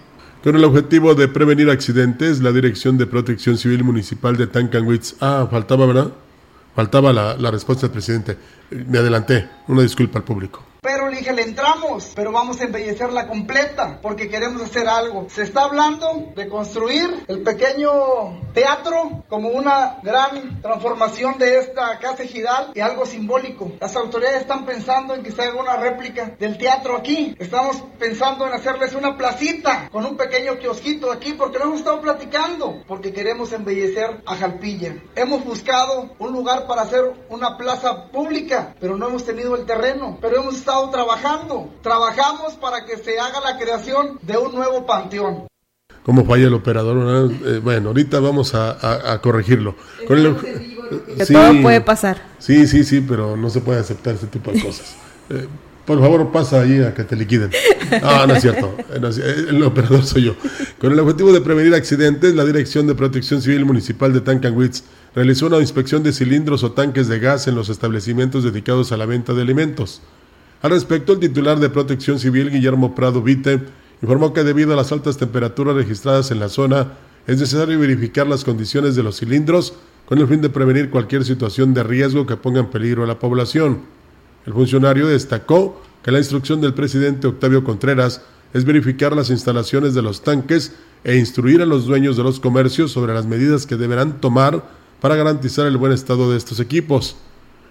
Con 0.42 0.56
el 0.56 0.64
objetivo 0.64 1.14
de 1.14 1.28
prevenir 1.28 1.70
accidentes, 1.70 2.40
la 2.40 2.52
Dirección 2.52 2.98
de 2.98 3.06
Protección 3.06 3.56
Civil 3.56 3.82
Municipal 3.82 4.36
de 4.36 4.46
Tancanwitz. 4.46 5.16
Ah, 5.20 5.48
faltaba, 5.50 5.86
¿verdad? 5.86 6.12
Faltaba 6.74 7.12
la, 7.12 7.36
la 7.36 7.50
respuesta 7.50 7.86
del 7.86 7.92
presidente. 7.92 8.36
Me 8.70 8.98
adelanté. 8.98 9.48
Una 9.68 9.82
disculpa 9.82 10.18
al 10.18 10.24
público. 10.24 10.73
Pero 10.84 11.08
le 11.08 11.16
dije, 11.16 11.32
le 11.32 11.44
entramos, 11.44 12.12
pero 12.14 12.30
vamos 12.30 12.60
a 12.60 12.64
embellecerla 12.64 13.26
completa 13.26 14.00
porque 14.02 14.28
queremos 14.28 14.60
hacer 14.60 14.86
algo. 14.86 15.28
Se 15.30 15.42
está 15.42 15.62
hablando 15.62 16.30
de 16.36 16.46
construir 16.46 17.24
el 17.26 17.42
pequeño 17.42 18.52
teatro 18.52 19.24
como 19.26 19.48
una 19.48 19.96
gran 20.02 20.60
transformación 20.60 21.38
de 21.38 21.58
esta 21.58 21.98
casa 22.00 22.24
ejidal 22.24 22.72
y 22.74 22.80
algo 22.80 23.06
simbólico. 23.06 23.72
Las 23.80 23.96
autoridades 23.96 24.42
están 24.42 24.66
pensando 24.66 25.14
en 25.14 25.22
que 25.22 25.32
se 25.32 25.40
haga 25.40 25.58
una 25.58 25.76
réplica 25.76 26.34
del 26.38 26.58
teatro 26.58 26.98
aquí. 26.98 27.34
Estamos 27.38 27.82
pensando 27.98 28.46
en 28.46 28.52
hacerles 28.52 28.94
una 28.94 29.16
placita 29.16 29.88
con 29.90 30.04
un 30.04 30.18
pequeño 30.18 30.58
kiosquito 30.58 31.10
aquí 31.10 31.32
porque 31.32 31.58
lo 31.60 31.64
hemos 31.64 31.78
estado 31.78 32.02
platicando, 32.02 32.82
porque 32.86 33.14
queremos 33.14 33.54
embellecer 33.54 34.22
a 34.26 34.36
Jalpilla. 34.36 34.96
Hemos 35.16 35.46
buscado 35.46 36.10
un 36.18 36.30
lugar 36.30 36.66
para 36.66 36.82
hacer 36.82 37.10
una 37.30 37.56
plaza 37.56 38.08
pública, 38.08 38.74
pero 38.78 38.98
no 38.98 39.08
hemos 39.08 39.24
tenido 39.24 39.56
el 39.56 39.64
terreno, 39.64 40.18
pero 40.20 40.42
hemos 40.42 40.56
estado 40.56 40.73
trabajando. 40.90 41.70
Trabajamos 41.82 42.54
para 42.54 42.84
que 42.84 42.96
se 42.98 43.18
haga 43.18 43.40
la 43.40 43.58
creación 43.58 44.18
de 44.22 44.36
un 44.36 44.54
nuevo 44.54 44.86
panteón 44.86 45.46
cómo 46.04 46.24
falla 46.24 46.46
el 46.46 46.54
operador. 46.54 47.32
Eh, 47.44 47.60
bueno, 47.62 47.88
ahorita 47.88 48.20
vamos 48.20 48.54
a, 48.54 49.18
corregirlo. 49.22 49.74
todo 50.06 51.62
puede 51.62 51.80
pasar. 51.80 52.22
Sí, 52.38 52.66
sí, 52.68 52.84
sí, 52.84 53.00
pero 53.00 53.36
no 53.36 53.50
se 53.50 53.60
puede 53.60 53.80
aceptar 53.80 54.14
ese 54.14 54.28
tipo 54.28 54.52
de 54.52 54.62
cosas. 54.62 54.94
Eh, 55.30 55.48
por 55.84 56.00
favor, 56.00 56.30
pasa 56.32 56.60
allí 56.60 56.82
a 56.82 56.94
que 56.94 57.04
te 57.04 57.16
liquiden. 57.16 57.50
No, 58.02 58.26
no 58.26 58.34
es 58.34 58.42
cierto. 58.42 58.74
Eh, 58.78 59.46
el 59.48 59.62
operador 59.62 60.04
soy 60.04 60.24
yo. 60.24 60.34
Con 60.78 60.92
el 60.92 60.98
objetivo 60.98 61.32
de 61.32 61.40
prevenir 61.40 61.74
accidentes, 61.74 62.34
la 62.34 62.44
Dirección 62.44 62.86
de 62.86 62.94
Protección 62.94 63.42
Civil 63.42 63.64
Municipal 63.64 64.12
de 64.12 64.20
Tancanwitz 64.20 64.84
realizó 65.14 65.46
una 65.46 65.58
inspección 65.58 66.02
de 66.02 66.12
cilindros 66.12 66.64
o 66.64 66.72
tanques 66.72 67.08
de 67.08 67.18
gas 67.18 67.46
en 67.48 67.54
los 67.54 67.68
establecimientos 67.68 68.44
dedicados 68.44 68.92
a 68.92 68.96
la 68.96 69.06
venta 69.06 69.34
de 69.34 69.42
alimentos. 69.42 70.00
Al 70.64 70.70
respecto, 70.70 71.12
el 71.12 71.18
titular 71.18 71.60
de 71.60 71.68
Protección 71.68 72.18
Civil, 72.18 72.50
Guillermo 72.50 72.94
Prado 72.94 73.20
Vite, 73.20 73.60
informó 74.00 74.32
que 74.32 74.44
debido 74.44 74.72
a 74.72 74.76
las 74.76 74.92
altas 74.92 75.18
temperaturas 75.18 75.76
registradas 75.76 76.30
en 76.30 76.40
la 76.40 76.48
zona, 76.48 76.94
es 77.26 77.38
necesario 77.38 77.78
verificar 77.78 78.26
las 78.26 78.44
condiciones 78.44 78.96
de 78.96 79.02
los 79.02 79.18
cilindros 79.18 79.74
con 80.06 80.18
el 80.18 80.26
fin 80.26 80.40
de 80.40 80.48
prevenir 80.48 80.88
cualquier 80.88 81.22
situación 81.26 81.74
de 81.74 81.82
riesgo 81.82 82.24
que 82.24 82.38
ponga 82.38 82.60
en 82.60 82.70
peligro 82.70 83.04
a 83.04 83.06
la 83.06 83.18
población. 83.18 83.80
El 84.46 84.54
funcionario 84.54 85.06
destacó 85.06 85.82
que 86.02 86.10
la 86.10 86.18
instrucción 86.18 86.62
del 86.62 86.72
presidente 86.72 87.26
Octavio 87.26 87.62
Contreras 87.62 88.22
es 88.54 88.64
verificar 88.64 89.14
las 89.14 89.28
instalaciones 89.28 89.92
de 89.92 90.00
los 90.00 90.22
tanques 90.22 90.72
e 91.04 91.16
instruir 91.16 91.60
a 91.60 91.66
los 91.66 91.84
dueños 91.84 92.16
de 92.16 92.22
los 92.22 92.40
comercios 92.40 92.90
sobre 92.90 93.12
las 93.12 93.26
medidas 93.26 93.66
que 93.66 93.76
deberán 93.76 94.18
tomar 94.18 94.64
para 95.02 95.14
garantizar 95.14 95.66
el 95.66 95.76
buen 95.76 95.92
estado 95.92 96.30
de 96.30 96.38
estos 96.38 96.58
equipos. 96.58 97.18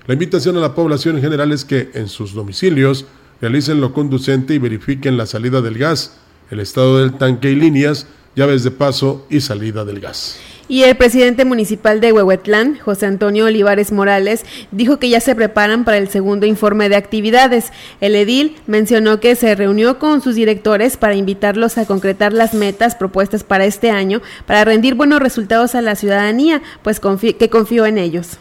La 0.06 0.16
invitación 0.16 0.58
a 0.58 0.60
la 0.60 0.76
población 0.76 1.16
en 1.16 1.22
general 1.22 1.54
es 1.54 1.64
que 1.64 1.89
en 1.93 2.10
sus 2.10 2.34
domicilios 2.34 3.06
realicen 3.39 3.80
lo 3.80 3.93
conducente 3.93 4.54
y 4.54 4.58
verifiquen 4.58 5.16
la 5.16 5.26
salida 5.26 5.62
del 5.62 5.78
gas, 5.78 6.18
el 6.51 6.60
estado 6.60 6.97
del 6.97 7.14
tanque 7.14 7.51
y 7.51 7.56
líneas, 7.56 8.06
llaves 8.36 8.66
de 8.66 8.72
paso 8.72 9.26
y 9.30 9.39
salida 9.39 9.86
del 9.86 10.01
gas. 10.01 10.38
Y 10.68 10.84
el 10.84 10.97
presidente 10.97 11.45
municipal 11.45 12.01
de 12.01 12.12
Huehuetlán, 12.12 12.80
José 12.80 13.06
Antonio 13.06 13.45
Olivares 13.45 13.93
Morales, 13.93 14.43
dijo 14.72 14.99
que 14.99 15.10
ya 15.10 15.22
se 15.22 15.36
preparan 15.36 15.86
para 15.86 15.99
el 15.99 16.10
segundo 16.10 16.45
informe 16.45 16.89
de 16.89 16.97
actividades. 16.97 17.72
El 18.01 18.16
edil 18.16 18.58
mencionó 18.68 19.22
que 19.22 19.36
se 19.36 19.56
reunió 19.56 19.99
con 19.99 20.22
sus 20.22 20.36
directores 20.36 20.97
para 20.97 21.16
invitarlos 21.16 21.78
a 21.78 21.86
concretar 21.86 22.34
las 22.34 22.54
metas 22.54 22.95
propuestas 22.95 23.45
para 23.45 23.64
este 23.64 23.89
año 23.89 24.22
para 24.47 24.66
rendir 24.66 24.95
buenos 24.95 25.22
resultados 25.22 25.76
a 25.76 25.82
la 25.82 25.95
ciudadanía, 25.95 26.62
pues 26.82 26.99
que 26.99 27.49
confió 27.49 27.86
en 27.86 27.97
ellos 27.97 28.38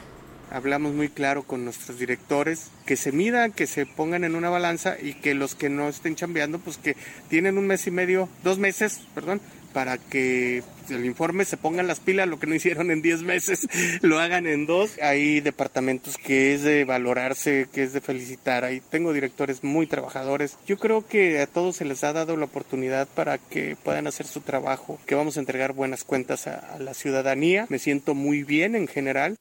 hablamos 0.53 0.93
muy 0.93 1.09
claro 1.09 1.43
con 1.43 1.65
nuestros 1.65 1.99
directores, 1.99 2.71
que 2.87 2.97
se 2.97 3.13
midan, 3.13 3.53
que 3.53 3.67
se 3.67 3.87
pongan 3.87 4.25
en 4.25 4.35
una 4.35 4.51
balanza 4.51 4.97
y 5.01 5.15
que 5.15 5.35
los 5.35 5.55
que 5.55 5.69
no 5.69 5.89
estén 5.89 6.15
chambeando, 6.15 6.59
pues 6.59 6.77
que 6.77 6.97
tienen 7.29 7.59
un 7.59 7.67
mes 7.67 7.87
y 7.87 7.91
medio, 7.91 8.29
dos 8.45 8.59
meses, 8.59 9.01
perdón, 9.15 9.41
para 9.73 9.97
que 9.97 10.63
el 10.91 11.05
informe 11.05 11.45
se 11.45 11.57
pongan 11.57 11.87
las 11.87 12.01
pilas, 12.01 12.29
lo 12.29 12.39
que 12.39 12.47
no 12.47 12.55
hicieron 12.55 12.91
en 12.91 13.01
diez 13.01 13.23
meses, 13.23 13.67
lo 14.03 14.19
hagan 14.19 14.47
en 14.47 14.67
dos. 14.67 14.99
Hay 15.01 15.41
departamentos 15.41 16.19
que 16.19 16.55
es 16.55 16.63
de 16.63 16.85
valorarse, 16.85 17.69
que 17.73 17.83
es 17.83 17.93
de 17.93 18.01
felicitar. 18.01 18.65
Ahí 18.65 18.83
tengo 18.91 19.13
directores 19.13 19.65
muy 19.65 19.87
trabajadores. 19.87 20.59
Yo 20.67 20.77
creo 20.79 21.07
que 21.07 21.41
a 21.41 21.47
todos 21.47 21.77
se 21.77 21.85
les 21.85 22.05
ha 22.05 22.13
dado 22.13 22.37
la 22.37 22.45
oportunidad 22.45 23.09
para 23.09 23.39
que 23.39 23.77
puedan 23.83 24.07
hacer 24.07 24.27
su 24.27 24.41
trabajo, 24.43 24.99
que 25.07 25.15
vamos 25.15 25.37
a 25.37 25.41
entregar 25.41 25.73
buenas 25.73 26.05
cuentas 26.05 26.47
a 26.47 26.79
la 26.79 26.95
ciudadanía. 26.95 27.67
Me 27.71 27.79
siento 27.79 28.15
muy 28.15 28.43
bien 28.43 28.75
en 28.75 28.87
general. 28.87 29.37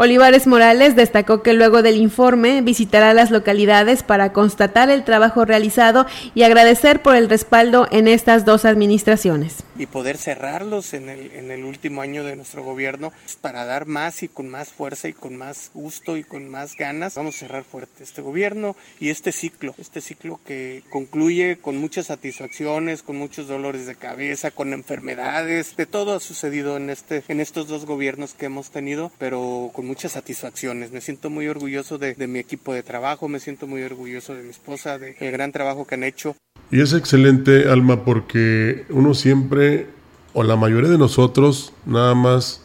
Olivares 0.00 0.46
Morales 0.46 0.94
destacó 0.94 1.42
que 1.42 1.54
luego 1.54 1.82
del 1.82 1.96
informe 1.96 2.62
visitará 2.62 3.12
las 3.14 3.32
localidades 3.32 4.04
para 4.04 4.32
constatar 4.32 4.90
el 4.90 5.02
trabajo 5.02 5.44
realizado 5.44 6.06
y 6.36 6.44
agradecer 6.44 7.02
por 7.02 7.16
el 7.16 7.28
respaldo 7.28 7.88
en 7.90 8.06
estas 8.06 8.44
dos 8.44 8.64
administraciones. 8.64 9.64
Y 9.76 9.86
poder 9.86 10.16
cerrarlos 10.16 10.94
en 10.94 11.08
el, 11.08 11.32
en 11.32 11.50
el 11.50 11.64
último 11.64 12.00
año 12.00 12.22
de 12.22 12.36
nuestro 12.36 12.62
gobierno 12.62 13.12
para 13.40 13.64
dar 13.64 13.86
más 13.86 14.22
y 14.22 14.28
con 14.28 14.48
más 14.48 14.68
fuerza 14.68 15.08
y 15.08 15.14
con 15.14 15.36
más 15.36 15.72
gusto 15.74 16.16
y 16.16 16.22
con 16.22 16.48
más 16.48 16.76
ganas. 16.76 17.16
Vamos 17.16 17.34
a 17.34 17.38
cerrar 17.40 17.64
fuerte 17.64 18.04
este 18.04 18.22
gobierno 18.22 18.76
y 19.00 19.10
este 19.10 19.32
ciclo, 19.32 19.74
este 19.78 20.00
ciclo 20.00 20.38
que 20.46 20.84
concluye 20.90 21.58
con 21.60 21.76
muchas 21.76 22.06
satisfacciones, 22.06 23.02
con 23.02 23.16
muchos 23.16 23.48
dolores 23.48 23.86
de 23.86 23.96
cabeza, 23.96 24.52
con 24.52 24.72
enfermedades, 24.72 25.74
de 25.76 25.86
todo 25.86 26.14
ha 26.14 26.20
sucedido 26.20 26.76
en, 26.76 26.88
este, 26.88 27.24
en 27.26 27.40
estos 27.40 27.66
dos 27.66 27.84
gobiernos 27.84 28.34
que 28.34 28.46
hemos 28.46 28.70
tenido, 28.70 29.10
pero 29.18 29.72
con 29.72 29.87
muchas 29.88 30.12
satisfacciones. 30.12 30.92
Me 30.92 31.00
siento 31.00 31.30
muy 31.30 31.48
orgulloso 31.48 31.98
de, 31.98 32.14
mi 32.28 32.38
equipo 32.38 32.74
de 32.74 32.82
trabajo, 32.82 33.26
me 33.26 33.40
siento 33.40 33.66
muy 33.66 33.82
orgulloso 33.82 34.34
de 34.34 34.42
mi 34.42 34.50
esposa, 34.50 34.98
del 34.98 35.32
gran 35.32 35.50
trabajo 35.50 35.86
que 35.86 35.96
han 35.96 36.04
hecho. 36.04 36.36
Y 36.70 36.80
es 36.82 36.92
excelente, 36.92 37.68
Alma, 37.68 38.04
porque 38.04 38.84
uno 38.90 39.14
siempre, 39.14 39.86
o 40.34 40.42
la 40.42 40.56
mayoría 40.56 40.90
de 40.90 40.98
nosotros, 40.98 41.72
nada 41.86 42.14
más 42.14 42.62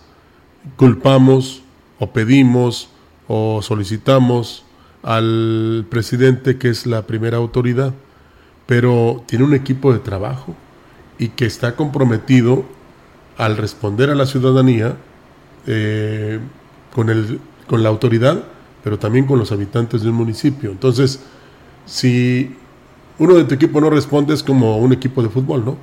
culpamos 0.76 1.64
o 2.00 2.12
pedimos 2.12 2.90
o 3.28 3.62
solicitamos 3.62 4.66
al 5.02 5.86
presidente 5.90 6.58
que 6.58 6.70
es 6.70 6.86
la 6.86 7.08
primera 7.08 7.38
autoridad, 7.38 7.94
pero 8.66 9.24
tiene 9.26 9.46
un 9.46 9.54
equipo 9.54 9.94
de 9.94 10.00
trabajo 10.00 10.56
y 11.18 11.30
que 11.30 11.46
está 11.46 11.76
comprometido 11.76 12.66
al 13.38 13.56
responder 13.58 14.10
a 14.10 14.16
la 14.16 14.26
ciudadanía 14.26 14.98
eh, 15.66 16.40
con, 16.94 17.10
el, 17.10 17.40
con 17.68 17.84
la 17.84 17.90
autoridad, 17.90 18.44
pero 18.84 19.00
también 19.00 19.26
con 19.26 19.40
los 19.40 19.52
habitantes 19.52 20.02
de 20.02 20.10
un 20.10 20.16
municipio. 20.16 20.72
Entonces, 20.72 21.22
si 21.86 22.56
uno 23.20 23.36
de 23.36 23.44
tu 23.46 23.56
equipo 23.56 23.82
no 23.82 23.90
responde, 23.90 24.34
es 24.34 24.44
como 24.44 24.78
un 24.78 24.94
equipo 24.94 25.22
de 25.22 25.30
fútbol, 25.30 25.66
¿no? 25.66 25.78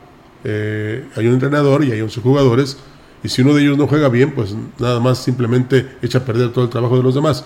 Eh, 0.45 1.07
hay 1.17 1.27
un 1.27 1.35
entrenador 1.35 1.85
y 1.85 1.93
hay 1.93 2.01
11 2.01 2.21
jugadores, 2.21 2.79
y 3.23 3.29
si 3.29 3.43
uno 3.43 3.55
de 3.55 3.63
ellos 3.63 3.77
no 3.77 3.87
juega 3.87 4.09
bien, 4.09 4.33
pues 4.33 4.55
nada 4.79 5.01
más 5.01 5.19
simplemente 5.19 5.97
echa 6.01 6.19
a 6.19 6.25
perder 6.25 6.53
todo 6.53 6.65
el 6.65 6.71
trabajo 6.71 6.97
de 6.97 7.03
los 7.03 7.15
demás. 7.15 7.45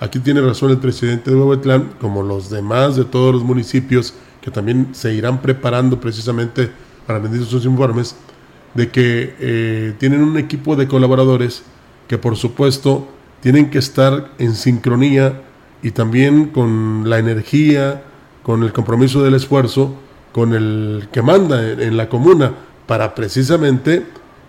Aquí 0.00 0.18
tiene 0.18 0.40
razón 0.42 0.70
el 0.70 0.78
presidente 0.78 1.30
de 1.30 1.36
Huehuetlán, 1.36 1.94
como 2.00 2.22
los 2.22 2.50
demás 2.50 2.96
de 2.96 3.04
todos 3.04 3.32
los 3.32 3.42
municipios 3.42 4.14
que 4.42 4.50
también 4.50 4.88
se 4.92 5.14
irán 5.14 5.40
preparando 5.40 5.98
precisamente 5.98 6.70
para 7.06 7.18
rendir 7.18 7.44
sus 7.46 7.64
informes, 7.64 8.16
de 8.74 8.90
que 8.90 9.34
eh, 9.38 9.94
tienen 9.98 10.22
un 10.22 10.36
equipo 10.36 10.76
de 10.76 10.86
colaboradores 10.86 11.62
que 12.08 12.18
por 12.18 12.36
supuesto 12.36 13.08
tienen 13.40 13.70
que 13.70 13.78
estar 13.78 14.32
en 14.38 14.54
sincronía 14.54 15.42
y 15.82 15.90
también 15.90 16.46
con 16.46 17.08
la 17.08 17.18
energía, 17.18 18.02
con 18.42 18.62
el 18.62 18.72
compromiso 18.72 19.22
del 19.22 19.34
esfuerzo, 19.34 19.94
con 20.32 20.54
el 20.54 21.08
que 21.12 21.22
manda 21.22 21.70
en, 21.70 21.96
la 21.96 22.08
comuna, 22.08 22.52
para 22.86 23.14
precisamente 23.14 24.06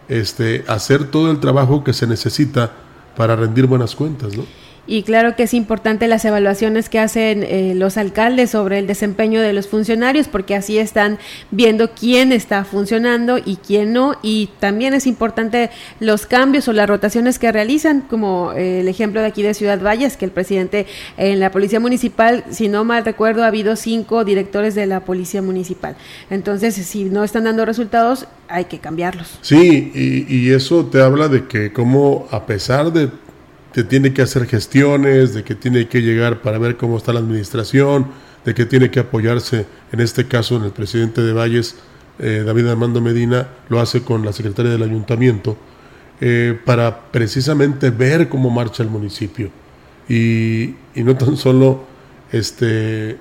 este, 0.08 0.64
hacer 0.68 1.12
todo 1.12 1.30
el 1.32 1.40
trabajo 1.40 1.84
que 1.84 1.94
se 1.94 2.08
necesita 2.08 2.72
para 3.16 3.36
rendir 3.36 3.68
buenas 3.68 3.96
cuentas. 3.96 4.36
¿no? 4.36 4.44
Y 4.88 5.04
claro 5.04 5.36
que 5.36 5.44
es 5.44 5.54
importante 5.54 6.08
las 6.08 6.26
evaluaciones 6.26 6.90
que 6.90 7.00
hacen 7.00 7.44
eh, 7.44 7.74
los 7.76 7.98
alcaldes 7.98 8.52
sobre 8.52 8.80
el 8.80 8.88
desempeño 8.88 9.42
de 9.42 9.54
los 9.54 9.68
funcionarios, 9.68 10.28
porque 10.28 10.56
así 10.56 10.78
están 10.78 11.18
viendo 11.52 11.92
quién 11.92 12.32
está 12.32 12.66
funcionando 12.66 13.38
y 13.44 13.58
quién 13.58 13.94
no. 13.94 14.18
Y 14.22 14.50
también 14.60 14.94
es 14.94 15.08
importante 15.08 15.72
los 16.00 16.26
cambios 16.26 16.68
o 16.68 16.74
las 16.74 16.88
rotaciones 16.88 17.40
que 17.40 17.52
realizan, 17.52 18.02
como 18.02 18.54
eh, 18.54 18.82
el 18.82 18.88
ejemplo 18.88 19.22
de 19.22 19.28
aquí 19.28 19.42
de 19.42 19.54
Ciudad 19.54 19.82
Valles, 19.82 20.18
que 20.18 20.26
el 20.26 20.32
presidente 20.32 20.86
en 21.18 21.40
la 21.40 21.52
Policía 21.52 21.80
Municipal, 21.80 22.44
si 22.52 22.68
no 22.68 22.84
mal 22.84 23.04
recuerdo, 23.06 23.44
ha 23.44 23.48
habido 23.48 23.76
cinco 23.76 24.24
directores 24.24 24.76
de 24.76 24.86
la 24.86 25.00
Policía 25.00 25.42
Municipal. 25.42 25.96
Entonces, 26.30 26.76
si 26.76 27.06
no 27.06 27.24
están 27.24 27.46
dando 27.46 27.66
resultados, 27.66 28.28
hay 28.48 28.66
que 28.66 28.80
cambiarlos. 28.80 29.40
Sí, 29.42 29.92
y, 29.96 30.36
y 30.36 30.52
eso 30.52 30.86
te 30.86 31.02
habla 31.02 31.28
de 31.28 31.48
que 31.48 31.74
como 31.74 32.28
a 32.30 32.46
pesar 32.46 32.94
de 32.94 33.10
que 33.76 33.84
tiene 33.84 34.14
que 34.14 34.22
hacer 34.22 34.48
gestiones, 34.48 35.34
de 35.34 35.44
que 35.44 35.54
tiene 35.54 35.90
que 35.90 36.02
llegar 36.02 36.42
para 36.42 36.58
ver 36.58 36.78
cómo 36.78 36.96
está 36.96 37.12
la 37.12 37.20
administración, 37.20 38.08
de 38.46 38.54
que 38.54 38.66
tiene 38.66 38.90
que 38.90 39.02
apoyarse, 39.02 39.66
en 39.92 40.00
este 40.00 40.30
caso 40.30 40.56
en 40.56 40.64
el 40.64 40.72
presidente 40.72 41.22
de 41.22 41.34
Valles, 41.34 41.76
eh, 42.20 42.44
David 42.46 42.68
Armando 42.68 43.02
Medina, 43.02 43.50
lo 43.68 43.82
hace 43.82 44.02
con 44.02 44.24
la 44.24 44.32
secretaria 44.32 44.72
del 44.72 44.82
ayuntamiento, 44.82 45.58
eh, 46.22 46.58
para 46.64 47.12
precisamente 47.12 47.90
ver 47.90 48.30
cómo 48.30 48.50
marcha 48.50 48.82
el 48.82 48.90
municipio. 48.90 49.50
Y, 50.08 50.76
no 50.96 51.18
tan 51.18 51.36
solo 51.36 51.84
este, 52.32 53.18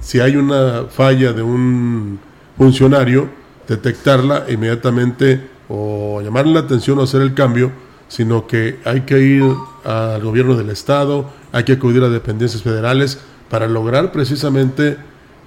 si 0.00 0.18
hay 0.18 0.34
una 0.34 0.86
falla 0.90 1.32
de 1.32 1.42
un 1.42 2.18
funcionario, 2.58 3.28
detectarla, 3.68 4.46
inmediatamente 4.48 5.40
o 5.68 6.20
llamarle 6.20 6.54
la 6.54 6.60
atención 6.60 6.98
o 6.98 7.02
hacer 7.02 7.22
el 7.22 7.32
cambio, 7.32 7.70
sino 8.08 8.48
que 8.48 8.80
hay 8.84 9.02
que 9.02 9.20
ir 9.20 9.44
al 9.84 10.22
gobierno 10.22 10.56
del 10.56 10.70
Estado, 10.70 11.30
hay 11.52 11.64
que 11.64 11.72
acudir 11.72 12.02
a 12.02 12.08
dependencias 12.08 12.62
federales 12.62 13.20
para 13.50 13.68
lograr 13.68 14.12
precisamente 14.12 14.96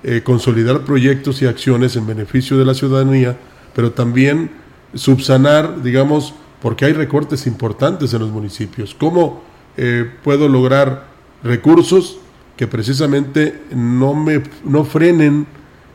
eh, 0.04 0.22
consolidar 0.24 0.82
proyectos 0.82 1.42
y 1.42 1.48
acciones 1.48 1.96
en 1.96 2.06
beneficio 2.06 2.58
de 2.58 2.66
la 2.66 2.74
ciudadanía, 2.74 3.36
pero 3.76 3.92
también 3.92 4.52
subsanar, 4.94 5.82
digamos, 5.82 6.34
porque 6.62 6.86
hay 6.86 6.94
recortes 6.94 7.48
importantes 7.48 8.14
en 8.14 8.20
los 8.20 8.30
municipios. 8.30 8.96
¿Cómo 8.96 9.44
eh, 9.76 10.10
puedo 10.24 10.48
lograr 10.48 11.08
recursos 11.44 12.20
que 12.56 12.68
precisamente 12.68 13.62
no, 13.72 14.14
me, 14.14 14.44
no 14.64 14.84
frenen 14.86 15.48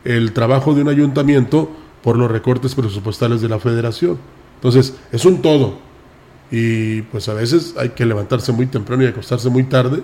el 0.03 0.33
trabajo 0.33 0.73
de 0.73 0.81
un 0.81 0.89
ayuntamiento 0.89 1.71
por 2.01 2.17
los 2.17 2.29
recortes 2.29 2.75
presupuestales 2.75 3.41
de 3.41 3.49
la 3.49 3.59
federación? 3.59 4.17
Entonces, 4.55 4.95
es 5.11 5.25
un 5.25 5.41
todo. 5.41 5.79
Y 6.55 7.01
pues 7.01 7.27
a 7.29 7.33
veces 7.33 7.73
hay 7.79 7.89
que 7.89 8.05
levantarse 8.05 8.51
muy 8.51 8.67
temprano 8.67 9.01
y 9.01 9.07
acostarse 9.07 9.49
muy 9.49 9.63
tarde 9.63 10.03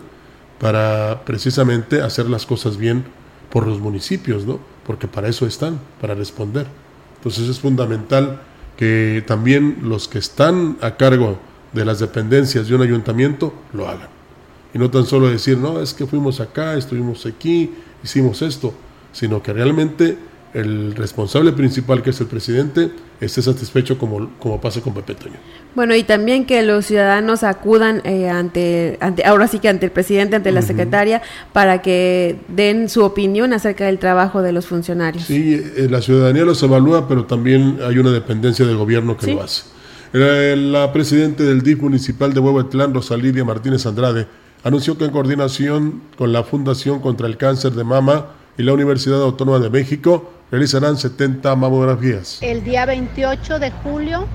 para 0.60 1.22
precisamente 1.24 2.02
hacer 2.02 2.28
las 2.28 2.48
cosas 2.48 2.76
bien 2.76 3.04
por 3.52 3.68
los 3.68 3.80
municipios, 3.80 4.48
¿no? 4.48 4.60
Porque 4.84 5.08
para 5.08 5.28
eso 5.28 5.46
están, 5.46 5.80
para 6.02 6.16
responder. 6.16 6.66
Entonces 7.18 7.48
es 7.48 7.60
fundamental 7.60 8.42
que 8.78 9.24
también 9.28 9.78
los 9.84 10.08
que 10.08 10.18
están 10.18 10.80
a 10.82 10.98
cargo 10.98 11.38
de 11.72 11.86
las 11.86 12.00
dependencias 12.00 12.68
de 12.68 12.74
un 12.74 12.82
ayuntamiento 12.82 13.54
lo 13.72 13.88
hagan. 13.88 14.10
Y 14.74 14.80
no 14.80 14.90
tan 14.90 15.06
solo 15.06 15.30
decir, 15.30 15.56
no, 15.60 15.80
es 15.80 15.94
que 15.94 16.08
fuimos 16.08 16.40
acá, 16.40 16.74
estuvimos 16.74 17.28
aquí, 17.28 17.76
hicimos 18.04 18.42
esto, 18.42 18.74
sino 19.12 19.44
que 19.44 19.54
realmente 19.54 20.18
el 20.54 20.96
responsable 20.96 21.52
principal, 21.52 22.02
que 22.02 22.10
es 22.10 22.20
el 22.22 22.28
presidente, 22.28 22.92
esté 23.22 23.42
satisfecho 23.42 23.98
como, 23.98 24.32
como 24.40 24.60
pasa 24.60 24.82
con 24.82 24.94
Pepe 24.94 25.16
Toño. 25.16 25.36
Bueno, 25.76 25.96
y 25.96 26.04
también 26.04 26.46
que 26.46 26.64
los 26.64 26.86
ciudadanos 26.86 27.44
acudan 27.44 28.02
eh, 28.04 28.30
ante, 28.30 28.98
ante, 29.02 29.24
ahora 29.26 29.48
sí 29.48 29.60
que 29.60 29.70
ante 29.70 29.86
el 29.86 29.92
presidente, 29.92 30.36
ante 30.36 30.52
la 30.52 30.62
secretaria, 30.62 31.22
para 31.54 31.82
que 31.82 32.38
den 32.48 32.90
su 32.90 33.04
opinión 33.04 33.54
acerca 33.54 33.86
del 33.86 34.00
trabajo 34.00 34.42
de 34.42 34.52
los 34.52 34.66
funcionarios. 34.66 35.26
Sí, 35.26 35.54
eh, 35.54 35.88
la 35.90 36.02
ciudadanía 36.02 36.44
los 36.44 36.62
evalúa, 36.64 37.08
pero 37.08 37.26
también 37.26 37.80
hay 37.86 37.98
una 38.00 38.12
dependencia 38.12 38.66
del 38.66 38.78
gobierno 38.78 39.16
que 39.18 39.34
lo 39.34 39.44
hace. 39.44 39.64
Eh, 40.14 40.56
la 40.58 40.92
presidenta 40.92 41.44
del 41.44 41.62
DIF 41.62 41.82
municipal 41.82 42.34
de 42.34 42.40
Huehuetlán, 42.40 42.94
Rosalidia 42.94 43.46
Martínez 43.46 43.86
Andrade, 43.86 44.26
anunció 44.64 44.98
que 44.98 45.06
en 45.06 45.12
coordinación 45.12 46.02
con 46.18 46.34
la 46.34 46.44
Fundación 46.44 47.00
contra 47.00 47.28
el 47.28 47.38
Cáncer 47.38 47.74
de 47.74 47.84
Mama 47.84 48.26
y 48.58 48.64
la 48.64 48.74
Universidad 48.74 49.22
Autónoma 49.22 49.60
de 49.60 49.70
México, 49.70 50.34
realizarán 50.52 50.98
70 50.98 51.56
mamografías. 51.56 52.40
El 52.42 52.64
día 52.64 52.86
28 52.86 53.60
de 53.60 53.72
julio, 53.72 54.28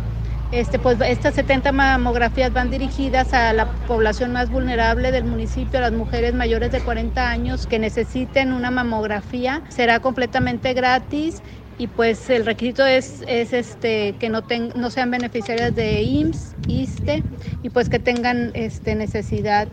este, 0.52 0.78
pues 0.78 0.98
estas 1.00 1.34
70 1.34 1.72
mamografías 1.72 2.52
van 2.52 2.70
dirigidas 2.70 3.32
a 3.32 3.52
la 3.52 3.72
población 3.88 4.32
más 4.32 4.50
vulnerable 4.50 5.10
del 5.10 5.24
municipio, 5.24 5.78
a 5.78 5.82
las 5.82 5.92
mujeres 5.92 6.34
mayores 6.34 6.70
de 6.70 6.80
40 6.80 7.28
años 7.28 7.66
que 7.66 7.78
necesiten 7.78 8.52
una 8.52 8.70
mamografía. 8.70 9.62
Será 9.68 10.00
completamente 10.00 10.72
gratis 10.72 11.42
y 11.76 11.88
pues 11.88 12.30
el 12.30 12.46
requisito 12.46 12.86
es, 12.86 13.24
es 13.26 13.52
este 13.52 14.14
que 14.20 14.28
no, 14.28 14.44
no 14.76 14.90
sean 14.90 15.10
beneficiarias 15.10 15.74
de 15.74 16.02
IMSS, 16.02 16.54
ISTE 16.68 17.24
y 17.64 17.70
pues 17.70 17.88
que 17.88 17.98
tengan 17.98 18.52
este, 18.54 18.94
necesidad 18.94 19.66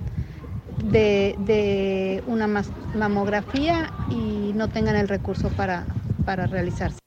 de, 0.85 1.35
de 1.45 2.23
una 2.25 2.47
mamografía 2.95 3.91
y 4.09 4.51
no 4.55 4.67
tengan 4.67 4.95
el 4.95 5.07
recurso 5.07 5.49
para, 5.49 5.85
para 6.21 6.47
realizarse. 6.47 6.99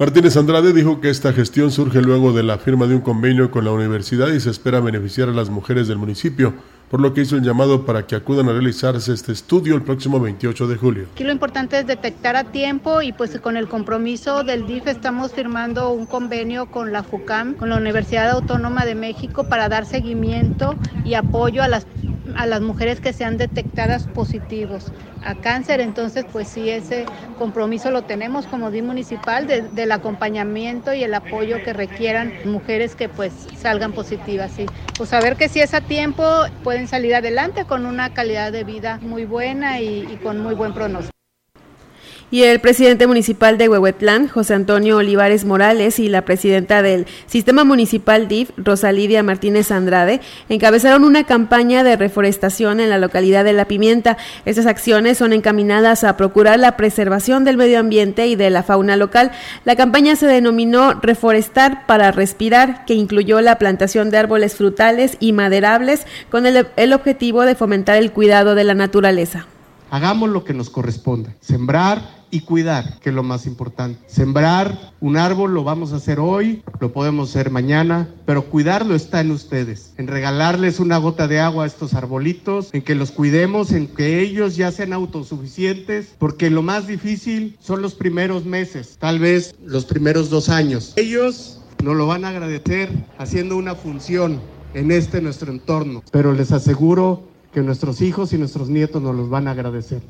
Martínez 0.00 0.34
Andrade 0.38 0.72
dijo 0.72 1.02
que 1.02 1.10
esta 1.10 1.30
gestión 1.34 1.70
surge 1.70 2.00
luego 2.00 2.32
de 2.32 2.42
la 2.42 2.56
firma 2.56 2.86
de 2.86 2.94
un 2.94 3.02
convenio 3.02 3.50
con 3.50 3.66
la 3.66 3.72
universidad 3.72 4.28
y 4.28 4.40
se 4.40 4.48
espera 4.48 4.80
beneficiar 4.80 5.28
a 5.28 5.32
las 5.32 5.50
mujeres 5.50 5.88
del 5.88 5.98
municipio, 5.98 6.54
por 6.90 7.02
lo 7.02 7.12
que 7.12 7.20
hizo 7.20 7.36
el 7.36 7.42
llamado 7.42 7.84
para 7.84 8.06
que 8.06 8.16
acudan 8.16 8.48
a 8.48 8.52
realizarse 8.52 9.12
este 9.12 9.32
estudio 9.32 9.74
el 9.74 9.82
próximo 9.82 10.18
28 10.18 10.68
de 10.68 10.76
julio. 10.76 11.06
Aquí 11.12 11.22
lo 11.22 11.32
importante 11.32 11.78
es 11.78 11.86
detectar 11.86 12.34
a 12.34 12.44
tiempo 12.44 13.02
y 13.02 13.12
pues 13.12 13.38
con 13.40 13.58
el 13.58 13.68
compromiso 13.68 14.42
del 14.42 14.66
DIF 14.66 14.86
estamos 14.86 15.32
firmando 15.32 15.92
un 15.92 16.06
convenio 16.06 16.70
con 16.70 16.92
la 16.92 17.02
FUCAM, 17.02 17.56
con 17.56 17.68
la 17.68 17.76
Universidad 17.76 18.30
Autónoma 18.30 18.86
de 18.86 18.94
México 18.94 19.44
para 19.44 19.68
dar 19.68 19.84
seguimiento 19.84 20.76
y 21.04 21.12
apoyo 21.12 21.62
a 21.62 21.68
las 21.68 21.86
a 22.36 22.46
las 22.46 22.60
mujeres 22.60 23.00
que 23.00 23.12
sean 23.12 23.36
detectadas 23.36 24.06
positivos 24.06 24.92
a 25.22 25.34
cáncer. 25.34 25.80
Entonces, 25.80 26.24
pues 26.32 26.48
sí, 26.48 26.70
ese 26.70 27.06
compromiso 27.38 27.90
lo 27.90 28.02
tenemos 28.02 28.46
como 28.46 28.70
DIM 28.70 28.86
municipal 28.86 29.46
del 29.46 29.92
acompañamiento 29.92 30.92
y 30.94 31.04
el 31.04 31.14
apoyo 31.14 31.62
que 31.62 31.72
requieran 31.72 32.32
mujeres 32.44 32.94
que 32.94 33.08
pues 33.08 33.32
salgan 33.56 33.92
positivas. 33.92 34.52
Sí. 34.52 34.66
Pues 34.96 35.10
saber 35.10 35.36
que 35.36 35.48
si 35.48 35.60
es 35.60 35.74
a 35.74 35.80
tiempo 35.80 36.24
pueden 36.62 36.88
salir 36.88 37.14
adelante 37.14 37.64
con 37.64 37.86
una 37.86 38.12
calidad 38.12 38.52
de 38.52 38.64
vida 38.64 38.98
muy 39.02 39.24
buena 39.24 39.80
y 39.80 40.18
con 40.22 40.40
muy 40.40 40.54
buen 40.54 40.72
pronóstico 40.72 41.19
y 42.30 42.44
el 42.44 42.60
presidente 42.60 43.06
municipal 43.06 43.58
de 43.58 43.68
Huehuetlán, 43.68 44.28
José 44.28 44.54
Antonio 44.54 44.98
Olivares 44.98 45.44
Morales, 45.44 45.98
y 45.98 46.08
la 46.08 46.24
presidenta 46.24 46.82
del 46.82 47.06
Sistema 47.26 47.64
Municipal 47.64 48.28
DIF, 48.28 48.50
Rosalidia 48.56 49.22
Martínez 49.22 49.70
Andrade, 49.72 50.20
encabezaron 50.48 51.04
una 51.04 51.24
campaña 51.24 51.82
de 51.82 51.96
reforestación 51.96 52.80
en 52.80 52.90
la 52.90 52.98
localidad 52.98 53.44
de 53.44 53.52
La 53.52 53.64
Pimienta. 53.64 54.16
Estas 54.44 54.66
acciones 54.66 55.18
son 55.18 55.32
encaminadas 55.32 56.04
a 56.04 56.16
procurar 56.16 56.60
la 56.60 56.76
preservación 56.76 57.44
del 57.44 57.56
medio 57.56 57.80
ambiente 57.80 58.26
y 58.28 58.36
de 58.36 58.50
la 58.50 58.62
fauna 58.62 58.96
local. 58.96 59.32
La 59.64 59.76
campaña 59.76 60.14
se 60.14 60.26
denominó 60.26 60.94
Reforestar 61.00 61.86
para 61.86 62.12
Respirar, 62.12 62.84
que 62.84 62.94
incluyó 62.94 63.40
la 63.40 63.58
plantación 63.58 64.10
de 64.10 64.18
árboles 64.18 64.54
frutales 64.54 65.16
y 65.18 65.32
maderables 65.32 66.06
con 66.30 66.46
el, 66.46 66.66
el 66.76 66.92
objetivo 66.92 67.42
de 67.42 67.54
fomentar 67.54 67.96
el 67.96 68.12
cuidado 68.12 68.54
de 68.54 68.64
la 68.64 68.74
naturaleza. 68.74 69.46
Hagamos 69.90 70.30
lo 70.30 70.44
que 70.44 70.54
nos 70.54 70.70
corresponde, 70.70 71.34
sembrar 71.40 72.20
y 72.30 72.40
cuidar, 72.40 73.00
que 73.00 73.08
es 73.08 73.14
lo 73.14 73.24
más 73.24 73.44
importante. 73.46 73.98
Sembrar 74.06 74.92
un 75.00 75.16
árbol 75.16 75.52
lo 75.52 75.64
vamos 75.64 75.92
a 75.92 75.96
hacer 75.96 76.20
hoy, 76.20 76.62
lo 76.78 76.92
podemos 76.92 77.30
hacer 77.30 77.50
mañana, 77.50 78.08
pero 78.24 78.44
cuidarlo 78.44 78.94
está 78.94 79.20
en 79.20 79.32
ustedes, 79.32 79.92
en 79.96 80.06
regalarles 80.06 80.78
una 80.78 80.98
gota 80.98 81.26
de 81.26 81.40
agua 81.40 81.64
a 81.64 81.66
estos 81.66 81.94
arbolitos, 81.94 82.72
en 82.72 82.82
que 82.82 82.94
los 82.94 83.10
cuidemos, 83.10 83.72
en 83.72 83.88
que 83.88 84.20
ellos 84.20 84.54
ya 84.54 84.70
sean 84.70 84.92
autosuficientes, 84.92 86.14
porque 86.18 86.50
lo 86.50 86.62
más 86.62 86.86
difícil 86.86 87.56
son 87.58 87.82
los 87.82 87.94
primeros 87.94 88.44
meses, 88.44 88.96
tal 89.00 89.18
vez 89.18 89.56
los 89.64 89.84
primeros 89.84 90.30
dos 90.30 90.50
años. 90.50 90.92
Ellos 90.96 91.60
nos 91.82 91.96
lo 91.96 92.06
van 92.06 92.24
a 92.24 92.28
agradecer 92.28 92.90
haciendo 93.18 93.56
una 93.56 93.74
función 93.74 94.40
en 94.74 94.92
este 94.92 95.20
nuestro 95.20 95.50
entorno, 95.50 96.04
pero 96.12 96.32
les 96.32 96.52
aseguro 96.52 97.29
que 97.52 97.60
nuestros 97.60 98.00
hijos 98.00 98.32
y 98.32 98.38
nuestros 98.38 98.68
nietos 98.68 99.02
nos 99.02 99.14
los 99.14 99.28
van 99.28 99.48
a 99.48 99.52
agradecer. 99.52 100.02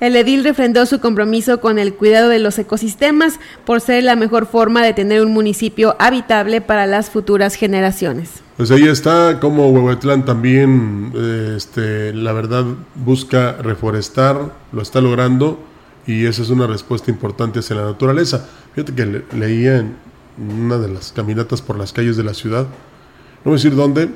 El 0.00 0.16
edil 0.16 0.44
refrendó 0.44 0.86
su 0.86 0.98
compromiso 0.98 1.60
con 1.60 1.78
el 1.78 1.92
cuidado 1.92 2.30
de 2.30 2.38
los 2.38 2.58
ecosistemas 2.58 3.38
por 3.66 3.82
ser 3.82 4.02
la 4.02 4.16
mejor 4.16 4.46
forma 4.46 4.82
de 4.82 4.94
tener 4.94 5.22
un 5.22 5.32
municipio 5.32 5.94
habitable 5.98 6.62
para 6.62 6.86
las 6.86 7.10
futuras 7.10 7.54
generaciones. 7.54 8.42
Pues 8.56 8.70
ahí 8.70 8.88
está 8.88 9.38
como 9.40 9.68
Huehuetlán 9.68 10.24
también, 10.24 11.12
eh, 11.14 11.54
este, 11.54 12.14
la 12.14 12.32
verdad, 12.32 12.64
busca 12.94 13.52
reforestar, 13.60 14.54
lo 14.72 14.80
está 14.80 15.02
logrando 15.02 15.58
y 16.06 16.24
esa 16.24 16.42
es 16.42 16.48
una 16.48 16.66
respuesta 16.66 17.10
importante 17.10 17.58
hacia 17.58 17.76
la 17.76 17.84
naturaleza. 17.84 18.48
Fíjate 18.74 18.94
que 18.94 19.24
leía 19.36 19.80
en 19.80 19.96
una 20.38 20.78
de 20.78 20.88
las 20.88 21.12
caminatas 21.12 21.60
por 21.60 21.78
las 21.78 21.92
calles 21.92 22.16
de 22.16 22.24
la 22.24 22.32
ciudad, 22.32 22.62
no 22.62 23.50
voy 23.50 23.52
a 23.52 23.56
decir 23.56 23.74
dónde, 23.74 24.08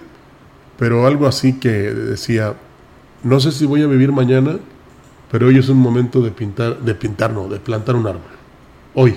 pero 0.79 1.07
algo 1.07 1.27
así 1.27 1.59
que 1.59 1.70
decía, 1.70 2.55
no 3.22 3.41
sé 3.41 3.53
si 3.53 3.66
voy 3.66 3.83
a 3.83 3.87
vivir 3.87 4.12
mañana, 4.12 4.59
pero 5.31 5.49
hoy 5.49 5.59
es 5.59 5.68
un 5.68 5.79
momento 5.79 6.20
de 6.20 6.31
pintar, 6.31 6.79
de 6.79 6.95
pintar, 6.95 7.33
no, 7.33 7.49
de 7.49 7.59
plantar 7.59 7.97
un 7.97 8.07
árbol. 8.07 8.22
Hoy. 8.95 9.16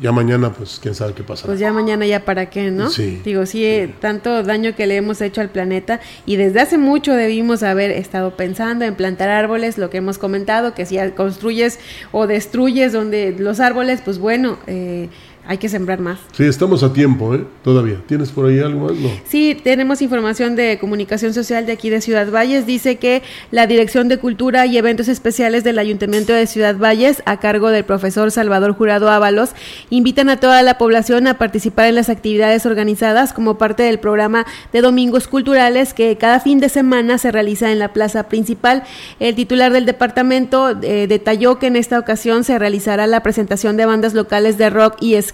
Ya 0.00 0.10
mañana, 0.10 0.50
pues 0.50 0.80
quién 0.82 0.94
sabe 0.94 1.12
qué 1.12 1.22
pasa. 1.22 1.46
Pues 1.46 1.60
ya 1.60 1.72
mañana 1.72 2.04
ya 2.04 2.24
para 2.24 2.50
qué, 2.50 2.72
¿no? 2.72 2.90
Sí. 2.90 3.20
Digo, 3.24 3.46
sí, 3.46 3.64
eh, 3.64 3.94
tanto 4.00 4.42
daño 4.42 4.74
que 4.74 4.88
le 4.88 4.96
hemos 4.96 5.20
hecho 5.20 5.40
al 5.40 5.50
planeta 5.50 6.00
y 6.26 6.34
desde 6.34 6.60
hace 6.60 6.78
mucho 6.78 7.12
debimos 7.12 7.62
haber 7.62 7.92
estado 7.92 8.36
pensando 8.36 8.84
en 8.84 8.96
plantar 8.96 9.28
árboles, 9.28 9.78
lo 9.78 9.90
que 9.90 9.98
hemos 9.98 10.18
comentado, 10.18 10.74
que 10.74 10.84
si 10.84 10.98
construyes 11.14 11.78
o 12.10 12.26
destruyes 12.26 12.92
donde 12.92 13.36
los 13.38 13.60
árboles, 13.60 14.00
pues 14.04 14.18
bueno, 14.18 14.58
eh, 14.66 15.10
hay 15.46 15.58
que 15.58 15.68
sembrar 15.68 16.00
más. 16.00 16.18
Sí, 16.32 16.44
estamos 16.44 16.82
a 16.82 16.92
tiempo, 16.92 17.34
¿eh? 17.34 17.44
Todavía. 17.62 18.00
¿Tienes 18.06 18.30
por 18.30 18.46
ahí 18.46 18.60
algo 18.60 18.88
más? 18.88 18.96
No. 18.96 19.10
Sí, 19.26 19.58
tenemos 19.62 20.00
información 20.00 20.56
de 20.56 20.78
comunicación 20.78 21.34
social 21.34 21.66
de 21.66 21.72
aquí 21.72 21.90
de 21.90 22.00
Ciudad 22.00 22.30
Valles. 22.30 22.66
Dice 22.66 22.96
que 22.96 23.22
la 23.50 23.66
Dirección 23.66 24.08
de 24.08 24.18
Cultura 24.18 24.64
y 24.66 24.78
Eventos 24.78 25.08
Especiales 25.08 25.62
del 25.62 25.78
Ayuntamiento 25.78 26.32
de 26.32 26.46
Ciudad 26.46 26.76
Valles, 26.76 27.22
a 27.26 27.40
cargo 27.40 27.68
del 27.68 27.84
profesor 27.84 28.30
Salvador 28.30 28.72
Jurado 28.72 29.10
Ábalos, 29.10 29.50
invitan 29.90 30.30
a 30.30 30.40
toda 30.40 30.62
la 30.62 30.78
población 30.78 31.26
a 31.26 31.36
participar 31.36 31.88
en 31.88 31.96
las 31.96 32.08
actividades 32.08 32.64
organizadas 32.64 33.34
como 33.34 33.58
parte 33.58 33.82
del 33.82 33.98
programa 33.98 34.46
de 34.72 34.80
Domingos 34.80 35.28
Culturales 35.28 35.92
que 35.92 36.16
cada 36.16 36.40
fin 36.40 36.58
de 36.58 36.70
semana 36.70 37.18
se 37.18 37.30
realiza 37.30 37.70
en 37.70 37.78
la 37.78 37.92
plaza 37.92 38.28
principal. 38.28 38.84
El 39.20 39.34
titular 39.34 39.72
del 39.72 39.84
departamento 39.84 40.70
eh, 40.80 41.06
detalló 41.06 41.58
que 41.58 41.66
en 41.66 41.76
esta 41.76 41.98
ocasión 41.98 42.44
se 42.44 42.58
realizará 42.58 43.06
la 43.06 43.22
presentación 43.22 43.76
de 43.76 43.84
bandas 43.84 44.14
locales 44.14 44.56
de 44.56 44.70
rock 44.70 44.96
y 45.00 45.20
ska 45.20 45.33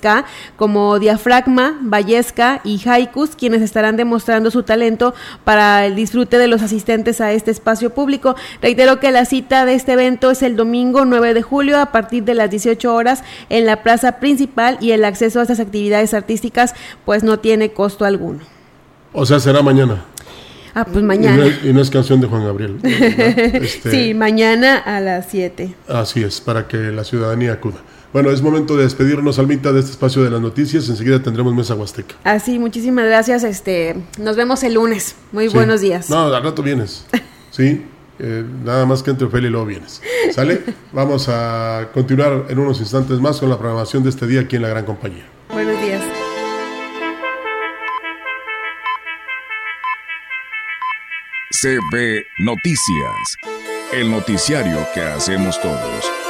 como 0.56 0.98
Diafragma, 0.98 1.78
Vallesca 1.82 2.60
y 2.64 2.80
Haikus, 2.86 3.36
quienes 3.36 3.62
estarán 3.62 3.96
demostrando 3.96 4.50
su 4.50 4.62
talento 4.62 5.14
para 5.44 5.86
el 5.86 5.94
disfrute 5.94 6.38
de 6.38 6.48
los 6.48 6.62
asistentes 6.62 7.20
a 7.20 7.32
este 7.32 7.50
espacio 7.50 7.90
público. 7.90 8.36
Reitero 8.62 9.00
que 9.00 9.10
la 9.10 9.24
cita 9.24 9.64
de 9.64 9.74
este 9.74 9.92
evento 9.92 10.30
es 10.30 10.42
el 10.42 10.56
domingo 10.56 11.04
9 11.04 11.34
de 11.34 11.42
julio 11.42 11.78
a 11.78 11.86
partir 11.86 12.24
de 12.24 12.34
las 12.34 12.50
18 12.50 12.94
horas 12.94 13.22
en 13.48 13.66
la 13.66 13.82
plaza 13.82 14.12
principal 14.12 14.78
y 14.80 14.92
el 14.92 15.04
acceso 15.04 15.40
a 15.40 15.42
estas 15.42 15.60
actividades 15.60 16.14
artísticas 16.14 16.74
pues 17.04 17.22
no 17.22 17.38
tiene 17.38 17.72
costo 17.72 18.04
alguno. 18.04 18.40
O 19.12 19.26
sea, 19.26 19.40
será 19.40 19.62
mañana. 19.62 20.04
Ah, 20.74 20.84
pues 20.84 21.04
mañana. 21.04 21.46
Y 21.64 21.72
no, 21.72 21.80
es, 21.80 21.90
canción 21.90 22.20
de 22.20 22.28
Juan 22.28 22.44
Gabriel. 22.44 22.78
Este, 22.82 23.90
sí, 23.90 24.14
mañana 24.14 24.76
a 24.78 25.00
las 25.00 25.26
7. 25.28 25.74
Así 25.88 26.22
es, 26.22 26.40
para 26.40 26.68
que 26.68 26.76
la 26.76 27.04
ciudadanía 27.04 27.54
acuda. 27.54 27.78
Bueno, 28.12 28.30
es 28.30 28.42
momento 28.42 28.76
de 28.76 28.82
despedirnos, 28.82 29.38
Almita, 29.38 29.72
de 29.72 29.80
este 29.80 29.92
espacio 29.92 30.22
de 30.24 30.30
las 30.30 30.40
noticias. 30.40 30.88
Enseguida 30.88 31.22
tendremos 31.22 31.54
Mesa 31.54 31.76
Huasteca. 31.76 32.16
Así, 32.24 32.58
muchísimas 32.58 33.04
gracias. 33.06 33.44
Este, 33.44 33.96
nos 34.18 34.36
vemos 34.36 34.64
el 34.64 34.74
lunes. 34.74 35.14
Muy 35.30 35.46
buenos 35.46 35.80
días. 35.80 36.10
No, 36.10 36.34
al 36.34 36.42
rato 36.42 36.62
vienes. 36.62 37.06
Sí, 37.52 37.84
eh, 38.20 38.44
nada 38.64 38.86
más 38.86 39.02
que 39.02 39.10
entre 39.10 39.26
Ofelia 39.26 39.48
y 39.48 39.50
luego 39.50 39.66
vienes. 39.66 40.00
¿Sale? 40.32 40.62
Vamos 40.92 41.28
a 41.28 41.88
continuar 41.92 42.46
en 42.48 42.60
unos 42.60 42.78
instantes 42.78 43.18
más 43.18 43.40
con 43.40 43.50
la 43.50 43.58
programación 43.58 44.04
de 44.04 44.10
este 44.10 44.24
día 44.28 44.42
aquí 44.42 44.54
en 44.54 44.62
la 44.62 44.68
Gran 44.68 44.84
Compañía. 44.84 45.24
Buenos 45.52 45.78
días. 45.82 46.00
CB 51.60 52.24
Noticias, 52.38 53.36
el 53.92 54.12
noticiario 54.12 54.78
que 54.94 55.00
hacemos 55.00 55.60
todos. 55.60 56.29